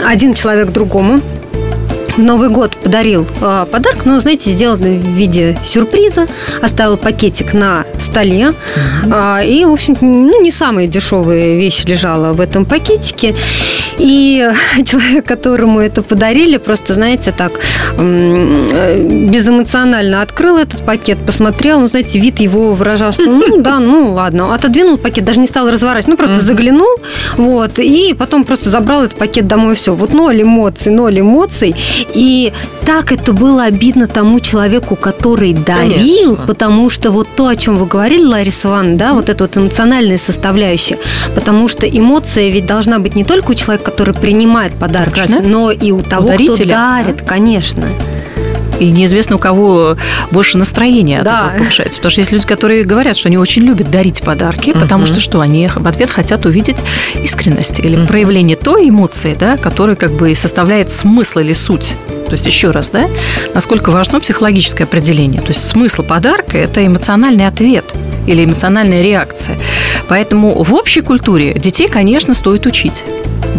один 0.05 0.35
человек 0.35 0.71
другому 0.71 1.21
Новый 2.17 2.49
год 2.49 2.77
подарил 2.77 3.27
э, 3.41 3.67
подарок, 3.71 4.05
но, 4.05 4.21
знаете, 4.21 4.51
сделал 4.51 4.77
в 4.77 4.83
виде 4.83 5.59
сюрприза, 5.65 6.27
оставил 6.63 6.97
пакетик 6.97 7.55
на 7.55 7.85
столе, 8.01 8.53
А, 9.11 9.43
и, 9.43 9.65
в 9.65 9.73
общем, 9.73 9.97
ну, 10.01 10.41
не 10.43 10.51
самая 10.51 10.87
дешевая 10.87 11.57
вещь 11.57 11.85
лежала 11.85 12.33
в 12.33 12.41
этом 12.41 12.65
пакетике, 12.65 13.35
и 13.99 14.49
человек, 14.85 15.27
которому 15.27 15.81
это 15.81 16.03
подарили, 16.03 16.59
просто, 16.59 16.95
знаете, 16.95 17.33
так 17.37 17.53
э, 17.99 19.03
безэмоционально 19.03 20.23
открыл 20.23 20.59
этот 20.59 20.85
пакет, 20.85 21.19
посмотрел, 21.27 21.81
ну, 21.81 21.89
знаете, 21.89 22.19
вид 22.19 22.41
его 22.41 22.75
выражал, 22.75 23.13
что, 23.13 23.25
ну, 23.25 23.57
да, 23.63 23.81
ну, 23.81 24.13
ладно, 24.13 24.55
отодвинул 24.55 24.99
пакет, 24.99 25.25
даже 25.25 25.41
не 25.41 25.47
стал 25.47 25.69
разворачивать, 25.69 26.09
ну, 26.09 26.17
просто 26.17 26.41
заглянул, 26.41 26.97
вот, 27.37 27.79
и 27.79 28.15
потом 28.17 28.45
просто 28.45 28.71
забрал 28.71 29.05
этот 29.05 29.19
пакет 29.19 29.47
домой, 29.47 29.73
и 29.73 29.77
все. 29.77 29.95
Вот 29.95 30.13
ноль 30.13 30.43
эмоций, 30.43 30.93
ноль 30.93 31.21
эмоций, 31.21 31.75
и 32.13 32.53
так 32.85 33.13
это 33.13 33.33
было 33.33 33.65
обидно 33.65 34.07
тому 34.07 34.41
человеку, 34.41 34.97
который 34.97 35.53
дарил, 35.53 36.35
Конечно. 36.37 36.47
потому 36.47 36.91
что 36.91 37.11
вот 37.11 37.29
то, 37.35 37.49
о 37.49 37.57
чем 37.57 37.77
вы 37.77 37.87
говорили, 37.87 38.25
Лариса 38.25 38.69
Ивановна, 38.69 38.99
да, 38.99 39.15
вот 39.15 39.29
эта 39.29 39.45
вот 39.45 39.57
эмоциональная 39.57 40.19
составляющая, 40.19 40.99
потому 41.35 41.69
что 41.69 41.89
эмоция 41.89 42.51
ведь 42.51 42.67
должна 42.67 42.99
быть 42.99 43.17
не 43.17 43.25
только 43.25 43.53
у 43.53 43.55
человека, 43.55 43.91
который 43.91 44.15
принимает 44.15 44.75
подарок, 44.75 45.15
Точно. 45.15 45.41
но 45.43 45.71
и 45.71 45.91
у 45.91 46.03
того, 46.03 46.29
кто 46.29 46.37
дарителя, 46.37 46.67
дарит, 46.67 47.23
конечно. 47.23 47.87
И 48.79 48.91
неизвестно, 48.91 49.37
у 49.37 49.39
кого 49.39 49.97
больше 50.31 50.59
настроение 50.59 51.19
от 51.19 51.25
Да. 51.25 51.39
этого 51.47 51.59
повышается. 51.59 51.99
Потому 52.01 52.11
что 52.11 52.21
есть 52.21 52.33
люди, 52.33 52.47
которые 52.47 52.85
говорят, 52.85 53.17
что 53.17 53.29
они 53.29 53.39
очень 53.39 53.63
любят 53.63 53.91
дарить 53.91 54.23
подарки, 54.23 54.73
потому 54.73 55.07
что 55.07 55.21
что? 55.21 55.41
Они 55.41 55.69
в 55.75 55.87
ответ 55.87 56.11
хотят 56.11 56.47
увидеть 56.47 56.83
искренность 57.23 57.79
или 57.81 58.05
проявление 58.07 58.57
той 58.57 58.89
эмоции, 58.89 59.37
да, 59.39 59.57
которая 59.57 59.97
как 59.97 60.13
бы 60.13 60.33
и 60.33 60.35
составляет 60.35 60.91
смысл 60.91 61.41
или 61.41 61.53
суть. 61.53 61.95
То 62.35 62.37
есть, 62.37 62.47
еще 62.47 62.73
раз, 62.73 62.89
да, 62.89 63.07
насколько 63.55 63.91
важно 63.91 64.19
психологическое 64.19 64.85
определение. 64.85 65.41
То 65.41 65.51
есть, 65.51 65.69
смысл 65.69 66.03
подарка– 66.03 66.59
это 66.59 66.85
эмоциональный 66.85 67.47
ответ 67.47 67.85
или 68.27 68.45
эмоциональная 68.45 69.03
реакция. 69.03 69.57
Поэтому 70.09 70.61
в 70.61 70.75
общей 70.75 71.01
культуре 71.01 71.55
детей, 71.55 71.89
конечно, 71.89 72.35
стоит 72.35 72.67
учить. 72.67 73.05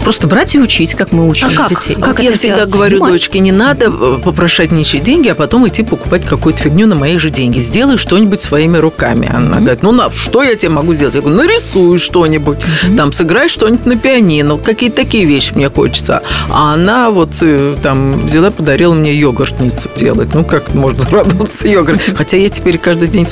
Просто 0.04 0.28
брать 0.28 0.54
и 0.54 0.60
учить, 0.60 0.94
как 0.94 1.12
мы 1.12 1.28
учим 1.28 1.48
А 1.52 1.56
как? 1.56 1.70
детей. 1.70 1.96
Как 1.96 2.08
вот 2.08 2.20
я 2.20 2.32
всегда 2.34 2.58
делать? 2.58 2.72
говорю 2.72 2.98
Понимаете? 2.98 3.18
дочке, 3.18 3.40
не 3.40 3.52
надо 3.52 3.86
э, 3.88 4.20
попрошать 4.24 4.72
ничьи 4.72 5.00
деньги, 5.00 5.30
а 5.30 5.36
потом 5.36 5.68
идти 5.68 5.82
покупать 5.84 6.26
какую-то 6.26 6.62
фигню 6.62 6.86
на 6.86 6.96
мои 6.96 7.18
же 7.18 7.32
деньги. 7.32 7.58
Сделай 7.58 7.98
что-нибудь 7.98 8.40
своими 8.40 8.78
руками. 8.78 9.32
Она 9.34 9.60
говорит, 9.60 9.82
ну, 9.82 9.92
на, 9.92 10.12
что 10.12 10.44
я 10.44 10.56
тебе 10.56 10.70
могу 10.70 10.94
сделать? 10.94 11.16
Я 11.16 11.22
говорю, 11.22 11.38
нарисуй 11.38 11.98
что-нибудь, 11.98 12.60
там, 12.96 13.12
сыграй 13.14 13.50
что-нибудь 13.50 13.86
на 13.88 13.98
пианино. 13.98 14.60
Какие-то 14.60 14.98
такие 14.98 15.26
вещи 15.26 15.54
мне 15.56 15.70
хочется. 15.70 16.22
А 16.50 16.74
она 16.74 17.10
вот 17.10 17.32
э, 17.42 17.76
там 17.82 18.26
взяла, 18.26 18.52
подарила 18.66 18.96
мне 18.96 19.14
йогуртницу 19.14 19.90
делать. 19.96 20.30
Ну, 20.34 20.44
как 20.44 20.74
можно 20.74 21.08
радоваться 21.12 21.68
йогурт? 21.68 22.02
Хотя 22.18 22.38
я 22.38 22.50
теперь 22.50 22.80
каждый 22.80 23.08
день 23.10 23.28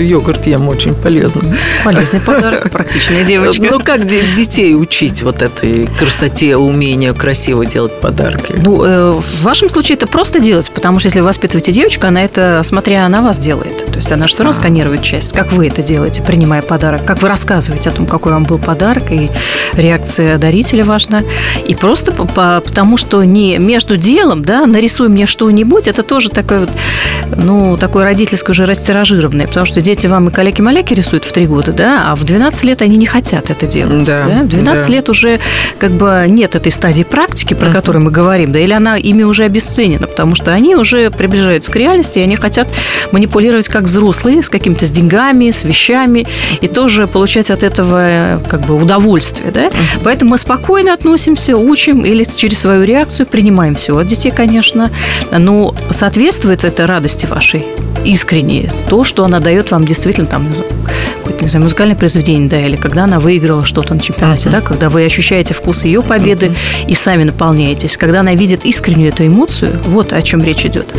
йогурт 0.00 0.44
ем, 0.48 0.68
очень 0.68 0.92
полезно. 0.92 1.40
Полезный 1.84 2.18
подарок, 2.20 2.68
практичная 2.70 3.22
девочка. 3.22 3.62
Ну, 3.70 3.78
как 3.78 4.08
де- 4.08 4.24
детей 4.36 4.74
учить 4.74 5.22
вот 5.22 5.40
этой 5.40 5.86
красоте, 6.00 6.56
умению 6.56 7.14
красиво 7.14 7.64
делать 7.64 8.00
подарки? 8.00 8.54
Ну, 8.60 8.82
э, 8.84 9.12
в 9.12 9.42
вашем 9.44 9.68
случае 9.70 9.94
это 9.94 10.08
просто 10.08 10.40
делать, 10.40 10.68
потому 10.74 10.98
что 10.98 11.06
если 11.06 11.20
вы 11.20 11.26
воспитываете 11.26 11.70
девочку, 11.70 12.08
она 12.08 12.24
это, 12.24 12.62
смотря 12.64 13.08
на 13.08 13.22
вас, 13.22 13.38
делает. 13.38 13.86
То 13.86 13.96
есть 13.98 14.10
она 14.10 14.24
же 14.24 14.30
все 14.30 14.38
равно 14.42 14.50
А. 14.50 14.60
сканирует 14.60 15.02
часть. 15.04 15.32
Как 15.32 15.52
вы 15.52 15.68
это 15.68 15.82
делаете, 15.82 16.22
принимая 16.22 16.62
подарок? 16.62 17.04
Как 17.04 17.22
вы 17.22 17.28
рассказываете 17.28 17.90
о 17.90 17.92
том, 17.92 18.06
какой 18.06 18.32
вам 18.32 18.42
был 18.42 18.58
подарок, 18.58 19.12
и 19.12 19.30
реакция 19.74 20.38
дарителя 20.38 20.84
важна. 20.84 21.22
И 21.68 21.76
просто 21.76 22.10
по- 22.10 22.60
потому, 22.60 22.96
что 22.96 23.22
не 23.22 23.58
между 23.58 23.96
делом, 23.96 24.42
да, 24.44 24.61
да, 24.62 24.72
нарисуй 24.72 25.08
мне 25.08 25.26
что-нибудь, 25.26 25.88
это 25.88 26.02
тоже 26.02 26.30
такое 26.30 26.60
вот, 26.60 26.70
ну, 27.36 27.76
такое 27.76 28.04
родительское 28.04 28.52
уже 28.52 28.66
растиражированное, 28.66 29.46
потому 29.46 29.66
что 29.66 29.80
дети 29.80 30.06
вам 30.06 30.28
и 30.28 30.32
каляки-маляки 30.32 30.94
рисуют 30.94 31.24
в 31.24 31.32
3 31.32 31.46
года, 31.46 31.72
да, 31.72 32.10
а 32.10 32.14
в 32.14 32.24
12 32.24 32.64
лет 32.64 32.82
они 32.82 32.96
не 32.96 33.06
хотят 33.06 33.50
это 33.50 33.66
делать. 33.66 34.06
Да, 34.06 34.24
В 34.42 34.48
12 34.48 34.86
да. 34.86 34.92
лет 34.92 35.08
уже 35.08 35.40
как 35.78 35.92
бы 35.92 36.26
нет 36.28 36.54
этой 36.54 36.70
стадии 36.70 37.02
практики, 37.02 37.54
про 37.54 37.70
которую 37.70 38.04
мы 38.04 38.10
говорим, 38.10 38.52
да, 38.52 38.58
или 38.58 38.72
она 38.72 38.96
ими 38.96 39.22
уже 39.22 39.44
обесценена, 39.44 40.06
потому 40.06 40.34
что 40.34 40.52
они 40.52 40.76
уже 40.76 41.10
приближаются 41.10 41.70
к 41.72 41.76
реальности, 41.76 42.18
и 42.18 42.22
они 42.22 42.36
хотят 42.36 42.68
манипулировать 43.10 43.68
как 43.68 43.84
взрослые, 43.84 44.42
с 44.42 44.48
какими-то 44.48 44.86
с 44.86 44.90
деньгами, 44.90 45.50
с 45.50 45.64
вещами, 45.64 46.26
и 46.60 46.68
тоже 46.68 47.06
получать 47.06 47.50
от 47.50 47.62
этого 47.62 47.98
э, 48.00 48.38
как 48.48 48.60
бы 48.62 48.74
удовольствие, 48.74 49.50
да. 49.50 49.70
Поэтому 50.04 50.32
мы 50.32 50.38
спокойно 50.38 50.92
относимся, 50.92 51.56
учим 51.56 52.04
или 52.04 52.24
через 52.24 52.60
свою 52.60 52.84
реакцию 52.84 53.26
принимаем 53.26 53.74
все 53.74 53.96
от 53.96 54.06
детей, 54.06 54.30
конечно, 54.30 54.51
но 55.32 55.74
соответствует 55.90 56.64
это 56.64 56.86
радости 56.86 57.26
вашей? 57.26 57.64
Искренне 58.04 58.70
то, 58.88 59.04
что 59.04 59.24
она 59.24 59.40
дает 59.40 59.70
вам 59.70 59.86
действительно 59.86 60.26
там 60.26 60.48
какое-то, 61.22 61.44
не 61.44 61.48
знаю, 61.50 61.64
музыкальное 61.64 61.96
произведение, 61.96 62.48
да, 62.48 62.60
или 62.60 62.76
когда 62.76 63.04
она 63.04 63.20
выиграла 63.20 63.64
что-то 63.64 63.94
на 63.94 64.00
чемпионате, 64.00 64.50
да, 64.50 64.60
когда 64.60 64.90
вы 64.90 65.04
ощущаете 65.04 65.54
вкус 65.54 65.84
ее 65.84 66.02
победы 66.02 66.52
и 66.88 66.94
сами 66.94 67.24
наполняетесь, 67.24 67.96
когда 67.96 68.20
она 68.20 68.34
видит 68.34 68.64
искреннюю 68.64 69.10
эту 69.10 69.26
эмоцию, 69.26 69.80
вот 69.86 70.12
о 70.12 70.20
чем 70.22 70.42
речь 70.42 70.66
идет. 70.66 70.92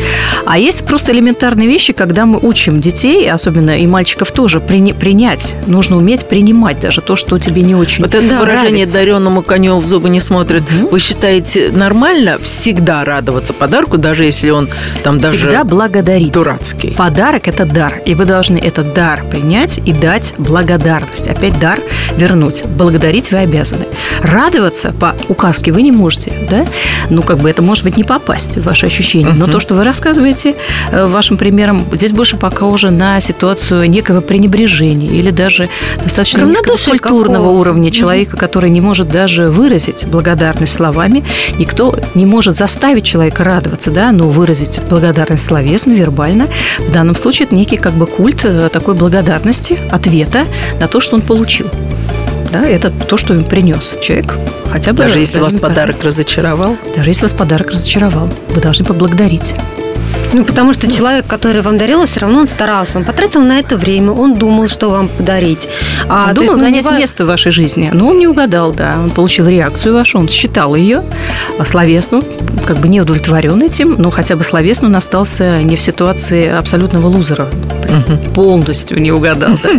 А 0.45 0.57
есть 0.57 0.85
просто 0.85 1.11
элементарные 1.11 1.67
вещи, 1.67 1.93
когда 1.93 2.25
мы 2.25 2.39
учим 2.41 2.79
детей, 2.81 3.29
особенно 3.29 3.77
и 3.77 3.85
мальчиков 3.87 4.31
тоже, 4.31 4.59
прини- 4.59 4.93
принять. 4.93 5.53
Нужно 5.67 5.97
уметь 5.97 6.25
принимать 6.25 6.79
даже 6.79 7.01
то, 7.01 7.15
что 7.15 7.37
тебе 7.37 7.61
не 7.61 7.75
очень 7.75 8.03
Вот 8.03 8.15
это 8.15 8.27
Да, 8.27 8.39
выражение 8.39 8.71
нравится. 8.71 8.93
«дареному 8.93 9.41
коню 9.41 9.79
в 9.79 9.87
зубы 9.87 10.09
не 10.09 10.19
смотрит». 10.21 10.63
Вы 10.91 10.99
считаете 10.99 11.69
нормально 11.71 12.37
всегда 12.41 13.03
радоваться 13.03 13.53
подарку, 13.53 13.97
даже 13.97 14.23
если 14.23 14.49
он 14.51 14.69
там 15.03 15.19
даже 15.19 15.37
Всегда 15.37 15.63
благодарить. 15.63 16.31
дурацкий? 16.31 16.91
Подарок– 16.91 17.47
это 17.49 17.65
дар, 17.65 17.95
и 18.05 18.13
вы 18.15 18.25
должны 18.25 18.57
этот 18.57 18.93
дар 18.93 19.23
принять 19.29 19.79
и 19.85 19.91
дать 19.93 20.12
благодарность. 20.37 21.27
Опять 21.27 21.59
дар 21.59 21.79
вернуть. 22.17 22.63
Благодарить 22.65 23.31
вы 23.31 23.39
обязаны. 23.39 23.85
Радоваться 24.21 24.93
по 24.99 25.15
указке 25.29 25.71
вы 25.71 25.81
не 25.81 25.91
можете, 25.91 26.33
да? 26.49 26.65
Ну, 27.09 27.21
как 27.23 27.39
бы 27.39 27.49
это 27.49 27.61
может 27.61 27.83
быть 27.83 27.97
не 27.97 28.03
попасть 28.03 28.57
в 28.57 28.63
ваши 28.63 28.85
ощущения. 28.85 29.33
Но 29.33 29.47
то, 29.47 29.59
что 29.59 29.75
вы 29.75 29.83
рассказываете 29.83 30.55
э, 30.91 31.05
вашим 31.05 31.37
примером, 31.37 31.83
здесь 31.91 32.11
больше 32.11 32.37
похоже 32.37 32.91
на 32.91 33.19
ситуацию 33.19 33.89
некого 33.89 34.21
пренебрежения 34.21 35.09
или 35.09 35.31
даже 35.31 35.69
достаточно 36.03 36.41
низкого 36.41 36.77
культурного 36.77 37.49
уровня 37.49 37.91
человека, 37.91 38.37
который 38.37 38.69
не 38.69 38.81
может 38.81 39.09
даже 39.09 39.47
выразить 39.49 40.05
благодарность 40.07 40.73
словами. 40.73 41.23
Никто 41.57 41.95
не 42.15 42.25
может 42.25 42.55
заставить 42.55 43.05
человека 43.05 43.43
радоваться, 43.43 43.91
да, 43.91 44.11
но 44.11 44.27
выразить 44.27 44.79
благодарность 44.89 45.45
словесно, 45.45 45.93
вербально. 45.93 46.47
В 46.79 46.91
данном 46.91 47.15
случае 47.15 47.47
это 47.47 47.55
некий 47.55 47.77
как 47.77 47.93
бы 47.93 48.05
культ 48.05 48.45
э, 48.45 48.69
такой 48.71 48.95
благодарности, 48.95 49.77
ответа 50.03 50.45
на 50.79 50.87
то, 50.87 50.99
что 50.99 51.15
он 51.15 51.21
получил. 51.21 51.67
Да, 52.51 52.67
это 52.67 52.91
то, 52.91 53.17
что 53.17 53.33
им 53.33 53.43
принес 53.43 53.95
человек. 54.01 54.33
Хотя 54.71 54.91
бы 54.91 54.99
Даже 54.99 55.19
если 55.19 55.39
вас 55.39 55.57
подарок 55.57 56.03
разочаровал? 56.03 56.75
Даже 56.95 57.09
если 57.09 57.23
вас 57.23 57.33
подарок 57.33 57.71
разочаровал, 57.71 58.29
вы 58.49 58.61
должны 58.61 58.85
поблагодарить. 58.85 59.55
Ну, 60.33 60.43
потому 60.43 60.73
что 60.73 60.91
человек, 60.91 61.27
который 61.27 61.61
вам 61.61 61.77
дарил, 61.77 62.05
все 62.07 62.21
равно 62.21 62.39
он 62.39 62.47
старался. 62.47 62.97
Он 62.97 63.03
потратил 63.05 63.41
на 63.41 63.59
это 63.59 63.77
время, 63.77 64.11
он 64.11 64.33
думал, 64.35 64.67
что 64.67 64.89
вам 64.89 65.07
подарить. 65.07 65.67
А, 66.09 66.29
Он 66.29 66.33
думал 66.33 66.51
есть, 66.51 66.53
ну, 66.53 66.57
занять 66.59 66.85
не 66.85 66.89
ва- 66.91 66.97
место 66.97 67.23
в 67.23 67.27
вашей 67.27 67.51
жизни, 67.51 67.91
но 67.93 68.07
он 68.07 68.17
не 68.17 68.27
угадал, 68.27 68.71
да. 68.71 68.95
Он 68.97 69.11
получил 69.11 69.47
реакцию 69.47 69.93
вашу, 69.93 70.17
он 70.17 70.27
считал 70.27 70.73
ее 70.73 71.03
а, 71.59 71.65
словесную, 71.65 72.23
как 72.65 72.77
бы 72.79 72.87
не 72.87 72.99
удовлетворен 73.01 73.61
этим, 73.61 73.95
но 73.99 74.09
хотя 74.09 74.35
бы 74.35 74.43
словесно 74.43 74.87
он 74.87 74.95
остался 74.95 75.61
не 75.61 75.75
в 75.75 75.81
ситуации 75.83 76.49
абсолютного 76.49 77.05
лузера. 77.07 77.47
Полностью 78.35 79.01
не 79.01 79.11
угадал. 79.11 79.57
да. 79.63 79.69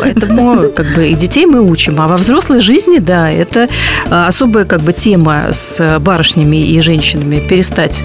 Поэтому 0.00 0.70
как 0.70 0.94
бы 0.94 1.08
и 1.08 1.14
детей 1.14 1.46
мы 1.46 1.62
учим. 1.62 2.00
А 2.00 2.08
во 2.08 2.16
взрослой 2.16 2.60
жизни, 2.60 2.98
да, 2.98 3.30
это 3.30 3.68
а, 4.10 4.26
особая 4.28 4.64
как 4.64 4.80
бы 4.80 4.92
тема 4.92 5.48
с 5.52 5.98
барышнями 6.00 6.56
и 6.56 6.80
женщинами 6.80 7.40
перестать 7.40 8.02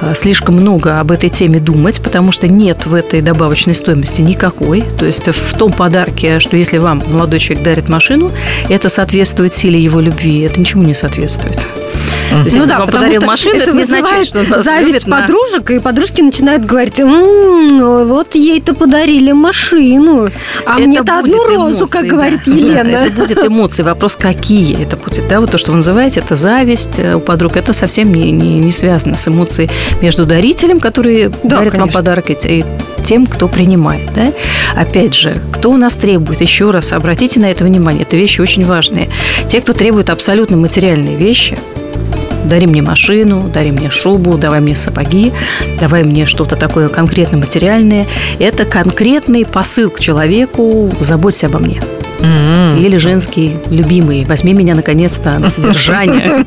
а, 0.00 0.14
слишком 0.14 0.56
много 0.56 1.00
об 1.00 1.10
этой 1.10 1.30
теме 1.30 1.60
думать, 1.60 2.00
потому 2.02 2.32
что 2.32 2.48
нет 2.48 2.86
в 2.86 2.94
этой 2.94 3.20
добавочной 3.20 3.74
стоимости 3.74 4.20
никакой. 4.20 4.82
То 4.98 5.06
есть 5.06 5.26
в 5.26 5.56
том 5.56 5.72
подарке, 5.72 6.40
что 6.40 6.56
если 6.56 6.78
вам 6.78 7.02
молодой 7.08 7.38
человек 7.38 7.64
дарит 7.64 7.88
машину, 7.88 8.30
это 8.68 8.88
соответствует 8.88 9.54
силе 9.54 9.80
его 9.80 10.00
любви, 10.00 10.40
это 10.40 10.60
ничему 10.60 10.82
не 10.82 10.94
соответствует. 10.94 11.58
То 12.30 12.36
есть, 12.44 12.56
вам 12.56 12.66
потому 12.66 12.86
подарил 12.86 13.20
что 13.20 13.26
машину, 13.26 13.56
это, 13.56 13.72
не 13.72 13.84
значит, 13.84 14.26
что 14.28 14.40
он 14.40 14.46
вас 14.46 14.64
зависть 14.64 14.86
любит 14.94 15.06
на- 15.06 15.20
подружек, 15.20 15.70
и 15.70 15.78
подружки 15.78 16.20
начинают 16.22 16.64
говорить, 16.64 16.98
«М, 17.00 17.78
ну, 17.78 18.06
вот 18.06 18.34
ей-то 18.34 18.74
подарили 18.74 19.32
машину, 19.32 20.30
а 20.66 20.78
Это 20.78 20.88
мне-то 20.88 21.18
одну 21.20 21.44
розу, 21.44 21.54
эмоции, 21.78 21.86
как 21.86 22.02
да. 22.02 22.08
говорит 22.08 22.40
Да, 22.44 22.52
Елена. 22.52 22.88
это 22.88 23.12
будет 23.12 23.38
эмоции. 23.38 23.82
Вопрос, 23.82 24.16
какие 24.16 24.82
это 24.82 24.96
будет. 24.96 25.26
Да, 25.28 25.40
вот 25.40 25.50
то, 25.50 25.58
что 25.58 25.70
вы 25.70 25.76
называете, 25.78 26.20
это 26.20 26.36
зависть 26.36 26.98
э, 26.98 27.14
у 27.16 27.20
подруг. 27.20 27.56
Это 27.56 27.72
совсем 27.72 28.12
не, 28.12 28.30
не, 28.32 28.58
не 28.58 28.72
связано 28.72 29.16
с 29.16 29.28
эмоцией 29.28 29.70
между 30.00 30.24
дарителем, 30.24 30.80
который 30.80 31.28
Да, 31.42 31.56
дарит 31.58 31.72
вам 31.74 31.82
конечно. 31.82 31.92
подарок, 32.00 32.30
и 32.30 32.34
т- 32.34 32.58
и 32.58 32.64
тем, 33.04 33.26
кто 33.26 33.48
принимает. 33.48 34.08
Да? 34.14 34.32
Опять 34.76 35.14
же, 35.14 35.36
кто 35.52 35.70
у 35.70 35.76
нас 35.76 35.94
требует? 35.94 36.40
Еще 36.40 36.70
раз, 36.70 36.92
обратите 36.92 37.38
на 37.38 37.50
это 37.50 37.64
внимание. 37.64 38.02
Это 38.02 38.16
вещи 38.16 38.40
очень 38.40 38.64
важные. 38.64 39.08
Те, 39.48 39.60
кто 39.60 39.72
требует 39.72 40.10
абсолютно 40.10 40.56
материальные 40.56 41.16
вещи, 41.16 41.58
Дари 42.44 42.66
мне 42.66 42.82
машину, 42.82 43.48
дари 43.52 43.72
мне 43.72 43.90
шубу, 43.90 44.36
давай 44.36 44.60
мне 44.60 44.76
сапоги, 44.76 45.32
давай 45.80 46.04
мне 46.04 46.26
что-то 46.26 46.56
такое 46.56 46.88
конкретно 46.88 47.38
материальное. 47.38 48.06
Это 48.38 48.64
конкретный 48.64 49.44
посыл 49.46 49.90
к 49.90 50.00
человеку 50.00 50.92
«заботься 51.00 51.46
обо 51.46 51.58
мне». 51.58 51.80
Или 52.20 52.96
женский 52.96 53.56
любимый 53.70 54.24
«возьми 54.24 54.52
меня 54.52 54.74
наконец-то 54.74 55.38
на 55.38 55.48
содержание». 55.48 56.44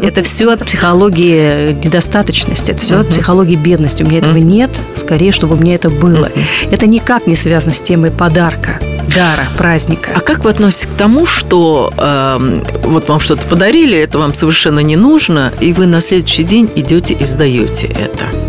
Это 0.02 0.22
все 0.22 0.50
от 0.50 0.64
психологии 0.64 1.72
недостаточности, 1.84 2.70
это 2.70 2.80
все 2.80 3.00
от 3.00 3.08
психологии 3.08 3.56
бедности. 3.56 4.02
У 4.02 4.06
меня 4.06 4.18
этого 4.18 4.36
нет, 4.36 4.70
скорее, 4.94 5.32
чтобы 5.32 5.54
у 5.54 5.58
меня 5.58 5.74
это 5.74 5.90
было. 5.90 6.30
Это 6.70 6.86
никак 6.86 7.26
не 7.26 7.34
связано 7.34 7.74
с 7.74 7.80
темой 7.80 8.10
подарка, 8.10 8.78
дара, 9.14 9.48
праздника. 9.56 10.10
А 10.14 10.20
как 10.20 10.44
вы 10.44 10.50
относитесь 10.50 10.86
к 10.86 10.96
тому, 10.96 11.26
что 11.26 11.92
эм, 11.96 12.62
вот 12.82 13.08
вам 13.08 13.20
что-то 13.20 13.46
подарили, 13.46 13.96
это 13.96 14.18
вам 14.18 14.34
совершенно 14.34 14.80
не 14.80 14.96
нужно, 14.96 15.52
и 15.60 15.72
вы 15.72 15.86
на 15.86 16.00
следующий 16.00 16.44
день 16.44 16.70
идете 16.76 17.14
и 17.14 17.24
сдаете 17.24 17.86
это? 17.86 18.45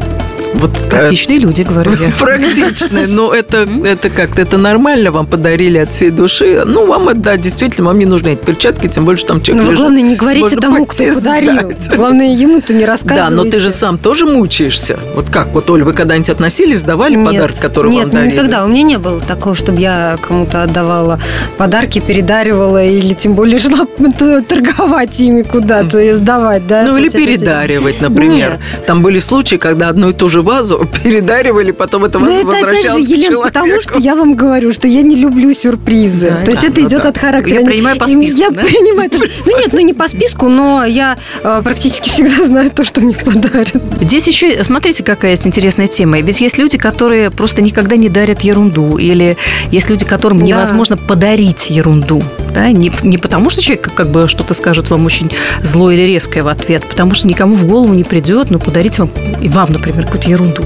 Вот 0.56 0.72
э, 0.82 0.90
Практичные 0.90 1.40
люди, 1.40 1.62
говорю 1.62 1.92
я. 1.94 2.12
Практичный, 2.20 3.08
но 3.08 3.34
это, 3.34 3.68
это 3.84 4.10
как-то, 4.10 4.42
это 4.42 4.58
нормально, 4.58 5.12
вам 5.12 5.28
подарили 5.28 5.78
от 5.78 5.92
всей 5.94 6.10
души. 6.10 6.64
Ну, 6.66 6.86
вам 6.88 7.10
это, 7.10 7.20
да, 7.20 7.38
действительно, 7.38 7.88
вам 7.88 8.00
не 8.00 8.06
нужны 8.06 8.30
эти 8.30 8.44
перчатки, 8.44 8.88
тем 8.88 9.06
более, 9.06 9.18
что 9.20 9.30
там 9.30 9.42
человек 9.42 9.62
Ну, 9.64 9.68
вы, 9.68 9.72
лежит. 9.74 9.82
главное, 9.84 10.02
не 10.02 10.16
говорите 10.16 10.44
Можно 10.46 10.62
тому, 10.62 10.86
кто 10.86 11.04
подарил. 11.04 11.54
сдать. 11.54 11.96
Главное, 11.96 12.36
ему-то 12.36 12.74
не 12.74 12.86
рассказывайте. 12.86 13.24
Да, 13.24 13.44
но 13.44 13.44
ты 13.50 13.60
же 13.60 13.70
сам 13.70 13.98
тоже 13.98 14.26
мучаешься. 14.26 14.98
Вот 15.16 15.30
как? 15.30 15.48
Вот, 15.54 15.70
Оль, 15.70 15.84
вы 15.84 15.94
когда-нибудь 15.94 16.30
относились, 16.30 16.80
сдавали 16.80 17.16
Нет, 17.16 17.26
подарок, 17.28 17.58
который 17.60 17.92
Нет, 17.92 18.04
вам 18.06 18.12
дарили? 18.12 18.34
никогда. 18.34 18.66
У 18.66 18.68
меня 18.70 18.84
не 18.84 18.98
было 18.98 19.20
такого, 19.20 19.56
чтобы 19.56 19.80
я 19.82 20.18
кому-то 20.26 20.64
отдавала 20.64 21.20
подарки, 21.58 22.00
передаривала 22.00 22.84
или 22.84 23.14
тем 23.14 23.34
более 23.34 23.60
шла 23.60 23.86
т- 24.18 24.42
торговать 24.42 25.20
ими 25.20 25.42
куда-то 25.44 26.00
и 26.00 26.14
сдавать, 26.14 26.66
да? 26.68 26.84
Ну, 26.88 26.98
или 26.98 27.10
передаривать, 27.10 28.02
например. 28.02 28.52
Нет. 28.54 28.86
Там 28.86 29.02
были 29.04 29.20
случаи, 29.20 29.58
когда 29.58 29.90
одну 29.90 30.10
и 30.10 30.14
ту 30.14 30.28
же 30.30 30.37
вазу 30.42 30.88
передаривали, 31.04 31.72
потом 31.72 32.06
это 32.06 32.20
ваза 32.20 32.42
это 32.42 32.70
опять 32.70 32.84
же, 32.84 33.00
Елена, 33.00 33.42
потому 33.42 33.82
что 33.82 34.00
я 34.00 34.16
вам 34.16 34.36
говорю, 34.36 34.72
что 34.72 34.88
я 34.88 35.02
не 35.02 35.16
люблю 35.16 35.54
сюрпризы. 35.54 36.30
Да, 36.30 36.46
То 36.46 36.52
есть 36.52 36.62
да, 36.62 36.68
это 36.68 36.82
ну 36.82 36.88
идет 36.88 37.04
да. 37.04 37.10
от 37.10 37.18
характера. 37.18 37.60
Я 37.62 37.66
принимаю 37.66 37.98
по 37.98 38.08
списку, 38.08 38.40
Я 38.40 38.50
да? 38.50 38.62
принимаю 38.64 39.10
тоже. 39.10 39.30
Ну 39.46 39.58
нет, 39.58 39.70
ну 39.74 39.80
не 39.80 39.94
по 39.94 40.08
списку, 40.08 40.50
но 40.50 40.86
я 40.86 41.18
э, 41.44 41.62
практически 41.64 42.10
всегда 42.10 42.44
знаю 42.46 42.70
то, 42.70 42.84
что 42.84 43.02
мне 43.02 43.16
подарят. 43.16 43.76
Здесь 44.02 44.28
еще, 44.28 44.64
смотрите, 44.64 45.04
какая 45.04 45.32
есть 45.32 45.46
интересная 45.48 45.88
тема. 45.88 46.20
Ведь 46.20 46.42
есть 46.42 46.58
люди, 46.58 46.78
которые 46.78 47.32
просто 47.32 47.62
никогда 47.62 47.96
не 47.96 48.10
дарят 48.10 48.42
ерунду, 48.42 48.98
или 48.98 49.38
есть 49.72 49.90
люди, 49.90 50.06
которым 50.06 50.40
Да. 50.40 50.46
невозможно 50.46 50.98
подарить 50.98 51.70
ерунду. 51.70 52.22
Да? 52.54 52.72
Не, 52.72 52.92
не 53.04 53.18
потому, 53.18 53.50
что 53.50 53.62
человек 53.62 53.92
как 53.94 54.10
бы 54.10 54.28
что-то 54.28 54.54
скажет 54.54 54.90
вам 54.90 55.06
очень 55.06 55.32
злое 55.62 55.96
или 55.96 56.14
резкое 56.14 56.44
в 56.44 56.48
ответ, 56.48 56.84
потому 56.88 57.14
что 57.14 57.28
никому 57.28 57.56
в 57.56 57.66
голову 57.66 57.94
не 57.94 58.04
придет, 58.04 58.50
ну, 58.52 58.60
подарить 58.60 59.00
вам, 59.00 59.10
и 59.42 59.50
вам, 59.50 59.72
например, 59.72 60.06
какую-то 60.06 60.30
ерунду. 60.30 60.64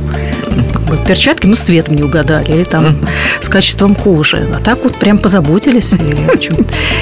Бы 0.91 0.97
перчатки, 1.07 1.47
ну, 1.47 1.55
с 1.55 1.59
цветом 1.59 1.95
не 1.95 2.03
угадали, 2.03 2.51
или 2.51 2.63
там 2.65 2.97
с 3.39 3.47
качеством 3.47 3.95
кожи. 3.95 4.45
А 4.53 4.61
так 4.61 4.83
вот 4.83 4.95
прям 4.95 5.19
позаботились 5.19 5.93
или 5.93 6.17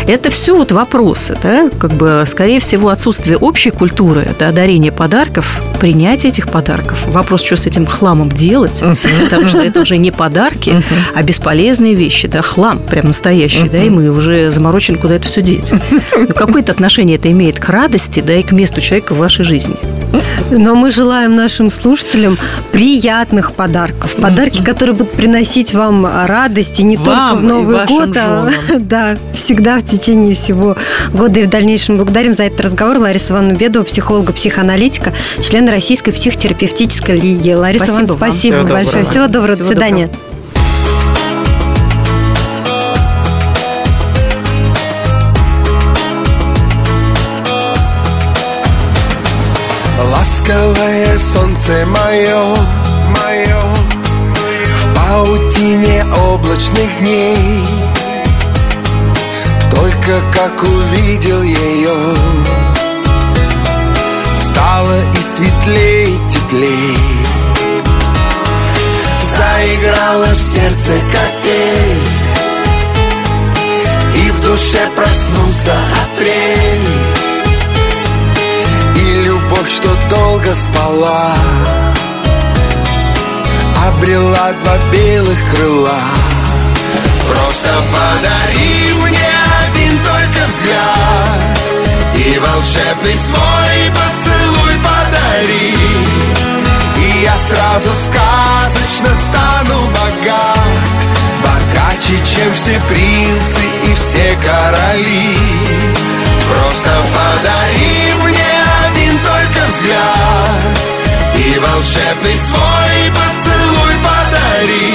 Это 0.07 0.29
все 0.29 0.55
вот 0.55 0.71
вопросы, 0.71 1.35
да, 1.41 1.71
как 1.79 1.93
бы, 1.93 2.23
скорее 2.27 2.59
всего, 2.59 2.89
отсутствие 2.89 3.37
общей 3.37 3.71
культуры, 3.71 4.27
да, 4.37 4.51
дарения 4.51 4.91
подарков, 4.91 5.59
принятие 5.79 6.31
этих 6.31 6.49
подарков. 6.49 6.99
Вопрос, 7.07 7.43
что 7.43 7.55
с 7.55 7.65
этим 7.65 7.87
хламом 7.87 8.29
делать, 8.29 8.83
потому 9.23 9.47
что 9.47 9.59
это 9.61 9.81
уже 9.81 9.97
не 9.97 10.11
подарки, 10.11 10.83
а 11.15 11.23
бесполезные 11.23 11.95
вещи, 11.95 12.27
да, 12.27 12.43
хлам 12.43 12.77
прям 12.77 13.07
настоящий, 13.07 13.69
да, 13.69 13.81
и 13.81 13.89
мы 13.89 14.11
уже 14.11 14.51
заморочены, 14.51 14.99
куда 14.99 15.15
это 15.15 15.27
все 15.27 15.41
деть. 15.41 15.73
Ну, 16.19 16.27
какое-то 16.27 16.73
отношение 16.73 17.15
это 17.15 17.31
имеет 17.31 17.59
к 17.59 17.69
радости, 17.69 18.19
да, 18.19 18.33
и 18.33 18.43
к 18.43 18.51
месту 18.51 18.81
человека 18.81 19.13
в 19.13 19.17
вашей 19.17 19.45
жизни. 19.45 19.75
Но 20.51 20.75
мы 20.75 20.91
желаем 20.91 21.35
нашим 21.35 21.69
слушателям 21.69 22.37
приятных 22.71 23.53
подарков. 23.53 24.15
Подарки, 24.15 24.63
которые 24.63 24.95
будут 24.95 25.11
приносить 25.13 25.73
вам 25.73 26.05
радость 26.05 26.79
и 26.79 26.83
не 26.83 26.97
Вам 26.97 27.05
только 27.05 27.41
в 27.41 27.43
Новый 27.43 27.85
год, 27.85 28.17
а 28.17 28.49
да, 28.79 29.17
всегда 29.33 29.79
в 29.79 29.83
течение 29.85 30.35
всего 30.35 30.75
года 31.13 31.39
и 31.41 31.45
в 31.45 31.49
дальнейшем. 31.49 31.97
Благодарим 31.97 32.35
за 32.35 32.43
этот 32.43 32.61
разговор 32.61 32.97
Ларису 32.97 33.33
Ивановну 33.33 33.57
Бедову, 33.57 33.85
психолога, 33.85 34.33
психоаналитика, 34.33 35.13
члена 35.41 35.71
Российской 35.71 36.11
психотерапевтической 36.11 37.19
лиги. 37.19 37.51
Лариса 37.51 37.85
Спасибо 37.85 38.01
Ивановна, 38.01 38.19
вам. 38.19 38.31
спасибо 38.31 38.57
Всего 38.57 38.69
большое. 38.69 38.85
доброго. 38.85 39.11
Всего 39.11 39.27
доброго. 39.27 39.53
Всего 39.53 39.67
До 39.67 39.73
свидания. 39.73 40.07
доброго. 40.07 40.28
Ласковое 50.49 51.19
солнце 51.19 51.85
мое, 51.85 52.55
мое 53.19 53.61
В 54.77 54.95
паутине 54.95 56.03
облачных 56.31 56.89
дней. 57.01 57.67
Только 59.69 60.19
как 60.33 60.63
увидел 60.63 61.43
ее 61.43 62.15
Стало 64.43 64.95
и 65.13 65.21
светлей, 65.21 66.15
и 66.15 66.29
теплей 66.29 66.97
Заиграла 69.37 70.33
в 70.33 70.41
сердце 70.41 70.93
капель 71.11 72.07
И 74.15 74.31
в 74.31 74.41
душе 74.41 74.89
проснулся 74.95 75.75
апрель 76.01 77.08
что 79.69 79.95
долго 80.09 80.55
спала. 80.55 81.33
Обрела 83.87 84.51
два 84.63 84.77
белых 84.91 85.37
крыла. 85.51 85.99
Просто 87.27 87.69
подари 87.91 88.93
мне 88.93 89.29
один 89.61 89.99
только 89.99 90.47
взгляд 90.47 91.59
И 92.15 92.39
волшебный 92.39 93.15
свой 93.15 93.91
поцелуй 93.91 94.75
подари. 94.83 95.75
И 96.97 97.23
я 97.23 97.37
сразу 97.37 97.89
сказочно 98.05 99.15
стану 99.15 99.85
богат 99.89 100.89
Богаче, 101.43 102.17
чем 102.25 102.53
все 102.55 102.81
принцы 102.89 103.63
и 103.83 103.93
все 103.93 104.35
короли. 104.43 105.37
Просто 106.49 106.89
подари 107.13 108.08
Волшебный 111.61 112.37
свой 112.37 113.11
поцелуй 113.11 113.95
подари. 114.01 114.93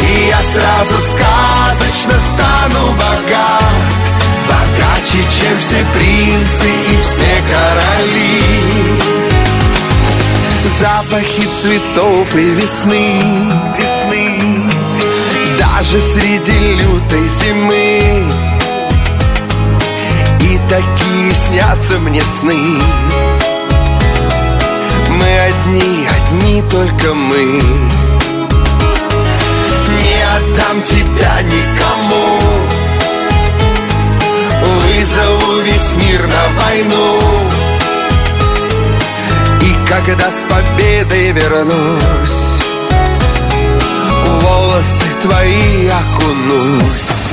И 0.00 0.28
я 0.28 0.40
сразу 0.42 0.94
сказочно 1.10 2.18
стану 2.18 2.92
богат. 2.92 3.94
Богаче, 4.48 5.18
чем 5.30 5.58
все 5.58 5.84
принцы 5.92 6.68
и 6.90 6.96
все 6.98 7.42
короли. 7.50 8.42
Запахи 10.78 11.46
цветов 11.60 12.34
и 12.34 12.50
весны. 12.50 13.52
Даже 15.58 16.00
среди 16.00 16.74
лютой 16.76 17.28
зимы. 17.28 18.30
И 20.40 20.60
такие 20.70 21.34
снятся 21.34 21.98
мне 21.98 22.22
сны 22.22 23.03
Мы 25.24 25.38
одни, 25.38 26.06
одни 26.06 26.62
только 26.70 27.14
мы. 27.14 27.44
Не 29.88 30.22
отдам 30.36 30.82
тебя 30.82 31.40
никому. 31.40 32.40
Вызову 34.82 35.60
весь 35.62 35.94
мир 35.94 36.26
на 36.26 36.60
войну. 36.60 37.20
И 39.62 39.88
когда 39.88 40.30
с 40.30 40.44
победой 40.46 41.32
вернусь 41.32 42.60
Волосы 44.42 45.08
твои 45.22 45.88
окунусь. 45.88 47.32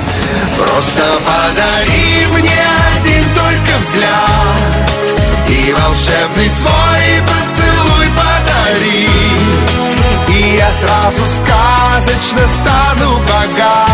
Просто 0.58 1.04
подари 1.26 2.26
мне 2.32 2.64
один 2.96 3.26
только 3.36 3.80
взгляд 3.82 5.21
И 5.52 5.74
волшебный 5.74 6.50
свой 6.50 7.22
поцелуй 7.28 8.08
подари. 8.16 9.10
И 10.30 10.56
я 10.58 10.72
сразу 10.72 11.24
сказочно 11.38 12.48
стану 12.48 13.20
богат. 13.28 13.90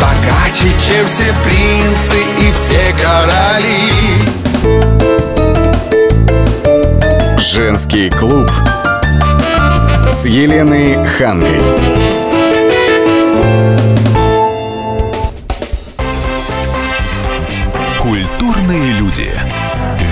Богаче, 0.00 0.70
чем 0.84 1.06
все 1.06 1.32
принцы 1.44 2.18
и 2.40 2.50
все 2.50 2.92
короли. 3.00 3.92
Женский 7.38 8.10
клуб 8.10 8.50
с 10.10 10.26
Еленой 10.26 11.06
Хангой. 11.06 12.33